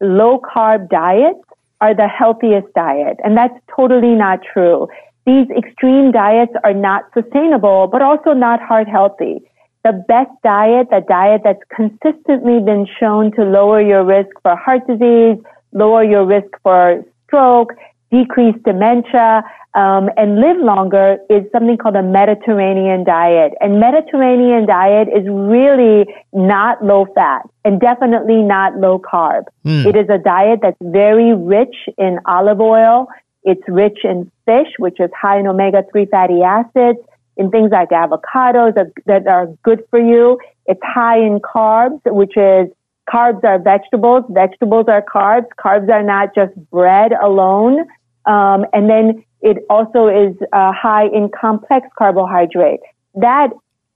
low 0.00 0.38
carb 0.38 0.88
diets 0.88 1.40
are 1.80 1.94
the 1.94 2.06
healthiest 2.06 2.72
diet. 2.74 3.18
And 3.24 3.36
that's 3.36 3.58
totally 3.74 4.14
not 4.14 4.40
true. 4.42 4.88
These 5.26 5.48
extreme 5.50 6.12
diets 6.12 6.52
are 6.62 6.72
not 6.72 7.04
sustainable, 7.12 7.88
but 7.88 8.00
also 8.00 8.32
not 8.32 8.60
heart 8.62 8.88
healthy. 8.88 9.42
The 9.82 10.04
best 10.08 10.30
diet, 10.42 10.88
the 10.90 11.04
diet 11.06 11.42
that's 11.44 11.62
consistently 11.74 12.60
been 12.60 12.86
shown 12.98 13.32
to 13.32 13.42
lower 13.42 13.80
your 13.80 14.04
risk 14.04 14.30
for 14.42 14.56
heart 14.56 14.86
disease, 14.86 15.38
lower 15.72 16.04
your 16.04 16.24
risk 16.24 16.48
for 16.62 17.04
stroke, 17.26 17.72
decrease 18.10 18.54
dementia, 18.64 19.42
um, 19.74 20.08
and 20.16 20.40
live 20.40 20.56
longer 20.56 21.18
is 21.28 21.42
something 21.52 21.76
called 21.76 21.96
a 21.96 22.02
Mediterranean 22.02 23.04
diet. 23.04 23.52
And 23.60 23.78
Mediterranean 23.78 24.66
diet 24.66 25.08
is 25.08 25.24
really 25.28 26.06
not 26.32 26.82
low 26.82 27.06
fat 27.14 27.42
and 27.64 27.78
definitely 27.78 28.42
not 28.42 28.76
low 28.78 28.98
carb. 28.98 29.44
Mm. 29.64 29.86
It 29.86 29.96
is 29.96 30.08
a 30.08 30.18
diet 30.18 30.60
that's 30.62 30.78
very 30.80 31.34
rich 31.34 31.76
in 31.98 32.18
olive 32.26 32.60
oil. 32.60 33.08
It's 33.46 33.62
rich 33.68 34.00
in 34.04 34.30
fish, 34.44 34.68
which 34.78 35.00
is 35.00 35.10
high 35.18 35.38
in 35.38 35.46
omega-3 35.46 36.10
fatty 36.10 36.42
acids, 36.42 36.98
in 37.36 37.50
things 37.50 37.70
like 37.70 37.90
avocados 37.90 38.74
that, 38.74 38.92
that 39.06 39.26
are 39.28 39.46
good 39.62 39.84
for 39.88 40.00
you. 40.00 40.38
It's 40.66 40.80
high 40.82 41.18
in 41.18 41.38
carbs, 41.38 42.00
which 42.04 42.36
is 42.36 42.68
carbs 43.08 43.44
are 43.44 43.60
vegetables, 43.60 44.24
vegetables 44.30 44.86
are 44.88 45.02
carbs, 45.02 45.46
carbs 45.64 45.88
are 45.88 46.02
not 46.02 46.34
just 46.34 46.52
bread 46.70 47.12
alone. 47.12 47.80
Um, 48.26 48.66
and 48.72 48.90
then 48.90 49.24
it 49.40 49.58
also 49.70 50.08
is 50.08 50.34
uh, 50.52 50.72
high 50.72 51.06
in 51.06 51.30
complex 51.30 51.86
carbohydrate. 51.96 52.80
That 53.14 53.50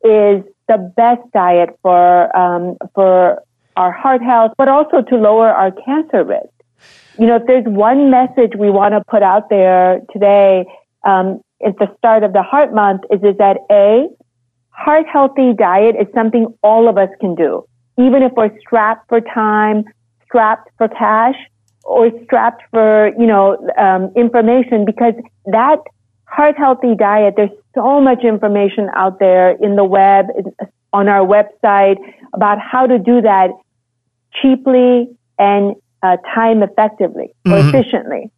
is 0.04 0.44
the 0.68 0.92
best 0.96 1.22
diet 1.32 1.76
for 1.82 2.34
um, 2.36 2.76
for 2.94 3.42
our 3.76 3.90
heart 3.90 4.22
health, 4.22 4.52
but 4.56 4.68
also 4.68 5.02
to 5.02 5.16
lower 5.16 5.48
our 5.48 5.72
cancer 5.72 6.22
risk. 6.22 6.48
You 7.18 7.26
know, 7.26 7.36
if 7.36 7.46
there's 7.46 7.66
one 7.66 8.10
message 8.10 8.52
we 8.56 8.70
want 8.70 8.94
to 8.94 9.02
put 9.08 9.22
out 9.22 9.50
there 9.50 10.00
today 10.12 10.64
um, 11.04 11.40
at 11.64 11.76
the 11.78 11.94
start 11.98 12.22
of 12.22 12.32
the 12.32 12.42
Heart 12.42 12.72
Month, 12.72 13.02
is 13.10 13.22
is 13.22 13.36
that 13.38 13.58
a 13.70 14.08
heart 14.70 15.06
healthy 15.12 15.52
diet 15.52 15.96
is 16.00 16.06
something 16.14 16.46
all 16.62 16.88
of 16.88 16.96
us 16.96 17.10
can 17.20 17.34
do, 17.34 17.66
even 17.98 18.22
if 18.22 18.32
we're 18.36 18.56
strapped 18.60 19.08
for 19.08 19.20
time, 19.20 19.84
strapped 20.24 20.70
for 20.78 20.88
cash 20.88 21.34
or 21.82 22.10
strapped 22.24 22.62
for, 22.70 23.12
you 23.18 23.26
know, 23.26 23.58
um, 23.76 24.12
information 24.16 24.84
because 24.84 25.14
that 25.46 25.78
heart 26.24 26.56
healthy 26.56 26.94
diet, 26.94 27.34
there's 27.36 27.50
so 27.74 28.00
much 28.00 28.22
information 28.22 28.88
out 28.94 29.18
there 29.18 29.50
in 29.50 29.76
the 29.76 29.84
web, 29.84 30.26
on 30.92 31.08
our 31.08 31.26
website 31.26 31.96
about 32.32 32.58
how 32.58 32.86
to 32.86 32.98
do 32.98 33.20
that 33.20 33.50
cheaply 34.40 35.08
and 35.38 35.74
uh, 36.02 36.16
time 36.34 36.62
effectively 36.62 37.34
or 37.46 37.52
mm-hmm. 37.52 37.68
efficiently. 37.68 38.30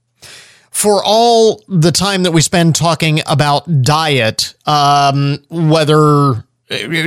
For 0.70 1.02
all 1.04 1.62
the 1.68 1.92
time 1.92 2.22
that 2.22 2.32
we 2.32 2.40
spend 2.40 2.74
talking 2.74 3.20
about 3.26 3.82
diet, 3.82 4.54
um, 4.66 5.38
whether 5.50 6.44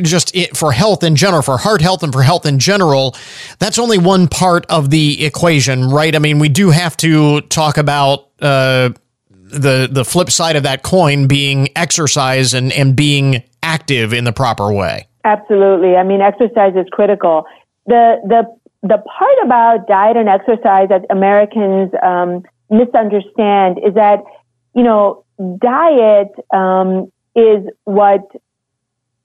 just 0.01 0.35
for 0.55 0.71
health 0.71 1.03
in 1.03 1.15
general, 1.15 1.41
for 1.41 1.57
heart 1.57 1.81
health 1.81 2.03
and 2.03 2.13
for 2.13 2.21
health 2.21 2.45
in 2.45 2.59
general, 2.59 3.15
that's 3.59 3.79
only 3.79 3.97
one 3.97 4.27
part 4.27 4.65
of 4.67 4.89
the 4.89 5.25
equation, 5.25 5.89
right? 5.89 6.15
I 6.15 6.19
mean, 6.19 6.39
we 6.39 6.49
do 6.49 6.69
have 6.69 6.95
to 6.97 7.41
talk 7.41 7.77
about 7.77 8.29
uh, 8.39 8.89
the 9.29 9.87
the 9.91 10.05
flip 10.05 10.29
side 10.29 10.55
of 10.55 10.63
that 10.63 10.83
coin 10.83 11.27
being 11.27 11.69
exercise 11.75 12.53
and, 12.53 12.71
and 12.71 12.95
being 12.95 13.43
active 13.63 14.13
in 14.13 14.23
the 14.23 14.33
proper 14.33 14.71
way. 14.71 15.07
Absolutely. 15.23 15.95
I 15.95 16.03
mean, 16.03 16.21
exercise 16.21 16.75
is 16.75 16.85
critical. 16.91 17.45
The 17.87 18.17
the 18.25 18.55
the 18.85 18.99
part 18.99 19.37
about 19.43 19.87
diet 19.87 20.15
and 20.15 20.29
exercise 20.29 20.89
that 20.89 21.05
Americans 21.09 21.91
um, 22.03 22.43
misunderstand 22.69 23.79
is 23.83 23.95
that 23.95 24.19
you 24.75 24.83
know 24.83 25.25
diet 25.57 26.29
um, 26.53 27.11
is 27.35 27.65
what 27.85 28.21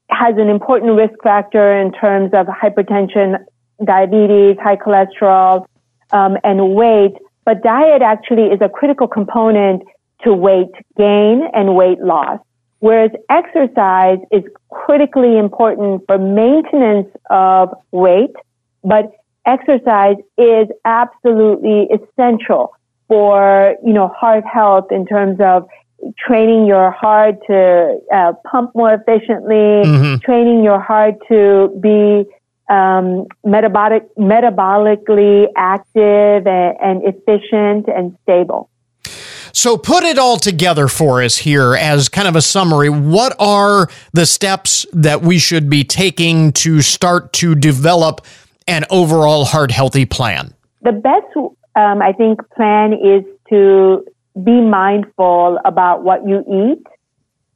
has 0.08 0.34
an 0.38 0.48
important 0.48 0.96
risk 0.96 1.14
factor 1.22 1.78
in 1.78 1.92
terms 1.92 2.30
of 2.32 2.46
hypertension, 2.46 3.36
diabetes, 3.84 4.56
high 4.62 4.76
cholesterol, 4.76 5.66
um, 6.11 6.38
and 6.42 6.74
weight. 6.74 7.12
But 7.44 7.62
diet 7.62 8.00
actually 8.00 8.46
is 8.46 8.61
a 8.62 8.68
critical 8.68 9.08
component 9.08 9.82
to 10.24 10.32
weight 10.32 10.72
gain 10.96 11.42
and 11.52 11.76
weight 11.76 12.00
loss. 12.00 12.40
Whereas 12.78 13.11
exercise 13.28 14.18
is 14.32 14.42
critically 14.70 15.36
important 15.36 16.02
for 16.06 16.16
maintenance 16.16 17.08
of 17.28 17.74
weight, 17.92 18.34
but 18.82 19.12
exercise 19.47 20.16
is 20.38 20.68
absolutely 20.84 21.88
essential 21.91 22.74
for, 23.09 23.74
you 23.84 23.93
know, 23.93 24.09
heart 24.09 24.45
health 24.45 24.93
in 24.93 25.07
terms 25.07 25.38
of 25.41 25.68
training 26.18 26.66
your 26.66 26.91
heart 26.91 27.36
to 27.47 27.99
uh, 28.12 28.32
pump 28.51 28.70
more 28.74 28.95
efficiently, 28.95 29.84
mm-hmm. 29.84 30.16
training 30.24 30.62
your 30.64 30.80
heart 30.80 31.14
to 31.28 31.78
be 31.80 32.24
um, 32.72 33.26
metabolic, 33.45 34.05
metabolically 34.16 35.47
active 35.57 36.47
and, 36.47 36.76
and 36.80 37.03
efficient 37.05 37.88
and 37.88 38.16
stable. 38.22 38.70
So, 39.53 39.76
put 39.76 40.05
it 40.05 40.16
all 40.16 40.36
together 40.36 40.86
for 40.86 41.22
us 41.22 41.38
here 41.38 41.74
as 41.74 42.09
kind 42.09 42.28
of 42.28 42.36
a 42.36 42.43
summary. 42.43 42.88
What 42.88 43.34
are 43.41 43.88
the 44.12 44.24
steps 44.24 44.86
that 44.93 45.22
we 45.22 45.38
should 45.38 45.68
be 45.68 45.82
taking 45.82 46.53
to 46.53 46.82
start 46.82 47.32
to 47.34 47.57
develop 47.57 48.24
an 48.71 48.85
overall 48.91 49.45
heart 49.45 49.71
healthy 49.71 50.07
plan? 50.07 50.55
The 50.83 50.93
best, 50.93 51.37
um, 51.37 52.01
I 52.01 52.12
think, 52.12 52.39
plan 52.51 52.93
is 52.93 53.25
to 53.51 54.05
be 54.43 54.61
mindful 54.61 55.59
about 55.64 56.05
what 56.05 56.27
you 56.27 56.45
eat. 56.49 56.87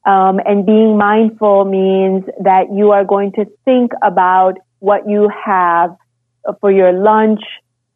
Um, 0.04 0.40
and 0.44 0.66
being 0.66 0.98
mindful 0.98 1.64
means 1.64 2.24
that 2.42 2.64
you 2.74 2.90
are 2.90 3.04
going 3.04 3.32
to 3.32 3.46
think 3.64 3.92
about 4.02 4.58
what 4.80 5.08
you 5.08 5.30
have 5.46 5.96
for 6.60 6.70
your 6.70 6.92
lunch, 6.92 7.40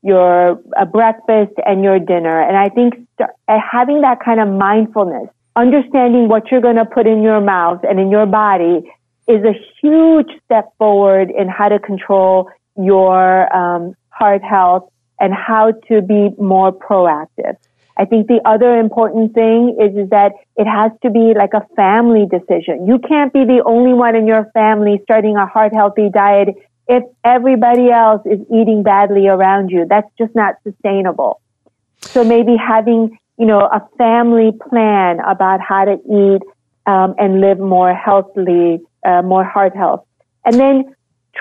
your 0.02 0.58
uh, 0.80 0.84
breakfast, 0.86 1.52
and 1.66 1.82
your 1.82 1.98
dinner. 1.98 2.40
And 2.40 2.56
I 2.56 2.68
think 2.70 2.94
st- 2.94 3.30
uh, 3.48 3.58
having 3.60 4.00
that 4.02 4.20
kind 4.24 4.40
of 4.40 4.48
mindfulness, 4.48 5.28
understanding 5.54 6.28
what 6.28 6.50
you're 6.50 6.62
going 6.62 6.76
to 6.76 6.86
put 6.86 7.06
in 7.06 7.22
your 7.22 7.42
mouth 7.42 7.80
and 7.82 8.00
in 8.00 8.10
your 8.10 8.24
body 8.24 8.88
is 9.26 9.44
a 9.44 9.52
huge 9.82 10.30
step 10.46 10.72
forward 10.78 11.30
in 11.30 11.48
how 11.48 11.68
to 11.68 11.78
control 11.78 12.48
your 12.78 13.54
um, 13.54 13.94
heart 14.10 14.42
health 14.42 14.90
and 15.20 15.34
how 15.34 15.72
to 15.88 16.00
be 16.02 16.30
more 16.38 16.72
proactive. 16.72 17.56
I 17.96 18.04
think 18.04 18.28
the 18.28 18.40
other 18.44 18.78
important 18.78 19.34
thing 19.34 19.76
is, 19.80 19.96
is 19.96 20.10
that 20.10 20.32
it 20.56 20.66
has 20.66 20.92
to 21.02 21.10
be 21.10 21.34
like 21.34 21.52
a 21.52 21.66
family 21.74 22.26
decision. 22.26 22.86
You 22.86 23.00
can't 23.00 23.32
be 23.32 23.44
the 23.44 23.62
only 23.66 23.92
one 23.92 24.14
in 24.14 24.26
your 24.26 24.48
family 24.54 25.00
starting 25.02 25.36
a 25.36 25.46
heart 25.46 25.72
healthy 25.74 26.08
diet 26.08 26.50
if 26.86 27.02
everybody 27.24 27.90
else 27.90 28.22
is 28.24 28.38
eating 28.52 28.84
badly 28.84 29.26
around 29.26 29.70
you. 29.70 29.84
That's 29.88 30.08
just 30.16 30.34
not 30.36 30.54
sustainable. 30.62 31.40
So 32.00 32.22
maybe 32.22 32.56
having, 32.56 33.18
you 33.36 33.46
know, 33.46 33.60
a 33.60 33.86
family 33.98 34.52
plan 34.52 35.18
about 35.20 35.60
how 35.60 35.84
to 35.84 35.94
eat 35.94 36.42
um, 36.86 37.16
and 37.18 37.40
live 37.40 37.58
more 37.58 37.92
healthily, 37.92 38.80
uh, 39.04 39.22
more 39.22 39.44
heart 39.44 39.74
health. 39.76 40.06
And 40.44 40.54
then 40.54 40.94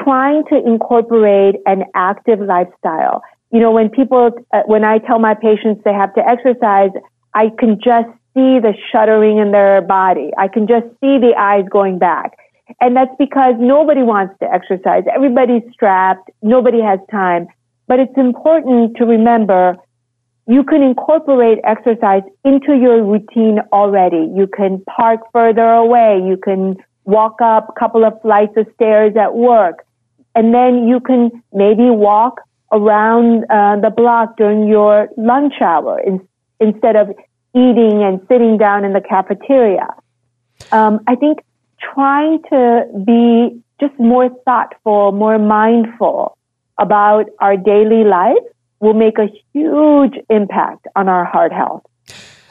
trying 0.03 0.43
to 0.45 0.57
incorporate 0.65 1.55
an 1.65 1.83
active 1.95 2.39
lifestyle 2.39 3.23
you 3.51 3.61
know, 3.61 3.71
when 3.71 3.89
people, 3.89 4.31
uh, 4.51 4.63
when 4.65 4.83
I 4.83 4.97
tell 4.97 5.19
my 5.19 5.33
patients 5.33 5.81
they 5.85 5.93
have 5.93 6.13
to 6.15 6.27
exercise, 6.27 6.91
I 7.33 7.49
can 7.57 7.79
just 7.83 8.09
see 8.33 8.59
the 8.59 8.73
shuddering 8.91 9.37
in 9.37 9.51
their 9.51 9.81
body. 9.81 10.31
I 10.37 10.47
can 10.47 10.67
just 10.67 10.85
see 10.99 11.17
the 11.17 11.33
eyes 11.37 11.65
going 11.71 11.97
back. 11.97 12.37
And 12.81 12.95
that's 12.95 13.15
because 13.17 13.55
nobody 13.57 14.03
wants 14.03 14.35
to 14.41 14.53
exercise. 14.53 15.03
Everybody's 15.13 15.63
strapped. 15.71 16.29
Nobody 16.41 16.81
has 16.81 16.99
time. 17.09 17.47
But 17.87 17.99
it's 17.99 18.17
important 18.17 18.97
to 18.97 19.05
remember 19.05 19.77
you 20.49 20.63
can 20.63 20.81
incorporate 20.81 21.59
exercise 21.63 22.23
into 22.43 22.75
your 22.75 23.03
routine 23.03 23.59
already. 23.71 24.29
You 24.35 24.47
can 24.47 24.83
park 24.83 25.21
further 25.31 25.65
away. 25.65 26.21
You 26.25 26.37
can 26.37 26.75
walk 27.05 27.41
up 27.41 27.69
a 27.69 27.79
couple 27.79 28.03
of 28.03 28.21
flights 28.21 28.57
of 28.57 28.67
stairs 28.75 29.15
at 29.15 29.33
work. 29.33 29.86
And 30.37 30.53
then 30.53 30.87
you 30.87 30.99
can 30.99 31.31
maybe 31.51 31.89
walk 31.89 32.41
around 32.71 33.45
uh, 33.49 33.77
the 33.81 33.89
block 33.89 34.37
during 34.37 34.67
your 34.67 35.09
lunch 35.17 35.55
hour 35.61 35.99
in, 35.99 36.15
instead 36.59 36.95
of 36.95 37.09
eating 37.55 38.03
and 38.03 38.21
sitting 38.29 38.59
down 38.59 38.85
in 38.85 38.93
the 38.93 39.01
cafeteria. 39.01 39.87
Um, 40.71 40.99
I 41.07 41.15
think 41.15 41.39
trying 41.93 42.43
to 42.51 42.85
be 43.03 43.63
just 43.81 43.97
more 43.99 44.29
thoughtful, 44.45 45.11
more 45.11 45.39
mindful 45.39 46.37
about 46.77 47.25
our 47.39 47.57
daily 47.57 48.03
life 48.03 48.45
will 48.79 48.93
make 48.93 49.17
a 49.17 49.29
huge 49.53 50.13
impact 50.29 50.85
on 50.95 51.09
our 51.09 51.25
heart 51.25 51.51
health. 51.51 51.83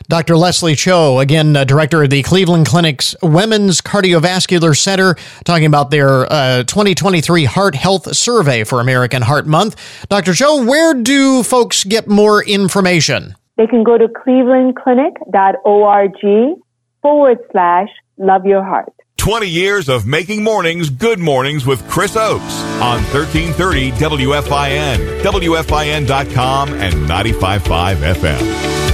Dr. 0.09 0.37
Leslie 0.37 0.77
Cho, 0.77 1.19
again, 1.19 1.57
uh, 1.57 1.65
director 1.65 2.03
of 2.03 2.11
the 2.11 2.23
Cleveland 2.23 2.67
Clinic's 2.67 3.17
Women's 3.23 3.81
Cardiovascular 3.81 4.77
Center, 4.77 5.15
talking 5.45 5.67
about 5.67 5.91
their 5.91 6.31
uh, 6.33 6.63
2023 6.65 7.45
Heart 7.45 7.75
Health 7.75 8.15
Survey 8.17 8.63
for 8.65 8.81
American 8.81 9.23
Heart 9.23 9.47
Month. 9.47 10.07
Dr. 10.09 10.35
Cho, 10.35 10.65
where 10.65 10.95
do 10.95 11.43
folks 11.43 11.83
get 11.85 12.09
more 12.09 12.43
information? 12.45 13.35
They 13.57 13.67
can 13.67 13.83
go 13.83 13.99
to 13.99 14.07
clevelandclinic.org 14.07 16.61
forward 17.03 17.39
slash 17.51 17.89
love 18.19 18.47
your 18.47 18.63
heart. 18.63 18.93
20 19.17 19.49
years 19.49 19.89
of 19.89 20.07
making 20.07 20.45
mornings 20.45 20.91
good 20.91 21.19
mornings 21.19 21.67
with 21.67 21.89
Chris 21.89 22.17
Oakes 22.17 22.63
on 22.81 23.03
1330 23.13 23.91
WFIN, 23.93 25.23
WFIN.com, 25.23 26.69
and 26.75 26.95
95.5 26.95 27.97
FM. 28.15 28.86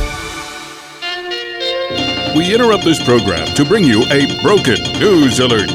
We 2.35 2.55
interrupt 2.55 2.85
this 2.85 3.03
program 3.03 3.47
to 3.57 3.65
bring 3.65 3.85
you 3.85 4.05
a 4.05 4.41
broken 4.41 4.81
news 4.99 5.39
alert. 5.39 5.71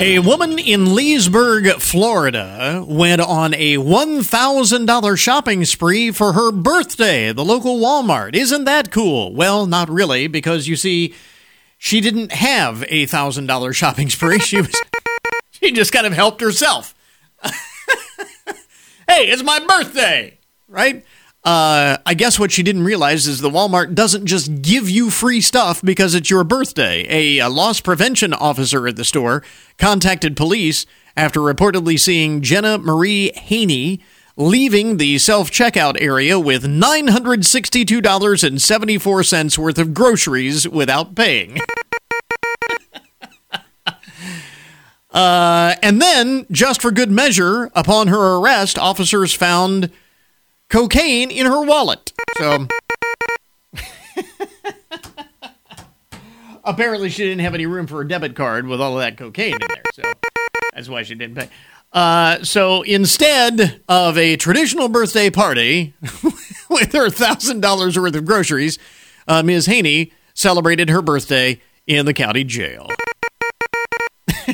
A 0.00 0.20
woman 0.20 0.58
in 0.58 0.94
Leesburg, 0.94 1.68
Florida, 1.80 2.82
went 2.86 3.20
on 3.20 3.52
a 3.54 3.76
$1,000 3.76 5.18
shopping 5.18 5.64
spree 5.66 6.10
for 6.12 6.32
her 6.32 6.50
birthday 6.50 7.28
at 7.28 7.36
the 7.36 7.44
local 7.44 7.78
Walmart. 7.78 8.34
Isn't 8.34 8.64
that 8.64 8.90
cool? 8.90 9.34
Well, 9.34 9.66
not 9.66 9.90
really, 9.90 10.28
because 10.28 10.66
you 10.66 10.76
see, 10.76 11.14
she 11.76 12.00
didn't 12.00 12.32
have 12.32 12.82
a 12.84 13.06
$1,000 13.06 13.74
shopping 13.76 14.08
spree. 14.08 14.38
She 14.38 14.62
was 14.62 14.74
she 15.50 15.72
just 15.72 15.92
kind 15.92 16.06
of 16.06 16.14
helped 16.14 16.40
herself. 16.40 16.94
hey, 17.42 17.50
it's 19.28 19.42
my 19.42 19.60
birthday, 19.60 20.38
right? 20.68 21.04
Uh, 21.44 21.98
I 22.06 22.14
guess 22.14 22.38
what 22.38 22.52
she 22.52 22.62
didn't 22.62 22.84
realize 22.84 23.26
is 23.26 23.40
the 23.40 23.50
Walmart 23.50 23.96
doesn't 23.96 24.26
just 24.26 24.62
give 24.62 24.88
you 24.88 25.10
free 25.10 25.40
stuff 25.40 25.82
because 25.82 26.14
it's 26.14 26.30
your 26.30 26.44
birthday. 26.44 27.04
A, 27.08 27.40
a 27.40 27.48
loss 27.48 27.80
prevention 27.80 28.32
officer 28.32 28.86
at 28.86 28.94
the 28.94 29.04
store 29.04 29.42
contacted 29.76 30.36
police 30.36 30.86
after 31.16 31.40
reportedly 31.40 31.98
seeing 31.98 32.42
Jenna 32.42 32.78
Marie 32.78 33.32
Haney 33.34 34.00
leaving 34.36 34.98
the 34.98 35.18
self 35.18 35.50
checkout 35.50 36.00
area 36.00 36.38
with 36.38 36.62
$962.74 36.64 39.58
worth 39.58 39.78
of 39.78 39.92
groceries 39.92 40.68
without 40.68 41.16
paying. 41.16 41.58
uh, 45.10 45.74
and 45.82 46.00
then, 46.00 46.46
just 46.52 46.80
for 46.80 46.92
good 46.92 47.10
measure, 47.10 47.68
upon 47.74 48.06
her 48.08 48.36
arrest, 48.36 48.78
officers 48.78 49.34
found 49.34 49.90
cocaine 50.72 51.30
in 51.30 51.46
her 51.46 51.62
wallet. 51.62 52.12
So 52.38 52.66
apparently 56.64 57.10
she 57.10 57.24
didn't 57.24 57.40
have 57.40 57.54
any 57.54 57.66
room 57.66 57.86
for 57.86 58.00
a 58.00 58.08
debit 58.08 58.34
card 58.34 58.66
with 58.66 58.80
all 58.80 58.94
of 58.94 59.00
that 59.00 59.18
cocaine 59.18 59.52
in 59.52 59.68
there. 59.68 59.82
So 59.92 60.02
that's 60.74 60.88
why 60.88 61.02
she 61.02 61.14
didn't 61.14 61.36
pay. 61.36 61.48
Uh, 61.92 62.42
so 62.42 62.80
instead 62.82 63.82
of 63.86 64.16
a 64.16 64.36
traditional 64.36 64.88
birthday 64.88 65.28
party 65.28 65.92
with 66.70 66.92
her 66.92 67.10
thousand 67.10 67.60
dollars 67.60 67.98
worth 67.98 68.16
of 68.16 68.24
groceries, 68.24 68.78
uh, 69.28 69.42
Ms. 69.42 69.66
Haney 69.66 70.10
celebrated 70.32 70.88
her 70.88 71.02
birthday 71.02 71.60
in 71.86 72.06
the 72.06 72.14
county 72.14 72.44
jail. 72.44 72.88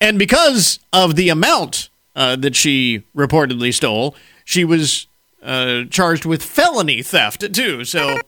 and 0.00 0.18
because 0.18 0.80
of 0.92 1.14
the 1.14 1.28
amount 1.28 1.90
uh, 2.16 2.34
that 2.36 2.56
she 2.56 3.04
reportedly 3.16 3.72
stole, 3.72 4.16
she 4.44 4.64
was 4.64 5.06
uh, 5.42 5.84
charged 5.90 6.24
with 6.24 6.42
felony 6.42 7.02
theft 7.02 7.52
too. 7.54 7.84
So, 7.84 8.18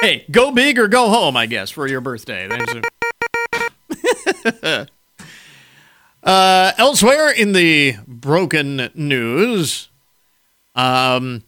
hey, 0.00 0.24
go 0.30 0.50
big 0.50 0.78
or 0.78 0.88
go 0.88 1.10
home, 1.10 1.36
I 1.36 1.46
guess, 1.46 1.70
for 1.70 1.86
your 1.86 2.00
birthday. 2.00 2.48
A... 2.48 2.82
uh, 6.22 6.72
elsewhere 6.78 7.30
in 7.30 7.52
the 7.52 7.96
broken 8.06 8.90
news, 8.94 9.90
um, 10.74 11.42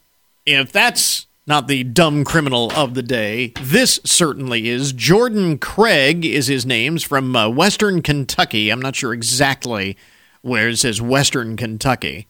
if 0.45 0.71
that's 0.71 1.25
not 1.47 1.67
the 1.67 1.85
dumb 1.85 2.25
criminal 2.25 2.71
of 2.73 2.93
the 2.93 3.01
day, 3.01 3.53
this 3.61 4.01
certainly 4.03 4.67
is. 4.67 4.91
Jordan 4.91 5.57
Craig 5.57 6.25
is 6.25 6.47
his 6.47 6.65
name's 6.65 7.03
from 7.03 7.35
uh, 7.35 7.47
Western 7.47 8.01
Kentucky. 8.01 8.69
I'm 8.69 8.81
not 8.81 8.97
sure 8.97 9.13
exactly 9.13 9.97
where 10.41 10.69
it 10.69 10.77
says 10.77 11.01
Western 11.01 11.55
Kentucky. 11.55 12.27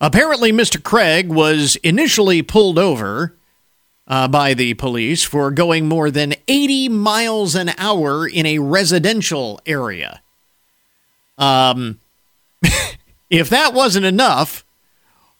Apparently, 0.00 0.52
Mr. 0.52 0.82
Craig 0.82 1.28
was 1.28 1.76
initially 1.76 2.42
pulled 2.42 2.78
over 2.78 3.34
uh, 4.06 4.28
by 4.28 4.54
the 4.54 4.74
police 4.74 5.24
for 5.24 5.50
going 5.50 5.88
more 5.88 6.10
than 6.10 6.34
80 6.46 6.90
miles 6.90 7.54
an 7.54 7.72
hour 7.78 8.26
in 8.26 8.46
a 8.46 8.58
residential 8.58 9.60
area. 9.66 10.20
Um, 11.38 11.98
if 13.30 13.48
that 13.48 13.72
wasn't 13.72 14.06
enough, 14.06 14.64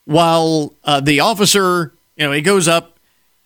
while 0.04 0.74
uh, 0.84 1.00
the 1.00 1.20
officer, 1.20 1.92
you 2.16 2.26
know, 2.26 2.32
he 2.32 2.40
goes 2.40 2.66
up, 2.66 2.98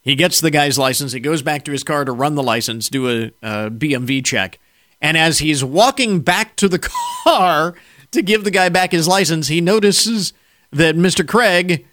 he 0.03 0.15
gets 0.15 0.41
the 0.41 0.51
guy's 0.51 0.79
license, 0.79 1.13
he 1.13 1.21
goes 1.21 1.43
back 1.43 1.65
to 1.65 1.73
his 1.73 1.85
car 1.85 2.05
to 2.05 2.13
run 2.13 2.35
the 2.35 2.43
license, 2.43 2.89
do 2.89 3.09
a, 3.09 3.25
a 3.43 3.71
BMV 3.71 4.25
check, 4.25 4.59
and 5.01 5.17
as 5.17 5.39
he's 5.39 5.65
walking 5.65 6.21
back 6.21 6.57
to 6.57 6.69
the 6.69 6.79
car 7.25 7.75
to 8.11 8.23
give 8.23 8.45
the 8.45 8.51
guy 8.51 8.69
back 8.69 8.93
his 8.93 9.09
license, 9.09 9.49
he 9.49 9.61
notices 9.61 10.33
that 10.73 10.97
Mr. 10.97 11.27
Craig 11.27 11.87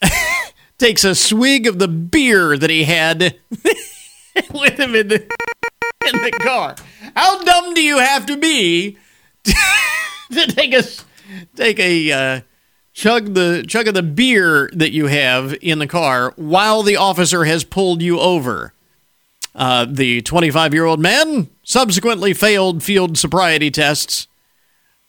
takes 0.78 1.04
a 1.04 1.14
swig 1.14 1.66
of 1.66 1.78
the 1.78 1.88
beer 1.88 2.56
that 2.56 2.70
he 2.70 2.84
had 2.84 3.38
with 4.52 4.78
him 4.78 4.94
in 4.94 5.08
the 5.08 5.26
in 6.08 6.22
the 6.22 6.30
car. 6.30 6.74
How 7.14 7.42
dumb 7.42 7.74
do 7.74 7.82
you 7.82 7.98
have 7.98 8.26
to 8.26 8.36
be 8.36 8.96
to, 9.44 9.54
to 10.32 10.46
take 10.46 10.74
a 10.74 10.82
take 11.54 11.78
a 11.78 12.12
uh, 12.12 12.40
chug 12.92 13.34
the 13.34 13.64
chug 13.66 13.88
of 13.88 13.94
the 13.94 14.02
beer 14.02 14.70
that 14.72 14.92
you 14.92 15.06
have 15.06 15.54
in 15.60 15.78
the 15.78 15.86
car 15.86 16.32
while 16.36 16.82
the 16.82 16.96
officer 16.96 17.44
has 17.44 17.64
pulled 17.64 18.02
you 18.02 18.18
over? 18.18 18.72
Uh, 19.54 19.84
the 19.88 20.22
25 20.22 20.72
year 20.72 20.86
old 20.86 20.98
man 20.98 21.50
subsequently 21.62 22.32
failed 22.32 22.82
field 22.82 23.18
sobriety 23.18 23.70
tests. 23.70 24.26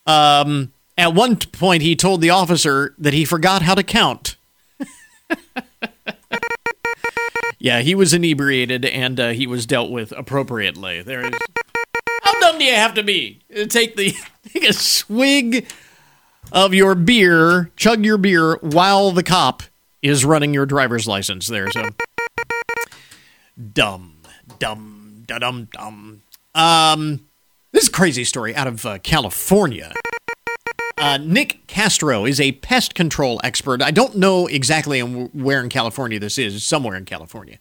Um, 0.06 0.74
at 0.98 1.14
one 1.14 1.38
point, 1.38 1.82
he 1.82 1.96
told 1.96 2.22
the 2.22 2.30
officer 2.30 2.94
that 2.98 3.14
he 3.14 3.26
forgot 3.26 3.62
how 3.62 3.76
to 3.76 3.84
count. 3.84 4.36
yeah, 7.60 7.80
he 7.80 7.96
was 7.96 8.14
inebriated 8.14 8.86
and 8.86 9.20
uh, 9.20 9.30
he 9.30 9.48
was 9.48 9.66
dealt 9.66 9.90
with 9.90 10.12
appropriately. 10.12 11.02
There 11.02 11.26
is. 11.26 11.34
How 12.22 12.40
dumb 12.40 12.60
do 12.60 12.66
you 12.66 12.76
have 12.76 12.94
to 12.94 13.04
be? 13.04 13.42
Take 13.70 13.96
the 13.96 14.14
take 14.54 14.68
a 14.68 14.74
swig 14.74 15.68
of 16.52 16.74
your 16.74 16.96
beer, 16.96 17.72
chug 17.76 18.06
your 18.06 18.18
beer 18.18 18.58
while 18.62 19.12
the 19.12 19.24
cop 19.24 19.64
is 20.02 20.24
running 20.24 20.54
your 20.54 20.66
driver's 20.66 21.08
license. 21.08 21.48
There, 21.48 21.72
so 21.72 21.90
dumb, 23.74 24.18
dumb, 24.60 25.24
dumb, 25.26 25.68
dumb. 25.72 26.22
Um, 26.54 27.26
this 27.72 27.84
is 27.84 27.90
a 27.90 27.92
crazy 27.92 28.24
story 28.24 28.56
out 28.56 28.68
of 28.68 28.86
uh, 28.86 29.00
California. 29.00 29.94
Uh, 31.04 31.18
Nick 31.18 31.68
Castro 31.68 32.24
is 32.24 32.40
a 32.40 32.54
pest 32.54 32.96
control 32.96 33.42
expert. 33.44 33.82
I 33.82 33.92
don't 33.92 34.16
know 34.16 34.48
exactly 34.48 35.02
where 35.02 35.62
in 35.62 35.68
California 35.68 36.18
this 36.18 36.38
is, 36.38 36.64
somewhere 36.64 36.96
in 36.96 37.04
California. 37.04 37.58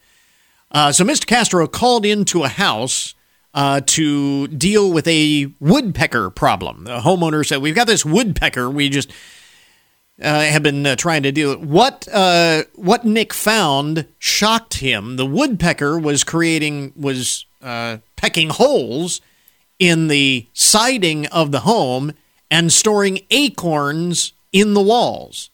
Uh, 0.70 0.93
so 0.93 1.05
Mr. 1.05 1.26
Castro 1.26 1.66
called 1.66 2.07
into 2.07 2.45
a 2.45 2.49
house 2.49 3.16
uh, 3.53 3.80
to 3.86 4.47
deal 4.47 4.93
with 4.93 5.09
a 5.09 5.53
woodpecker 5.59 6.30
problem. 6.30 6.84
The 6.84 7.01
homeowner 7.01 7.45
said, 7.45 7.61
We've 7.61 7.74
got 7.74 7.88
this 7.88 8.05
woodpecker. 8.05 8.70
We 8.70 8.88
just 8.88 9.11
uh, 10.22 10.43
have 10.43 10.62
been 10.62 10.86
uh, 10.86 10.95
trying 10.95 11.24
to 11.24 11.32
deal 11.32 11.59
with 11.59 11.68
what 11.68 12.07
uh, 12.12 12.62
what 12.76 13.05
Nick 13.05 13.34
found 13.34 14.07
shocked 14.20 14.74
him. 14.74 15.16
The 15.16 15.26
woodpecker 15.26 15.99
was 15.99 16.22
creating 16.22 16.93
was 16.95 17.45
pecking 17.61 18.51
holes 18.51 19.20
in 19.80 20.07
the 20.07 20.47
siding 20.53 21.26
of 21.26 21.51
the 21.51 21.61
home 21.61 22.12
and 22.53 22.70
storing 22.70 23.20
acorns 23.30 24.34
in 24.53 24.74
the 24.74 24.80
walls. 24.82 25.48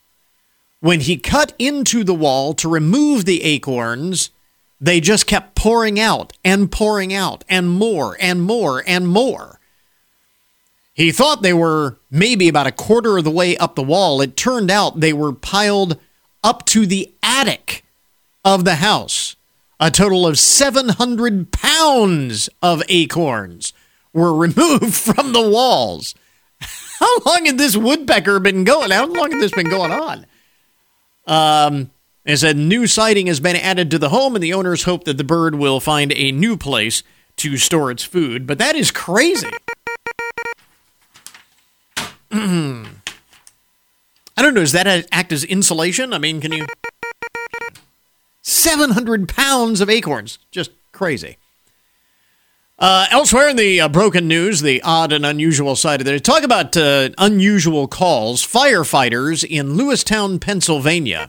When 0.80 0.98
he 0.98 1.16
cut 1.16 1.52
into 1.56 2.02
the 2.02 2.12
wall 2.12 2.54
to 2.54 2.68
remove 2.68 3.24
the 3.24 3.44
acorns, 3.44 4.30
they 4.80 5.00
just 5.00 5.28
kept 5.28 5.54
pouring 5.54 6.00
out 6.00 6.32
and 6.44 6.72
pouring 6.72 7.14
out 7.14 7.44
and 7.48 7.70
more 7.70 8.16
and 8.18 8.42
more 8.42 8.82
and 8.84 9.06
more. 9.06 9.60
He 10.92 11.12
thought 11.12 11.42
they 11.42 11.52
were 11.52 12.00
maybe 12.10 12.48
about 12.48 12.66
a 12.66 12.72
quarter 12.72 13.16
of 13.16 13.22
the 13.22 13.30
way 13.30 13.56
up 13.56 13.76
the 13.76 13.82
wall. 13.82 14.20
It 14.20 14.36
turned 14.36 14.68
out 14.68 14.98
they 14.98 15.12
were 15.12 15.32
piled 15.32 16.00
up 16.42 16.66
to 16.66 16.84
the 16.84 17.14
attic 17.22 17.84
of 18.44 18.64
the 18.64 18.76
house. 18.76 19.36
A 19.78 19.92
total 19.92 20.26
of 20.26 20.36
700 20.36 21.52
pounds 21.52 22.50
of 22.60 22.82
acorns 22.88 23.72
were 24.12 24.34
removed 24.46 24.94
from 24.94 25.32
the 25.32 25.48
walls. 25.48 26.16
How 26.98 27.18
long 27.24 27.46
had 27.46 27.58
this 27.58 27.76
woodpecker 27.76 28.40
been 28.40 28.64
going? 28.64 28.90
How 28.90 29.06
long 29.06 29.30
had 29.30 29.40
this 29.40 29.52
been 29.52 29.68
going 29.68 29.92
on? 29.92 30.26
Um, 31.26 31.90
as 32.26 32.42
a 32.42 32.54
new 32.54 32.86
siding 32.86 33.28
has 33.28 33.38
been 33.38 33.56
added 33.56 33.90
to 33.92 33.98
the 33.98 34.08
home, 34.08 34.34
and 34.34 34.42
the 34.42 34.52
owners 34.52 34.82
hope 34.82 35.04
that 35.04 35.16
the 35.16 35.24
bird 35.24 35.54
will 35.54 35.78
find 35.78 36.12
a 36.16 36.32
new 36.32 36.56
place 36.56 37.02
to 37.36 37.56
store 37.56 37.90
its 37.90 38.02
food. 38.02 38.46
But 38.46 38.58
that 38.58 38.74
is 38.74 38.90
crazy. 38.90 39.46
I 42.30 42.84
don't 44.36 44.54
know. 44.54 44.60
Does 44.60 44.72
that 44.72 45.06
act 45.12 45.32
as 45.32 45.44
insulation? 45.44 46.12
I 46.12 46.18
mean, 46.18 46.40
can 46.40 46.52
you? 46.52 46.66
700 48.42 49.28
pounds 49.28 49.80
of 49.80 49.88
acorns. 49.88 50.38
Just 50.50 50.70
crazy. 50.92 51.36
Uh, 52.78 53.06
elsewhere 53.10 53.48
in 53.48 53.56
the 53.56 53.80
uh, 53.80 53.88
broken 53.88 54.28
news, 54.28 54.60
the 54.60 54.80
odd 54.82 55.10
and 55.10 55.26
unusual 55.26 55.74
side 55.74 56.00
of 56.00 56.06
it, 56.06 56.22
talk 56.22 56.44
about 56.44 56.76
uh, 56.76 57.08
unusual 57.18 57.88
calls. 57.88 58.46
Firefighters 58.46 59.42
in 59.42 59.70
Lewistown, 59.70 60.40
Pennsylvania, 60.40 61.26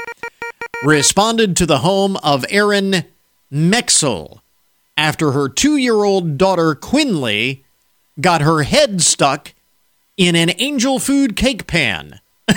responded 0.83 1.57
to 1.57 1.65
the 1.65 1.79
home 1.79 2.17
of 2.17 2.45
Erin 2.49 3.03
Mexel 3.51 4.41
after 4.95 5.31
her 5.31 5.49
two 5.49 5.75
year 5.75 6.03
old 6.03 6.37
daughter, 6.37 6.75
Quinley, 6.75 7.63
got 8.21 8.41
her 8.41 8.61
head 8.61 9.01
stuck 9.01 9.55
in 10.17 10.35
an 10.35 10.51
angel 10.59 10.99
food 10.99 11.35
cake 11.35 11.65
pan. 11.65 12.19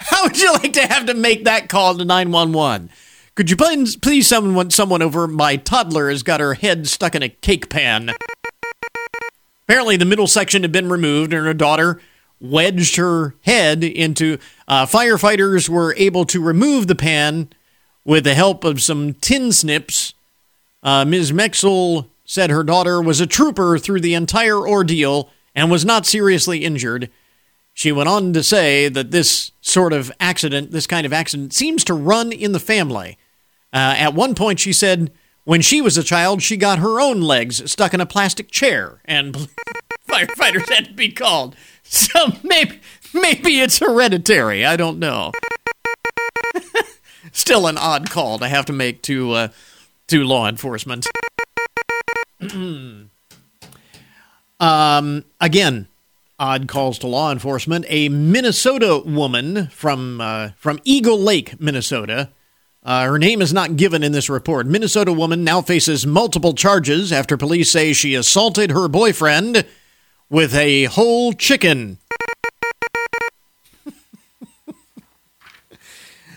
How 0.00 0.24
would 0.24 0.38
you 0.38 0.52
like 0.52 0.74
to 0.74 0.86
have 0.86 1.06
to 1.06 1.14
make 1.14 1.44
that 1.44 1.70
call 1.70 1.96
to 1.96 2.04
911? 2.04 2.90
Could 3.38 3.50
you 3.50 3.56
please, 3.56 3.94
please 3.94 4.26
someone 4.26 4.72
someone 4.72 5.00
over? 5.00 5.28
My 5.28 5.54
toddler 5.54 6.10
has 6.10 6.24
got 6.24 6.40
her 6.40 6.54
head 6.54 6.88
stuck 6.88 7.14
in 7.14 7.22
a 7.22 7.28
cake 7.28 7.68
pan. 7.68 8.10
Apparently, 9.62 9.96
the 9.96 10.04
middle 10.04 10.26
section 10.26 10.62
had 10.62 10.72
been 10.72 10.88
removed, 10.88 11.32
and 11.32 11.46
her 11.46 11.54
daughter 11.54 12.00
wedged 12.40 12.96
her 12.96 13.36
head 13.42 13.84
into. 13.84 14.38
Uh, 14.66 14.86
firefighters 14.86 15.68
were 15.68 15.94
able 15.98 16.24
to 16.24 16.42
remove 16.42 16.88
the 16.88 16.96
pan 16.96 17.48
with 18.04 18.24
the 18.24 18.34
help 18.34 18.64
of 18.64 18.82
some 18.82 19.14
tin 19.14 19.52
snips. 19.52 20.14
Uh, 20.82 21.04
Ms. 21.04 21.30
Mexel 21.30 22.08
said 22.24 22.50
her 22.50 22.64
daughter 22.64 23.00
was 23.00 23.20
a 23.20 23.26
trooper 23.28 23.78
through 23.78 24.00
the 24.00 24.14
entire 24.14 24.66
ordeal 24.66 25.30
and 25.54 25.70
was 25.70 25.84
not 25.84 26.06
seriously 26.06 26.64
injured. 26.64 27.08
She 27.72 27.92
went 27.92 28.08
on 28.08 28.32
to 28.32 28.42
say 28.42 28.88
that 28.88 29.12
this 29.12 29.52
sort 29.60 29.92
of 29.92 30.10
accident, 30.18 30.72
this 30.72 30.88
kind 30.88 31.06
of 31.06 31.12
accident, 31.12 31.52
seems 31.52 31.84
to 31.84 31.94
run 31.94 32.32
in 32.32 32.50
the 32.50 32.58
family. 32.58 33.16
Uh, 33.72 33.94
at 33.98 34.14
one 34.14 34.34
point, 34.34 34.60
she 34.60 34.72
said 34.72 35.10
when 35.44 35.62
she 35.62 35.80
was 35.80 35.96
a 35.96 36.04
child, 36.04 36.42
she 36.42 36.56
got 36.56 36.78
her 36.78 37.00
own 37.00 37.20
legs 37.20 37.70
stuck 37.70 37.94
in 37.94 38.00
a 38.00 38.06
plastic 38.06 38.50
chair, 38.50 39.00
and 39.04 39.34
firefighters 40.08 40.68
had 40.68 40.86
to 40.86 40.92
be 40.92 41.10
called. 41.10 41.56
So 41.90 42.32
maybe 42.42 42.80
maybe 43.14 43.60
it's 43.60 43.78
hereditary. 43.78 44.66
I 44.66 44.76
don't 44.76 44.98
know. 44.98 45.32
Still 47.32 47.66
an 47.66 47.78
odd 47.78 48.10
call 48.10 48.38
to 48.40 48.46
have 48.46 48.66
to 48.66 48.74
make 48.74 49.00
to 49.04 49.32
uh, 49.32 49.48
to 50.08 50.24
law 50.24 50.48
enforcement. 50.48 51.06
um, 54.60 55.24
again, 55.40 55.88
odd 56.38 56.68
calls 56.68 56.98
to 56.98 57.06
law 57.06 57.32
enforcement. 57.32 57.86
A 57.88 58.10
Minnesota 58.10 59.02
woman 59.04 59.68
from 59.68 60.20
uh, 60.20 60.50
from 60.56 60.78
Eagle 60.84 61.18
Lake, 61.18 61.58
Minnesota, 61.58 62.28
uh, 62.88 63.04
her 63.04 63.18
name 63.18 63.42
is 63.42 63.52
not 63.52 63.76
given 63.76 64.02
in 64.02 64.12
this 64.12 64.30
report. 64.30 64.66
Minnesota 64.66 65.12
woman 65.12 65.44
now 65.44 65.60
faces 65.60 66.06
multiple 66.06 66.54
charges 66.54 67.12
after 67.12 67.36
police 67.36 67.70
say 67.70 67.92
she 67.92 68.14
assaulted 68.14 68.70
her 68.70 68.88
boyfriend 68.88 69.66
with 70.30 70.54
a 70.54 70.84
whole 70.84 71.34
chicken. 71.34 71.98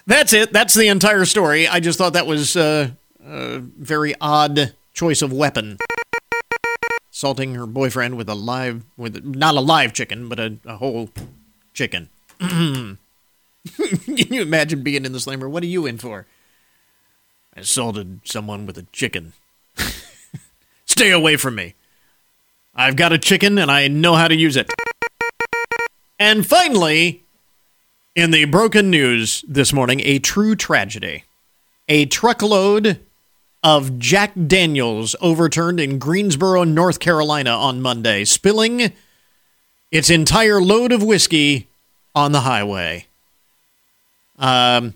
That's 0.05 0.33
it. 0.33 0.51
That's 0.51 0.73
the 0.73 0.89
entire 0.89 1.23
story. 1.23 1.69
I 1.69 1.79
just 1.79 1.97
thought 1.97 2.11
that 2.11 2.27
was 2.27 2.57
uh, 2.57 2.89
a 3.25 3.59
very 3.59 4.13
odd 4.19 4.73
choice 4.93 5.21
of 5.21 5.31
weapon. 5.31 5.77
Assaulting 7.13 7.55
her 7.55 7.65
boyfriend 7.65 8.17
with 8.17 8.27
a 8.27 8.35
live, 8.35 8.83
with 8.97 9.23
not 9.23 9.55
a 9.55 9.61
live 9.61 9.93
chicken, 9.93 10.27
but 10.27 10.37
a, 10.37 10.57
a 10.65 10.75
whole 10.75 11.11
chicken. 11.73 12.09
Can 12.39 12.97
you 14.05 14.41
imagine 14.41 14.83
being 14.83 15.05
in 15.05 15.13
the 15.13 15.21
slammer? 15.21 15.47
What 15.47 15.63
are 15.63 15.67
you 15.67 15.85
in 15.85 15.97
for? 15.97 16.27
I 17.55 17.61
assaulted 17.61 18.21
someone 18.23 18.65
with 18.65 18.77
a 18.77 18.85
chicken. 18.91 19.33
Stay 20.85 21.11
away 21.11 21.35
from 21.37 21.55
me. 21.55 21.75
I've 22.73 22.95
got 22.95 23.11
a 23.11 23.17
chicken 23.17 23.57
and 23.57 23.69
I 23.69 23.87
know 23.87 24.15
how 24.15 24.27
to 24.27 24.35
use 24.35 24.55
it. 24.55 24.69
And 26.17 26.45
finally, 26.45 27.23
in 28.15 28.31
the 28.31 28.45
broken 28.45 28.89
news 28.89 29.43
this 29.47 29.73
morning, 29.73 30.01
a 30.01 30.19
true 30.19 30.55
tragedy. 30.55 31.23
A 31.89 32.05
truckload 32.05 32.99
of 33.63 33.99
Jack 33.99 34.31
Daniels 34.47 35.15
overturned 35.21 35.79
in 35.79 35.99
Greensboro, 35.99 36.63
North 36.63 36.99
Carolina 36.99 37.51
on 37.51 37.81
Monday, 37.81 38.23
spilling 38.23 38.93
its 39.91 40.09
entire 40.09 40.61
load 40.61 40.91
of 40.91 41.03
whiskey 41.03 41.67
on 42.15 42.31
the 42.31 42.41
highway. 42.41 43.05
Um, 44.39 44.95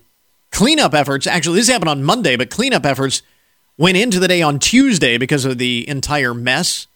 Cleanup 0.50 0.94
efforts, 0.94 1.26
actually, 1.26 1.56
this 1.56 1.68
happened 1.68 1.90
on 1.90 2.04
Monday, 2.04 2.36
but 2.36 2.50
cleanup 2.50 2.86
efforts 2.86 3.22
went 3.76 3.96
into 3.96 4.18
the 4.18 4.28
day 4.28 4.42
on 4.42 4.58
Tuesday 4.58 5.18
because 5.18 5.44
of 5.44 5.58
the 5.58 5.86
entire 5.88 6.34
mess. 6.34 6.86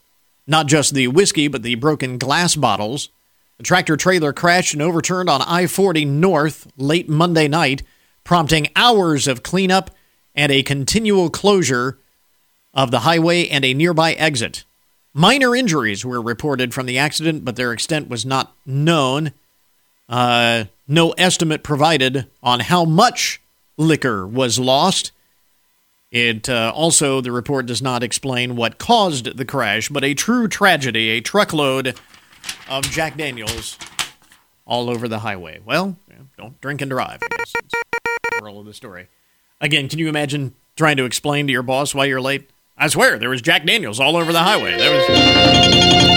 Not 0.47 0.67
just 0.67 0.95
the 0.95 1.09
whiskey, 1.09 1.49
but 1.49 1.63
the 1.63 1.75
broken 1.75 2.19
glass 2.19 2.57
bottles. 2.57 3.11
The 3.59 3.65
tractor 3.65 3.97
trailer 3.97 4.33
crashed 4.33 4.73
and 4.73 4.83
overturned 4.83 5.29
on 5.29 5.43
I 5.43 5.67
40 5.67 6.07
North 6.07 6.67
late 6.79 7.09
Monday 7.09 7.47
night, 7.47 7.83
prompting 8.25 8.69
hours 8.75 9.29
of 9.29 9.43
cleanup 9.43 9.91
and 10.35 10.51
a 10.51 10.63
continual 10.63 11.29
closure 11.29 11.99
of 12.73 12.91
the 12.91 13.01
highway 13.01 13.49
and 13.49 13.65
a 13.65 13.75
nearby 13.75 14.15
exit. 14.15 14.65
Minor 15.13 15.55
injuries 15.55 16.05
were 16.05 16.23
reported 16.23 16.73
from 16.73 16.87
the 16.87 16.99
accident, 16.99 17.45
but 17.45 17.57
their 17.57 17.73
extent 17.73 18.09
was 18.09 18.25
not 18.25 18.55
known. 18.65 19.33
Uh, 20.09 20.65
no 20.91 21.13
estimate 21.13 21.63
provided 21.63 22.27
on 22.43 22.61
how 22.61 22.85
much 22.85 23.41
liquor 23.77 24.27
was 24.27 24.59
lost. 24.59 25.13
It 26.11 26.49
uh, 26.49 26.73
also, 26.75 27.21
the 27.21 27.31
report 27.31 27.67
does 27.67 27.81
not 27.81 28.03
explain 28.03 28.57
what 28.57 28.79
caused 28.79 29.37
the 29.37 29.45
crash, 29.45 29.89
but 29.89 30.03
a 30.03 30.15
true 30.15 30.49
tragedy, 30.49 31.11
a 31.11 31.21
truckload 31.21 31.99
of 32.69 32.85
Jack 32.91 33.17
Daniels 33.17 33.79
all 34.67 34.91
over 34.91 35.07
the 35.07 35.21
highway. 35.21 35.61
Well, 35.65 35.97
don't 36.37 36.61
drink 36.61 36.81
and 36.81 36.91
drive, 36.91 37.21
I 37.23 37.37
guess. 37.37 37.53
the 37.53 38.41
moral 38.41 38.59
of 38.59 38.67
the 38.67 38.75
story. 38.75 39.09
Again, 39.61 39.89
can 39.89 40.01
you 40.01 40.09
imagine 40.09 40.55
trying 40.75 40.97
to 40.97 41.05
explain 41.05 41.47
to 41.47 41.53
your 41.53 41.63
boss 41.63 41.95
why 41.95 42.07
you're 42.07 42.21
late? 42.21 42.51
I 42.77 42.89
swear, 42.89 43.19
there 43.19 43.31
was 43.31 43.43
Jack 43.43 43.65
Daniels 43.65 44.01
all 44.01 44.17
over 44.17 44.33
the 44.33 44.41
highway. 44.41 44.77
There 44.77 44.97
was. 44.97 46.10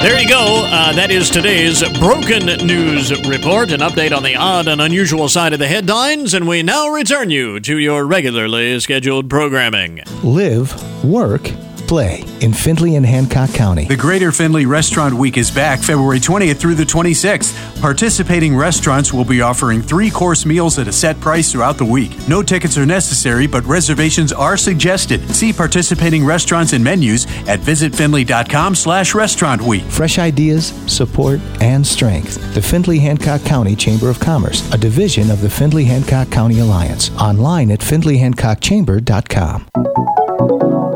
There 0.00 0.20
you 0.20 0.28
go. 0.28 0.62
Uh, 0.64 0.92
that 0.92 1.10
is 1.10 1.28
today's 1.28 1.82
Broken 1.98 2.46
News 2.64 3.10
Report, 3.26 3.72
an 3.72 3.80
update 3.80 4.16
on 4.16 4.22
the 4.22 4.36
odd 4.36 4.68
and 4.68 4.80
unusual 4.80 5.28
side 5.28 5.52
of 5.52 5.58
the 5.58 5.66
headlines, 5.66 6.34
and 6.34 6.46
we 6.46 6.62
now 6.62 6.88
return 6.88 7.30
you 7.30 7.58
to 7.58 7.76
your 7.78 8.06
regularly 8.06 8.78
scheduled 8.78 9.28
programming. 9.28 10.00
Live, 10.22 11.04
work, 11.04 11.50
play 11.88 12.22
in 12.40 12.52
Findlay 12.52 12.94
and 12.94 13.04
Hancock 13.04 13.50
County. 13.50 13.86
The 13.86 13.96
Greater 13.96 14.30
Findlay 14.30 14.66
Restaurant 14.66 15.14
Week 15.14 15.36
is 15.36 15.50
back 15.50 15.80
February 15.80 16.20
20th 16.20 16.58
through 16.58 16.74
the 16.74 16.84
26th. 16.84 17.80
Participating 17.80 18.54
restaurants 18.54 19.12
will 19.12 19.24
be 19.24 19.40
offering 19.40 19.82
three 19.82 20.10
course 20.10 20.44
meals 20.44 20.78
at 20.78 20.86
a 20.86 20.92
set 20.92 21.18
price 21.20 21.50
throughout 21.50 21.78
the 21.78 21.84
week. 21.84 22.16
No 22.28 22.42
tickets 22.42 22.76
are 22.76 22.86
necessary, 22.86 23.46
but 23.46 23.64
reservations 23.64 24.32
are 24.32 24.56
suggested. 24.56 25.28
See 25.34 25.52
participating 25.52 26.24
restaurants 26.24 26.74
and 26.74 26.84
menus 26.84 27.26
at 27.48 27.60
visitfindlay.com 27.60 28.74
slash 28.74 29.14
restaurant 29.14 29.62
week. 29.62 29.84
Fresh 29.84 30.18
ideas, 30.18 30.66
support, 30.86 31.40
and 31.60 31.86
strength. 31.86 32.54
The 32.54 32.62
Findlay 32.62 32.98
Hancock 32.98 33.42
County 33.42 33.74
Chamber 33.74 34.10
of 34.10 34.20
Commerce, 34.20 34.70
a 34.72 34.78
division 34.78 35.30
of 35.30 35.40
the 35.40 35.50
Findlay 35.50 35.84
Hancock 35.84 36.30
County 36.30 36.60
Alliance. 36.60 37.10
Online 37.12 37.70
at 37.70 37.80
findlayhancockchamber.com. 37.80 40.17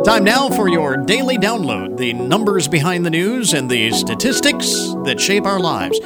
Time 0.05 0.24
now 0.24 0.50
for 0.50 0.68
your 0.68 0.96
daily 0.96 1.38
download 1.38 1.96
the 1.96 2.12
numbers 2.12 2.66
behind 2.66 3.07
the 3.07 3.11
news 3.11 3.53
and 3.53 3.70
the 3.70 3.92
statistics 3.92 4.66
that 5.05 5.20
shape 5.20 5.44
our 5.44 5.61
lives. 5.61 6.00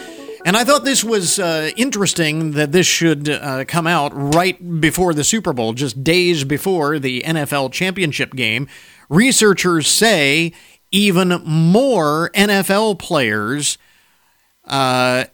And 0.44 0.54
I 0.54 0.64
thought 0.64 0.84
this 0.84 1.02
was 1.02 1.38
uh, 1.38 1.70
interesting 1.78 2.50
that 2.52 2.72
this 2.72 2.86
should 2.86 3.30
uh, 3.30 3.64
come 3.64 3.86
out 3.86 4.12
right 4.14 4.80
before 4.82 5.14
the 5.14 5.24
Super 5.24 5.54
Bowl, 5.54 5.72
just 5.72 6.04
days 6.04 6.44
before 6.44 6.98
the 6.98 7.22
NFL 7.22 7.72
championship 7.72 8.34
game. 8.34 8.68
Researchers 9.08 9.88
say 9.88 10.52
even 10.90 11.40
more 11.46 12.30
NFL 12.34 12.98
players 12.98 13.78
uh, 14.66 15.24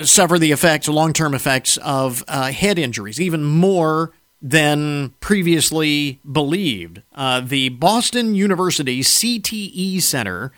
suffer 0.00 0.40
the 0.40 0.50
effects, 0.50 0.88
long 0.88 1.12
term 1.12 1.34
effects 1.34 1.76
of 1.76 2.24
uh, 2.26 2.50
head 2.50 2.80
injuries. 2.80 3.20
Even 3.20 3.44
more 3.44 4.12
than 4.40 5.10
previously 5.20 6.20
believed. 6.30 7.02
Uh, 7.14 7.40
the 7.40 7.70
Boston 7.70 8.34
University 8.34 9.00
CTE 9.00 10.02
Center 10.02 10.52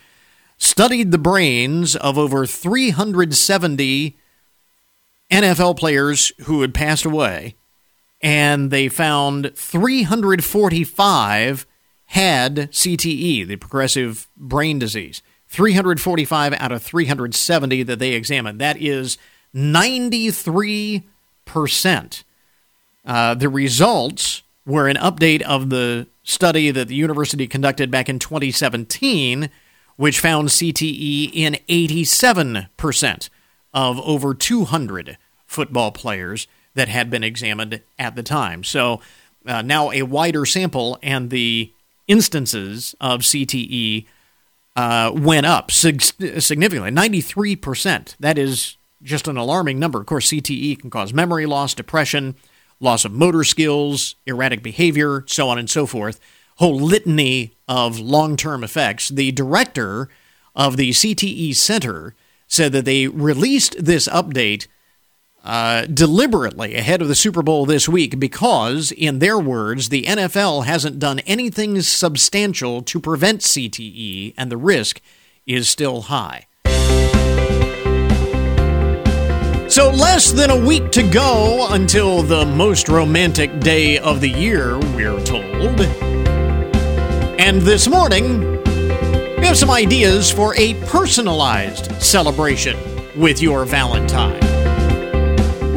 studied 0.57 1.11
the 1.11 1.17
brains 1.17 1.95
of 1.95 2.17
over 2.17 2.45
370 2.45 4.17
NFL 5.31 5.77
players 5.77 6.33
who 6.41 6.59
had 6.61 6.73
passed 6.73 7.05
away, 7.05 7.55
and 8.21 8.69
they 8.71 8.89
found 8.89 9.55
345 9.55 11.65
had 12.07 12.55
CTE, 12.71 13.47
the 13.47 13.55
progressive 13.55 14.27
brain 14.35 14.79
disease. 14.79 15.21
345 15.47 16.53
out 16.53 16.71
of 16.71 16.81
370 16.83 17.83
that 17.83 17.99
they 17.99 18.13
examined. 18.13 18.59
That 18.59 18.81
is 18.81 19.19
93%. 19.55 22.23
Uh, 23.09 23.33
the 23.33 23.49
results 23.49 24.43
were 24.67 24.87
an 24.87 24.95
update 24.97 25.41
of 25.41 25.71
the 25.71 26.05
study 26.21 26.69
that 26.69 26.87
the 26.87 26.93
university 26.93 27.47
conducted 27.47 27.89
back 27.89 28.07
in 28.07 28.19
2017, 28.19 29.49
which 29.95 30.19
found 30.19 30.49
CTE 30.49 31.31
in 31.33 31.57
87% 31.67 33.29
of 33.73 33.99
over 34.01 34.35
200 34.35 35.17
football 35.47 35.91
players 35.91 36.47
that 36.75 36.87
had 36.87 37.09
been 37.09 37.23
examined 37.23 37.81
at 37.97 38.15
the 38.15 38.21
time. 38.21 38.63
So 38.63 39.01
uh, 39.43 39.63
now 39.63 39.91
a 39.91 40.03
wider 40.03 40.45
sample, 40.45 40.99
and 41.01 41.31
the 41.31 41.73
instances 42.07 42.93
of 43.01 43.21
CTE 43.21 44.05
uh, 44.75 45.11
went 45.15 45.47
up 45.47 45.71
sig- 45.71 46.03
significantly 46.03 46.91
93%. 46.91 48.15
That 48.19 48.37
is 48.37 48.77
just 49.01 49.27
an 49.27 49.37
alarming 49.37 49.79
number. 49.79 49.99
Of 49.99 50.05
course, 50.05 50.29
CTE 50.29 50.77
can 50.77 50.91
cause 50.91 51.11
memory 51.11 51.47
loss, 51.47 51.73
depression, 51.73 52.35
loss 52.79 53.05
of 53.05 53.11
motor 53.11 53.43
skills, 53.43 54.15
erratic 54.25 54.63
behavior, 54.63 55.23
so 55.27 55.49
on 55.49 55.57
and 55.57 55.69
so 55.69 55.85
forth. 55.85 56.19
Whole 56.57 56.79
litany 56.79 57.53
of 57.67 57.99
long 57.99 58.35
term 58.35 58.63
effects. 58.63 59.09
The 59.09 59.31
director 59.31 60.09
of 60.55 60.77
the 60.77 60.91
CTE 60.91 61.55
Center 61.55 62.15
said 62.47 62.71
that 62.71 62.85
they 62.85 63.07
released 63.07 63.83
this 63.83 64.07
update 64.07 64.67
uh, 65.43 65.85
deliberately 65.85 66.75
ahead 66.75 67.01
of 67.01 67.07
the 67.07 67.15
Super 67.15 67.41
Bowl 67.41 67.65
this 67.65 67.87
week 67.87 68.19
because, 68.19 68.91
in 68.91 69.19
their 69.19 69.39
words, 69.39 69.89
the 69.89 70.03
NFL 70.03 70.65
hasn't 70.65 70.99
done 70.99 71.19
anything 71.19 71.79
substantial 71.81 72.81
to 72.81 72.99
prevent 72.99 73.41
CTE, 73.41 74.33
and 74.37 74.51
the 74.51 74.57
risk 74.57 74.99
is 75.45 75.69
still 75.69 76.01
high. 76.03 76.47
So, 79.79 79.91
less 79.91 80.33
than 80.33 80.49
a 80.49 80.57
week 80.57 80.91
to 80.91 81.09
go 81.09 81.67
until 81.69 82.21
the 82.21 82.45
most 82.45 82.89
romantic 82.89 83.61
day 83.61 83.97
of 83.97 84.19
the 84.19 84.27
year, 84.27 84.77
we're 84.77 85.23
told. 85.23 85.79
And 87.39 87.61
this 87.61 87.87
morning, 87.87 88.61
we 89.37 89.45
have 89.45 89.57
some 89.57 89.71
ideas 89.71 90.29
for 90.29 90.53
a 90.57 90.73
personalized 90.87 91.93
celebration 92.01 92.77
with 93.17 93.41
your 93.41 93.63
Valentine. 93.63 94.58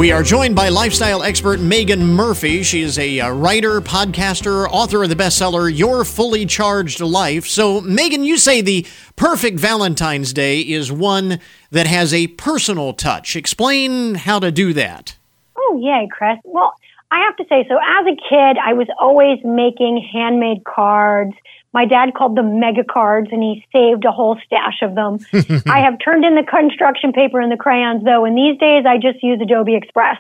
We 0.03 0.11
are 0.11 0.25
joined 0.25 0.57
by 0.57 0.69
lifestyle 0.69 1.23
expert 1.23 1.61
Megan 1.61 2.05
Murphy. 2.05 2.65
She 2.65 2.83
is 2.83 2.99
a 2.99 3.21
uh, 3.21 3.31
writer, 3.31 3.81
podcaster, 3.81 4.67
author 4.69 5.05
of 5.05 5.11
the 5.11 5.15
bestseller 5.15 5.73
Your 5.73 6.05
Fully 6.05 6.45
Charged 6.45 6.99
Life. 6.99 7.47
So, 7.47 7.81
Megan, 7.83 8.25
you 8.25 8.37
say 8.37 8.63
the 8.63 8.85
perfect 9.15 9.61
Valentine's 9.61 10.33
Day 10.33 10.59
is 10.59 10.91
one 10.91 11.39
that 11.71 11.87
has 11.87 12.13
a 12.13 12.27
personal 12.27 12.95
touch. 12.95 13.37
Explain 13.37 14.17
how 14.17 14.41
to 14.41 14.51
do 14.51 14.73
that. 14.73 15.15
Oh, 15.57 15.79
yay, 15.81 16.09
Chris. 16.11 16.37
Well, 16.43 16.75
I 17.13 17.21
have 17.21 17.37
to 17.37 17.45
say, 17.45 17.65
so 17.69 17.77
as 17.77 18.05
a 18.05 18.17
kid, 18.17 18.59
I 18.59 18.73
was 18.73 18.89
always 18.99 19.39
making 19.45 20.05
handmade 20.13 20.65
cards 20.65 21.35
my 21.73 21.87
dad 21.87 22.15
called 22.15 22.37
them 22.37 22.61
mega 22.61 22.85
cards 22.85 23.29
and 23.33 23.43
he 23.43 23.65
saved 23.73 24.05
a 24.05 24.13
whole 24.13 24.39
stash 24.45 24.83
of 24.83 24.95
them. 24.95 25.19
I 25.67 25.81
have 25.81 25.99
turned 26.05 26.25
in 26.25 26.35
the 26.35 26.43
construction 26.43 27.13
paper 27.13 27.41
and 27.41 27.51
the 27.51 27.57
crayons 27.57 28.05
though, 28.05 28.25
and 28.25 28.37
these 28.37 28.59
days 28.59 28.85
I 28.87 28.99
just 28.99 29.23
use 29.23 29.41
Adobe 29.41 29.75
Express. 29.75 30.19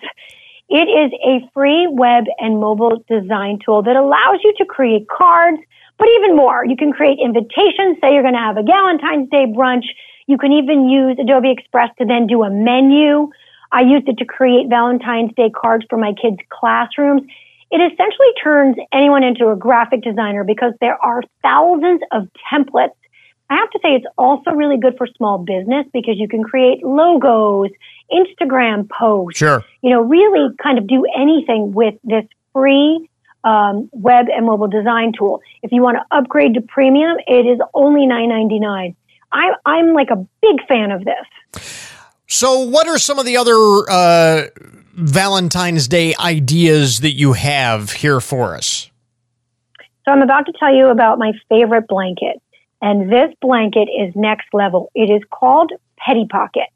It 0.68 0.88
is 0.88 1.12
a 1.22 1.50
free 1.52 1.86
web 1.90 2.24
and 2.38 2.58
mobile 2.58 3.04
design 3.08 3.58
tool 3.62 3.82
that 3.82 3.96
allows 3.96 4.40
you 4.42 4.54
to 4.58 4.64
create 4.64 5.06
cards, 5.08 5.58
but 5.98 6.08
even 6.16 6.34
more. 6.34 6.64
You 6.64 6.76
can 6.76 6.92
create 6.92 7.18
invitations, 7.22 7.98
say 8.00 8.14
you're 8.14 8.22
going 8.22 8.34
to 8.34 8.40
have 8.40 8.56
a 8.56 8.62
Valentine's 8.62 9.28
Day 9.28 9.44
brunch. 9.44 9.84
You 10.26 10.38
can 10.38 10.52
even 10.52 10.88
use 10.88 11.18
Adobe 11.20 11.50
Express 11.50 11.90
to 11.98 12.06
then 12.06 12.26
do 12.26 12.42
a 12.42 12.50
menu. 12.50 13.28
I 13.70 13.82
used 13.82 14.08
it 14.08 14.16
to 14.18 14.24
create 14.24 14.68
Valentine's 14.70 15.32
Day 15.34 15.50
cards 15.50 15.84
for 15.90 15.98
my 15.98 16.14
kids' 16.14 16.38
classrooms 16.48 17.22
it 17.72 17.80
essentially 17.80 18.28
turns 18.42 18.76
anyone 18.92 19.24
into 19.24 19.48
a 19.48 19.56
graphic 19.56 20.02
designer 20.02 20.44
because 20.44 20.74
there 20.80 21.02
are 21.02 21.22
thousands 21.42 22.02
of 22.12 22.28
templates. 22.52 22.90
I 23.48 23.56
have 23.56 23.70
to 23.70 23.78
say 23.82 23.94
it's 23.94 24.06
also 24.18 24.50
really 24.50 24.76
good 24.78 24.96
for 24.98 25.06
small 25.16 25.38
business 25.38 25.86
because 25.92 26.16
you 26.18 26.28
can 26.28 26.44
create 26.44 26.84
logos, 26.84 27.70
Instagram 28.12 28.90
posts. 28.90 29.38
Sure. 29.38 29.64
You 29.80 29.90
know, 29.90 30.02
really 30.02 30.54
kind 30.62 30.78
of 30.78 30.86
do 30.86 31.06
anything 31.16 31.72
with 31.72 31.94
this 32.04 32.24
free 32.52 33.08
um, 33.42 33.88
web 33.92 34.26
and 34.28 34.44
mobile 34.44 34.68
design 34.68 35.12
tool. 35.18 35.40
If 35.62 35.72
you 35.72 35.82
want 35.82 35.96
to 35.96 36.16
upgrade 36.16 36.54
to 36.54 36.60
premium, 36.60 37.16
it 37.26 37.46
is 37.46 37.58
only 37.72 38.06
nine 38.06 38.28
ninety 38.28 38.58
nine. 38.58 38.94
I, 39.32 39.52
I'm 39.64 39.94
like 39.94 40.10
a 40.10 40.26
big 40.42 40.66
fan 40.68 40.90
of 40.90 41.04
this. 41.06 41.62
So, 42.28 42.60
what 42.60 42.86
are 42.86 42.98
some 42.98 43.18
of 43.18 43.24
the 43.24 43.38
other 43.38 43.54
uh, 43.90 44.48
Valentine's 44.94 45.88
Day 45.88 46.14
ideas 46.18 47.00
that 47.00 47.12
you 47.12 47.32
have 47.32 47.92
here 47.92 48.20
for 48.20 48.54
us? 48.54 48.90
So, 50.04 50.12
I'm 50.12 50.22
about 50.22 50.46
to 50.46 50.52
tell 50.58 50.74
you 50.74 50.88
about 50.88 51.18
my 51.18 51.32
favorite 51.48 51.86
blanket. 51.88 52.42
And 52.80 53.10
this 53.12 53.32
blanket 53.40 53.88
is 53.88 54.12
next 54.16 54.48
level. 54.52 54.90
It 54.94 55.10
is 55.10 55.22
called 55.30 55.72
PettiPocket, 56.00 56.66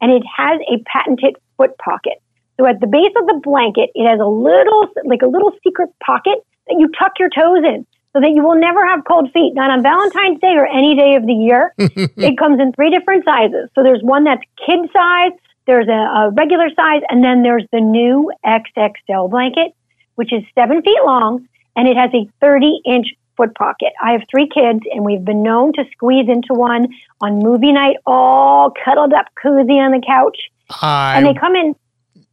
and 0.00 0.12
it 0.12 0.22
has 0.36 0.60
a 0.70 0.82
patented 0.84 1.36
foot 1.56 1.76
pocket. 1.78 2.22
So, 2.58 2.66
at 2.66 2.80
the 2.80 2.86
base 2.86 3.12
of 3.16 3.26
the 3.26 3.40
blanket, 3.42 3.90
it 3.94 4.08
has 4.08 4.20
a 4.20 4.26
little, 4.26 4.88
like 5.04 5.22
a 5.22 5.26
little 5.26 5.52
secret 5.64 5.90
pocket 6.04 6.44
that 6.68 6.76
you 6.78 6.90
tuck 6.98 7.12
your 7.18 7.30
toes 7.30 7.64
in 7.64 7.86
so 8.12 8.20
that 8.20 8.30
you 8.30 8.42
will 8.42 8.58
never 8.58 8.86
have 8.86 9.04
cold 9.04 9.30
feet, 9.32 9.52
not 9.54 9.70
on 9.70 9.82
Valentine's 9.82 10.40
Day 10.40 10.54
or 10.56 10.66
any 10.66 10.96
day 10.96 11.16
of 11.16 11.26
the 11.26 11.34
year. 11.34 11.74
it 11.78 12.38
comes 12.38 12.60
in 12.60 12.72
three 12.72 12.90
different 12.90 13.24
sizes. 13.24 13.68
So 13.74 13.82
there's 13.82 14.02
one 14.02 14.24
that's 14.24 14.40
kid 14.64 14.88
size, 14.92 15.32
there's 15.66 15.88
a, 15.88 15.92
a, 15.92 16.30
regular 16.30 16.68
size, 16.74 17.02
and 17.08 17.24
then 17.24 17.42
there's 17.42 17.64
the 17.72 17.80
new 17.80 18.30
XXL 18.44 19.30
blanket, 19.30 19.74
which 20.14 20.32
is 20.32 20.42
seven 20.54 20.82
feet 20.82 21.00
long 21.04 21.46
and 21.76 21.86
it 21.86 21.96
has 21.96 22.10
a 22.14 22.28
30 22.40 22.80
inch 22.84 23.06
foot 23.36 23.54
pocket. 23.54 23.92
I 24.02 24.12
have 24.12 24.22
three 24.30 24.48
kids 24.48 24.80
and 24.90 25.04
we've 25.04 25.24
been 25.24 25.42
known 25.42 25.74
to 25.74 25.84
squeeze 25.92 26.28
into 26.28 26.54
one 26.54 26.88
on 27.20 27.38
movie 27.38 27.72
night, 27.72 27.96
all 28.06 28.72
cuddled 28.84 29.12
up 29.12 29.26
cozy 29.40 29.74
on 29.74 29.92
the 29.92 30.02
couch. 30.04 30.38
I... 30.82 31.18
And 31.18 31.26
they 31.26 31.34
come 31.38 31.54
in 31.54 31.76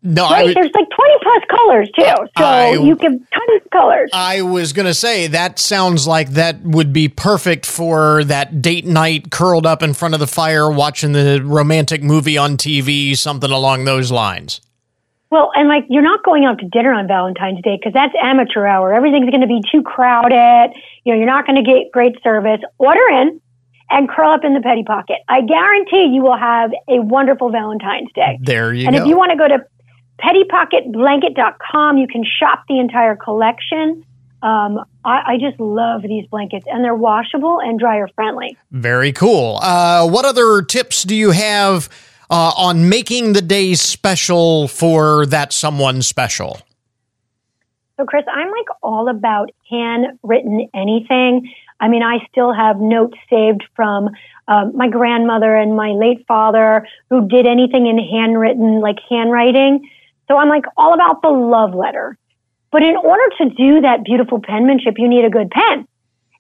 no, 0.04 0.24
right. 0.30 0.50
I, 0.50 0.54
There's 0.54 0.72
like 0.76 0.88
20 0.90 1.14
plus 1.22 1.44
colors 1.50 1.90
too, 1.98 2.28
so 2.38 2.44
I, 2.44 2.72
you 2.74 2.96
can 2.98 3.20
tons 3.20 3.62
of 3.64 3.72
colors. 3.72 4.10
I 4.14 4.42
was 4.42 4.74
gonna 4.74 4.94
say 4.94 5.28
that 5.28 5.60
sounds 5.60 6.06
like 6.06 6.32
that 6.32 6.62
would 6.62 6.92
be 6.92 7.08
perfect 7.08 7.66
for 7.66 8.26
that 8.26 8.62
date 8.62 8.86
night, 8.86 9.32
curled 9.32 9.66
up 9.66 9.82
in 9.82 9.94
front 9.94 10.14
of 10.14 10.20
the 10.20 10.28
fire, 10.28 10.70
watching 10.70 11.14
the 11.14 11.42
romantic 11.44 12.04
movie 12.04 12.38
on 12.38 12.58
TV, 12.58 13.18
something 13.18 13.50
along 13.50 13.86
those 13.86 14.12
lines. 14.12 14.60
Well, 15.32 15.52
and 15.56 15.70
like 15.70 15.86
you're 15.90 16.04
not 16.04 16.22
going 16.24 16.44
out 16.44 16.60
to 16.60 16.68
dinner 16.68 16.94
on 16.94 17.08
Valentine's 17.08 17.62
Day 17.64 17.78
because 17.78 17.94
that's 17.94 18.14
amateur 18.22 18.68
hour. 18.68 18.94
Everything's 18.94 19.30
going 19.30 19.42
to 19.42 19.48
be 19.48 19.62
too 19.72 19.84
crowded. 19.84 20.76
You 21.06 21.14
know, 21.14 21.18
you're 21.18 21.26
not 21.26 21.48
going 21.48 21.64
to 21.64 21.68
get 21.68 21.92
great 21.92 22.22
service. 22.22 22.60
Order 22.78 23.08
in 23.10 23.42
and 23.90 24.10
curl 24.10 24.32
up 24.32 24.44
in 24.44 24.54
the 24.54 24.60
PettiPocket. 24.60 25.18
I 25.28 25.42
guarantee 25.42 26.14
you 26.14 26.22
will 26.22 26.38
have 26.38 26.72
a 26.88 27.00
wonderful 27.00 27.52
Valentine's 27.52 28.12
Day. 28.14 28.38
There 28.42 28.74
you 28.74 28.86
and 28.86 28.96
go. 28.96 28.98
And 28.98 29.06
if 29.06 29.10
you 29.10 29.18
want 29.18 29.32
to 29.32 29.38
go 29.38 29.48
to 29.48 29.66
pettipocketblanket.com. 30.20 31.98
You 31.98 32.08
can 32.08 32.24
shop 32.24 32.64
the 32.68 32.80
entire 32.80 33.16
collection. 33.16 34.06
Um, 34.42 34.84
I, 35.06 35.34
I, 35.34 35.38
just 35.40 35.58
love 35.58 36.02
these 36.02 36.28
blankets, 36.28 36.66
and 36.70 36.84
they're 36.84 36.94
washable 36.94 37.62
and 37.62 37.80
dryer 37.80 38.10
friendly. 38.14 38.58
Very 38.72 39.14
cool. 39.14 39.58
Uh, 39.62 40.06
what 40.06 40.26
other 40.26 40.62
tips 40.62 41.04
do 41.04 41.16
you 41.16 41.32
have 41.32 41.88
uh, 42.30 42.52
on 42.58 42.90
making 42.90 43.34
the 43.34 43.42
day 43.42 43.74
special 43.74 44.68
for 44.68 45.26
that 45.28 45.54
someone 45.54 46.02
special? 46.02 46.60
So, 47.96 48.06
Chris, 48.06 48.26
I'm 48.34 48.52
like 48.52 48.68
all 48.82 49.08
about 49.08 49.52
handwritten 49.70 50.68
anything. 50.74 51.54
I 51.80 51.88
mean, 51.88 52.04
I 52.04 52.26
still 52.30 52.54
have 52.54 52.82
notes 52.82 53.18
saved 53.30 53.64
from 53.76 54.10
um, 54.48 54.76
my 54.76 54.90
grandmother 54.90 55.56
and 55.56 55.76
my 55.76 55.92
late 55.92 56.26
father 56.28 56.86
who 57.10 57.28
did 57.28 57.46
anything 57.46 57.88
in 57.88 57.98
handwritten, 57.98 58.82
like 58.82 58.98
handwriting. 59.10 59.90
So 60.34 60.40
I'm 60.40 60.50
like 60.50 60.66
all 60.78 60.96
about 60.96 61.22
the 61.22 61.30
love 61.30 61.76
letter. 61.76 62.18
But 62.72 62.82
in 62.82 62.96
order 62.98 63.22
to 63.38 63.50
do 63.50 63.82
that 63.82 64.04
beautiful 64.04 64.42
penmanship, 64.42 64.96
you 64.98 65.08
need 65.08 65.26
a 65.26 65.30
good 65.30 65.52
pen. 65.52 65.88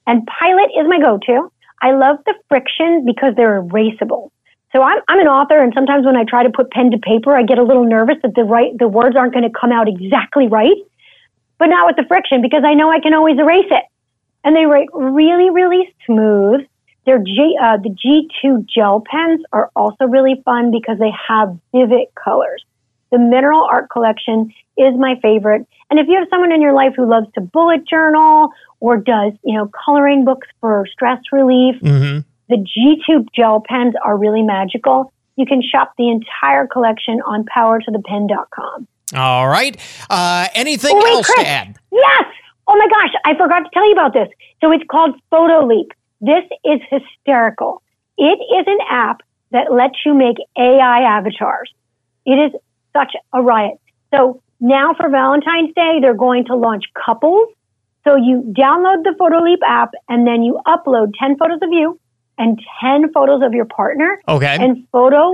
And 0.07 0.25
Pilot 0.25 0.71
is 0.75 0.87
my 0.87 0.99
go-to. 0.99 1.51
I 1.79 1.91
love 1.91 2.17
the 2.25 2.33
FriXion 2.49 3.05
because 3.05 3.35
they're 3.35 3.61
erasable. 3.61 4.31
So 4.71 4.81
I'm, 4.81 4.97
I'm 5.07 5.19
an 5.19 5.27
author 5.27 5.61
and 5.61 5.71
sometimes 5.75 6.07
when 6.07 6.15
I 6.15 6.23
try 6.23 6.41
to 6.41 6.49
put 6.49 6.71
pen 6.71 6.89
to 6.89 6.97
paper, 6.97 7.37
I 7.37 7.43
get 7.43 7.59
a 7.59 7.63
little 7.63 7.85
nervous 7.85 8.15
that 8.23 8.33
the 8.33 8.43
right, 8.43 8.75
the 8.79 8.87
words 8.87 9.15
aren't 9.15 9.31
going 9.31 9.47
to 9.47 9.55
come 9.55 9.71
out 9.71 9.87
exactly 9.87 10.47
right. 10.47 10.81
but 11.59 11.67
not 11.67 11.85
with 11.85 11.95
the 11.95 12.11
FriXion 12.11 12.41
because 12.41 12.63
I 12.65 12.73
know 12.73 12.89
I 12.89 12.99
can 12.99 13.13
always 13.13 13.37
erase 13.37 13.69
it. 13.69 13.83
And 14.43 14.55
they 14.55 14.65
write 14.65 14.89
really, 14.91 15.51
really 15.51 15.93
smooth. 16.07 16.65
Their 17.05 17.19
G, 17.19 17.55
uh, 17.61 17.77
the 17.77 17.89
G2 17.89 18.65
gel 18.67 19.03
pens 19.05 19.41
are 19.53 19.69
also 19.75 20.05
really 20.05 20.41
fun 20.43 20.71
because 20.71 20.97
they 20.97 21.11
have 21.27 21.59
vivid 21.71 22.07
colors. 22.15 22.65
The 23.14 23.20
Mineral 23.20 23.68
Art 23.72 23.91
Collection 23.91 24.51
is 24.76 24.95
my 24.97 25.20
favorite. 25.22 25.68
And 25.91 25.99
if 25.99 26.07
you 26.07 26.18
have 26.18 26.28
someone 26.32 26.51
in 26.51 26.64
your 26.64 26.74
life 26.74 26.93
who 26.97 27.07
loves 27.07 27.28
to 27.36 27.41
bullet 27.41 27.88
journal 27.88 28.49
or 28.80 28.97
does, 28.97 29.34
you 29.43 29.55
know, 29.55 29.70
coloring 29.86 30.26
books 30.26 30.47
for 30.59 30.88
stress 30.91 31.20
relief, 31.32 31.76
Mm-hmm. 31.82 32.20
the 32.49 32.57
G2 32.57 33.28
gel 33.36 33.61
pens 33.70 33.93
are 34.03 34.18
really 34.18 34.41
magical. 34.41 35.14
You 35.36 35.45
can 35.45 35.61
shop 35.61 35.93
the 35.95 36.09
entire 36.09 36.66
collection 36.66 37.22
on 37.28 37.45
powertothepen.com. 37.45 38.88
All 39.16 39.47
right. 39.47 39.78
Uh, 40.09 40.47
anything 40.55 40.95
Oh, 40.95 41.03
wait, 41.03 41.11
else 41.14 41.28
Chris. 41.28 41.43
to 41.45 41.47
add? 41.47 41.76
Yes. 41.91 42.24
Oh 42.68 42.76
my 42.76 42.88
gosh, 42.88 43.14
I 43.26 43.38
forgot 43.38 43.59
to 43.59 43.70
tell 43.76 43.86
you 43.86 43.93
about 43.93 44.14
this. 44.14 44.30
So 44.61 44.72
it's 44.72 44.84
called 44.89 45.16
Photoleap. 45.32 45.89
This 46.20 46.45
is 46.66 46.80
hysterical. 46.89 47.84
It 48.18 48.39
is 48.57 48.66
an 48.66 48.80
app 48.89 49.22
that 49.51 49.72
lets 49.72 49.97
you 50.03 50.16
make 50.16 50.38
AI 50.57 51.01
avatars. 51.01 51.72
It 52.26 52.32
is 52.39 52.59
such 52.95 53.13
a 53.33 53.41
riot. 53.41 53.79
So 54.13 54.41
now 54.59 54.93
for 54.93 55.09
Valentine's 55.09 55.73
Day, 55.75 55.99
they're 56.01 56.13
going 56.13 56.45
to 56.45 56.55
launch 56.55 56.85
couples. 57.05 57.49
So 58.05 58.15
you 58.15 58.53
download 58.57 59.03
the 59.03 59.15
Photoleap 59.19 59.59
app 59.65 59.91
and 60.09 60.27
then 60.27 60.43
you 60.43 60.59
upload 60.67 61.13
10 61.19 61.37
photos 61.37 61.59
of 61.61 61.69
you 61.71 61.99
and 62.37 62.59
10 62.81 63.11
photos 63.13 63.41
of 63.43 63.53
your 63.53 63.65
partner. 63.65 64.21
Okay. 64.27 64.57
And 64.59 64.87
Photo 64.91 65.33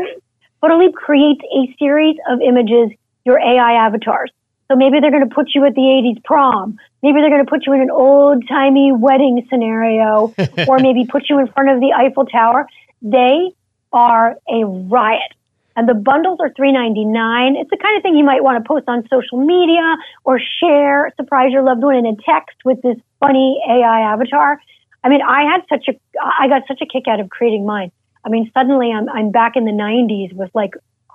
Photoleap 0.61 0.93
creates 0.93 1.41
a 1.55 1.73
series 1.79 2.17
of 2.29 2.41
images, 2.41 2.91
your 3.25 3.39
AI 3.39 3.85
avatars. 3.85 4.31
So 4.69 4.75
maybe 4.75 4.99
they're 4.99 5.11
going 5.11 5.27
to 5.27 5.33
put 5.33 5.47
you 5.55 5.65
at 5.65 5.73
the 5.73 5.81
80s 5.81 6.23
prom. 6.23 6.77
Maybe 7.01 7.21
they're 7.21 7.29
going 7.29 7.43
to 7.43 7.49
put 7.49 7.65
you 7.65 7.73
in 7.73 7.81
an 7.81 7.89
old 7.89 8.47
timey 8.47 8.91
wedding 8.91 9.47
scenario 9.49 10.33
or 10.67 10.79
maybe 10.79 11.05
put 11.05 11.29
you 11.29 11.39
in 11.39 11.47
front 11.47 11.69
of 11.69 11.79
the 11.79 11.93
Eiffel 11.95 12.25
Tower. 12.25 12.67
They 13.01 13.51
are 13.91 14.35
a 14.47 14.65
riot. 14.65 15.33
And 15.79 15.87
the 15.87 15.93
bundles 15.93 16.39
are 16.41 16.49
$3.99. 16.49 17.55
It's 17.55 17.69
the 17.69 17.77
kind 17.77 17.95
of 17.95 18.03
thing 18.03 18.17
you 18.17 18.25
might 18.25 18.43
want 18.43 18.61
to 18.61 18.67
post 18.67 18.83
on 18.89 19.07
social 19.09 19.39
media 19.39 19.95
or 20.25 20.37
share, 20.59 21.09
surprise 21.15 21.53
your 21.53 21.63
loved 21.63 21.81
one 21.81 21.95
in 21.95 22.05
a 22.05 22.17
text 22.17 22.57
with 22.65 22.81
this 22.81 22.97
funny 23.21 23.63
AI 23.65 24.01
avatar. 24.01 24.59
I 25.05 25.07
mean, 25.07 25.21
I 25.21 25.43
had 25.43 25.61
such 25.69 25.87
a, 25.87 25.97
I 26.21 26.49
got 26.49 26.63
such 26.67 26.81
a 26.81 26.85
kick 26.85 27.07
out 27.07 27.21
of 27.21 27.29
creating 27.29 27.65
mine. 27.65 27.93
I 28.25 28.29
mean, 28.29 28.51
suddenly 28.53 28.91
I'm, 28.91 29.07
I'm 29.07 29.31
back 29.31 29.55
in 29.55 29.63
the 29.63 29.71
90s 29.71 30.33
with 30.33 30.51
like 30.53 30.73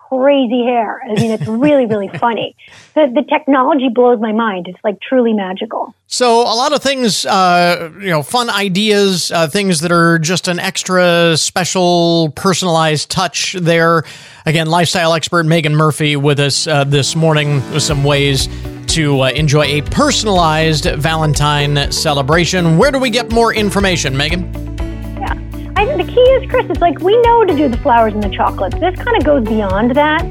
crazy 0.08 0.64
hair. 0.64 1.00
I 1.04 1.14
mean, 1.14 1.30
it's 1.30 1.46
really, 1.46 1.86
really 1.86 2.08
funny. 2.18 2.56
The, 2.94 3.10
the 3.14 3.22
technology 3.22 3.88
blows 3.88 4.20
my 4.20 4.32
mind. 4.32 4.66
It's 4.68 4.78
like 4.84 5.00
truly 5.00 5.32
magical. 5.32 5.94
So 6.06 6.42
a 6.42 6.54
lot 6.54 6.72
of 6.72 6.82
things, 6.82 7.26
uh, 7.26 7.90
you 7.98 8.10
know, 8.10 8.22
fun 8.22 8.50
ideas, 8.50 9.32
uh, 9.32 9.48
things 9.48 9.80
that 9.80 9.92
are 9.92 10.18
just 10.18 10.48
an 10.48 10.58
extra 10.58 11.36
special, 11.36 12.30
personalized 12.36 13.10
touch. 13.10 13.54
There, 13.54 14.04
again, 14.46 14.66
lifestyle 14.68 15.14
expert 15.14 15.46
Megan 15.46 15.74
Murphy 15.74 16.16
with 16.16 16.38
us 16.38 16.66
uh, 16.66 16.84
this 16.84 17.16
morning 17.16 17.56
with 17.72 17.82
some 17.82 18.04
ways 18.04 18.48
to 18.88 19.22
uh, 19.22 19.30
enjoy 19.30 19.64
a 19.64 19.82
personalized 19.82 20.84
Valentine 20.84 21.90
celebration. 21.90 22.78
Where 22.78 22.92
do 22.92 22.98
we 22.98 23.10
get 23.10 23.32
more 23.32 23.52
information, 23.52 24.16
Megan? 24.16 24.83
I 25.76 25.86
think 25.86 26.06
the 26.06 26.12
key 26.12 26.20
is, 26.20 26.50
Chris, 26.50 26.66
it's 26.70 26.80
like 26.80 27.00
we 27.00 27.20
know 27.22 27.44
to 27.44 27.54
do 27.56 27.68
the 27.68 27.76
flowers 27.78 28.14
and 28.14 28.22
the 28.22 28.28
chocolates. 28.28 28.78
This 28.78 28.96
kind 28.96 29.16
of 29.16 29.24
goes 29.24 29.44
beyond 29.44 29.90
that. 29.96 30.22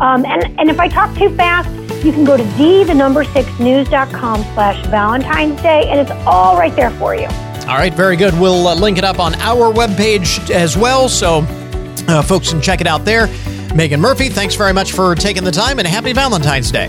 Um, 0.00 0.24
and, 0.24 0.58
and 0.58 0.68
if 0.68 0.78
I 0.80 0.88
talk 0.88 1.16
too 1.16 1.34
fast, 1.36 1.68
you 2.04 2.12
can 2.12 2.24
go 2.24 2.36
to 2.36 2.44
d 2.56 2.84
the 2.84 2.94
number 2.94 3.24
six 3.24 3.48
news.com 3.58 4.42
slash 4.54 4.84
Valentine's 4.86 5.60
Day, 5.62 5.88
and 5.88 6.00
it's 6.00 6.10
all 6.26 6.56
right 6.56 6.74
there 6.74 6.90
for 6.90 7.14
you. 7.14 7.26
All 7.26 7.76
right, 7.76 7.92
very 7.92 8.16
good. 8.16 8.34
We'll 8.38 8.66
uh, 8.68 8.74
link 8.74 8.98
it 8.98 9.04
up 9.04 9.18
on 9.18 9.34
our 9.36 9.72
webpage 9.72 10.50
as 10.50 10.76
well, 10.76 11.08
so 11.08 11.44
uh, 12.08 12.22
folks 12.22 12.50
can 12.50 12.60
check 12.60 12.80
it 12.80 12.86
out 12.86 13.04
there. 13.04 13.26
Megan 13.74 14.00
Murphy, 14.00 14.28
thanks 14.28 14.54
very 14.54 14.72
much 14.72 14.92
for 14.92 15.14
taking 15.14 15.44
the 15.44 15.50
time, 15.50 15.78
and 15.78 15.86
happy 15.86 16.12
Valentine's 16.12 16.70
Day. 16.70 16.88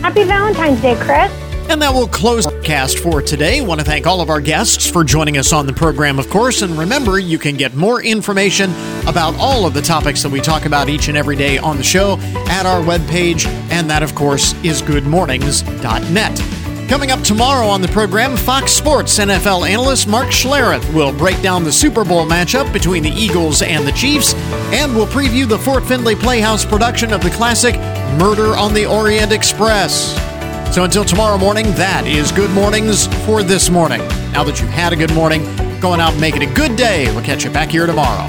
Happy 0.00 0.24
Valentine's 0.24 0.80
Day, 0.80 0.94
Chris. 0.96 1.30
And 1.68 1.80
that 1.80 1.94
will 1.94 2.08
close 2.08 2.46
our 2.46 2.60
cast 2.60 2.98
for 2.98 3.22
today. 3.22 3.60
Want 3.60 3.80
to 3.80 3.86
thank 3.86 4.06
all 4.06 4.20
of 4.20 4.28
our 4.28 4.40
guests 4.40 4.90
for 4.90 5.04
joining 5.04 5.38
us 5.38 5.52
on 5.52 5.66
the 5.66 5.72
program, 5.72 6.18
of 6.18 6.28
course. 6.28 6.62
And 6.62 6.78
remember, 6.78 7.18
you 7.18 7.38
can 7.38 7.56
get 7.56 7.74
more 7.74 8.02
information 8.02 8.70
about 9.06 9.34
all 9.36 9.66
of 9.66 9.72
the 9.74 9.82
topics 9.82 10.22
that 10.22 10.30
we 10.30 10.40
talk 10.40 10.66
about 10.66 10.88
each 10.88 11.08
and 11.08 11.16
every 11.16 11.36
day 11.36 11.58
on 11.58 11.76
the 11.76 11.82
show 11.82 12.18
at 12.48 12.66
our 12.66 12.82
webpage. 12.82 13.46
And 13.70 13.88
that, 13.90 14.02
of 14.02 14.14
course, 14.14 14.52
is 14.62 14.82
goodmornings.net. 14.82 16.62
Coming 16.88 17.10
up 17.10 17.22
tomorrow 17.22 17.66
on 17.68 17.80
the 17.80 17.88
program, 17.88 18.36
Fox 18.36 18.70
Sports 18.70 19.18
NFL 19.18 19.66
analyst 19.66 20.06
Mark 20.06 20.28
Schlereth 20.28 20.92
will 20.92 21.16
break 21.16 21.40
down 21.40 21.64
the 21.64 21.72
Super 21.72 22.04
Bowl 22.04 22.26
matchup 22.26 22.70
between 22.70 23.02
the 23.02 23.10
Eagles 23.10 23.62
and 23.62 23.86
the 23.86 23.92
Chiefs, 23.92 24.34
and 24.74 24.94
will 24.94 25.06
preview 25.06 25.48
the 25.48 25.58
Fort 25.58 25.84
Findlay 25.84 26.16
Playhouse 26.16 26.66
production 26.66 27.14
of 27.14 27.22
the 27.22 27.30
classic 27.30 27.76
Murder 28.18 28.56
on 28.58 28.74
the 28.74 28.84
Orient 28.84 29.32
Express. 29.32 30.31
So 30.72 30.84
until 30.84 31.04
tomorrow 31.04 31.36
morning, 31.36 31.66
that 31.72 32.06
is 32.06 32.32
Good 32.32 32.50
Mornings 32.52 33.06
for 33.26 33.42
this 33.42 33.68
morning. 33.68 34.00
Now 34.32 34.42
that 34.44 34.58
you've 34.58 34.70
had 34.70 34.94
a 34.94 34.96
good 34.96 35.12
morning, 35.12 35.42
going 35.80 36.00
out 36.00 36.12
and 36.12 36.20
make 36.20 36.34
it 36.34 36.40
a 36.40 36.46
good 36.54 36.76
day. 36.76 37.12
We'll 37.12 37.22
catch 37.22 37.44
you 37.44 37.50
back 37.50 37.68
here 37.68 37.84
tomorrow. 37.84 38.26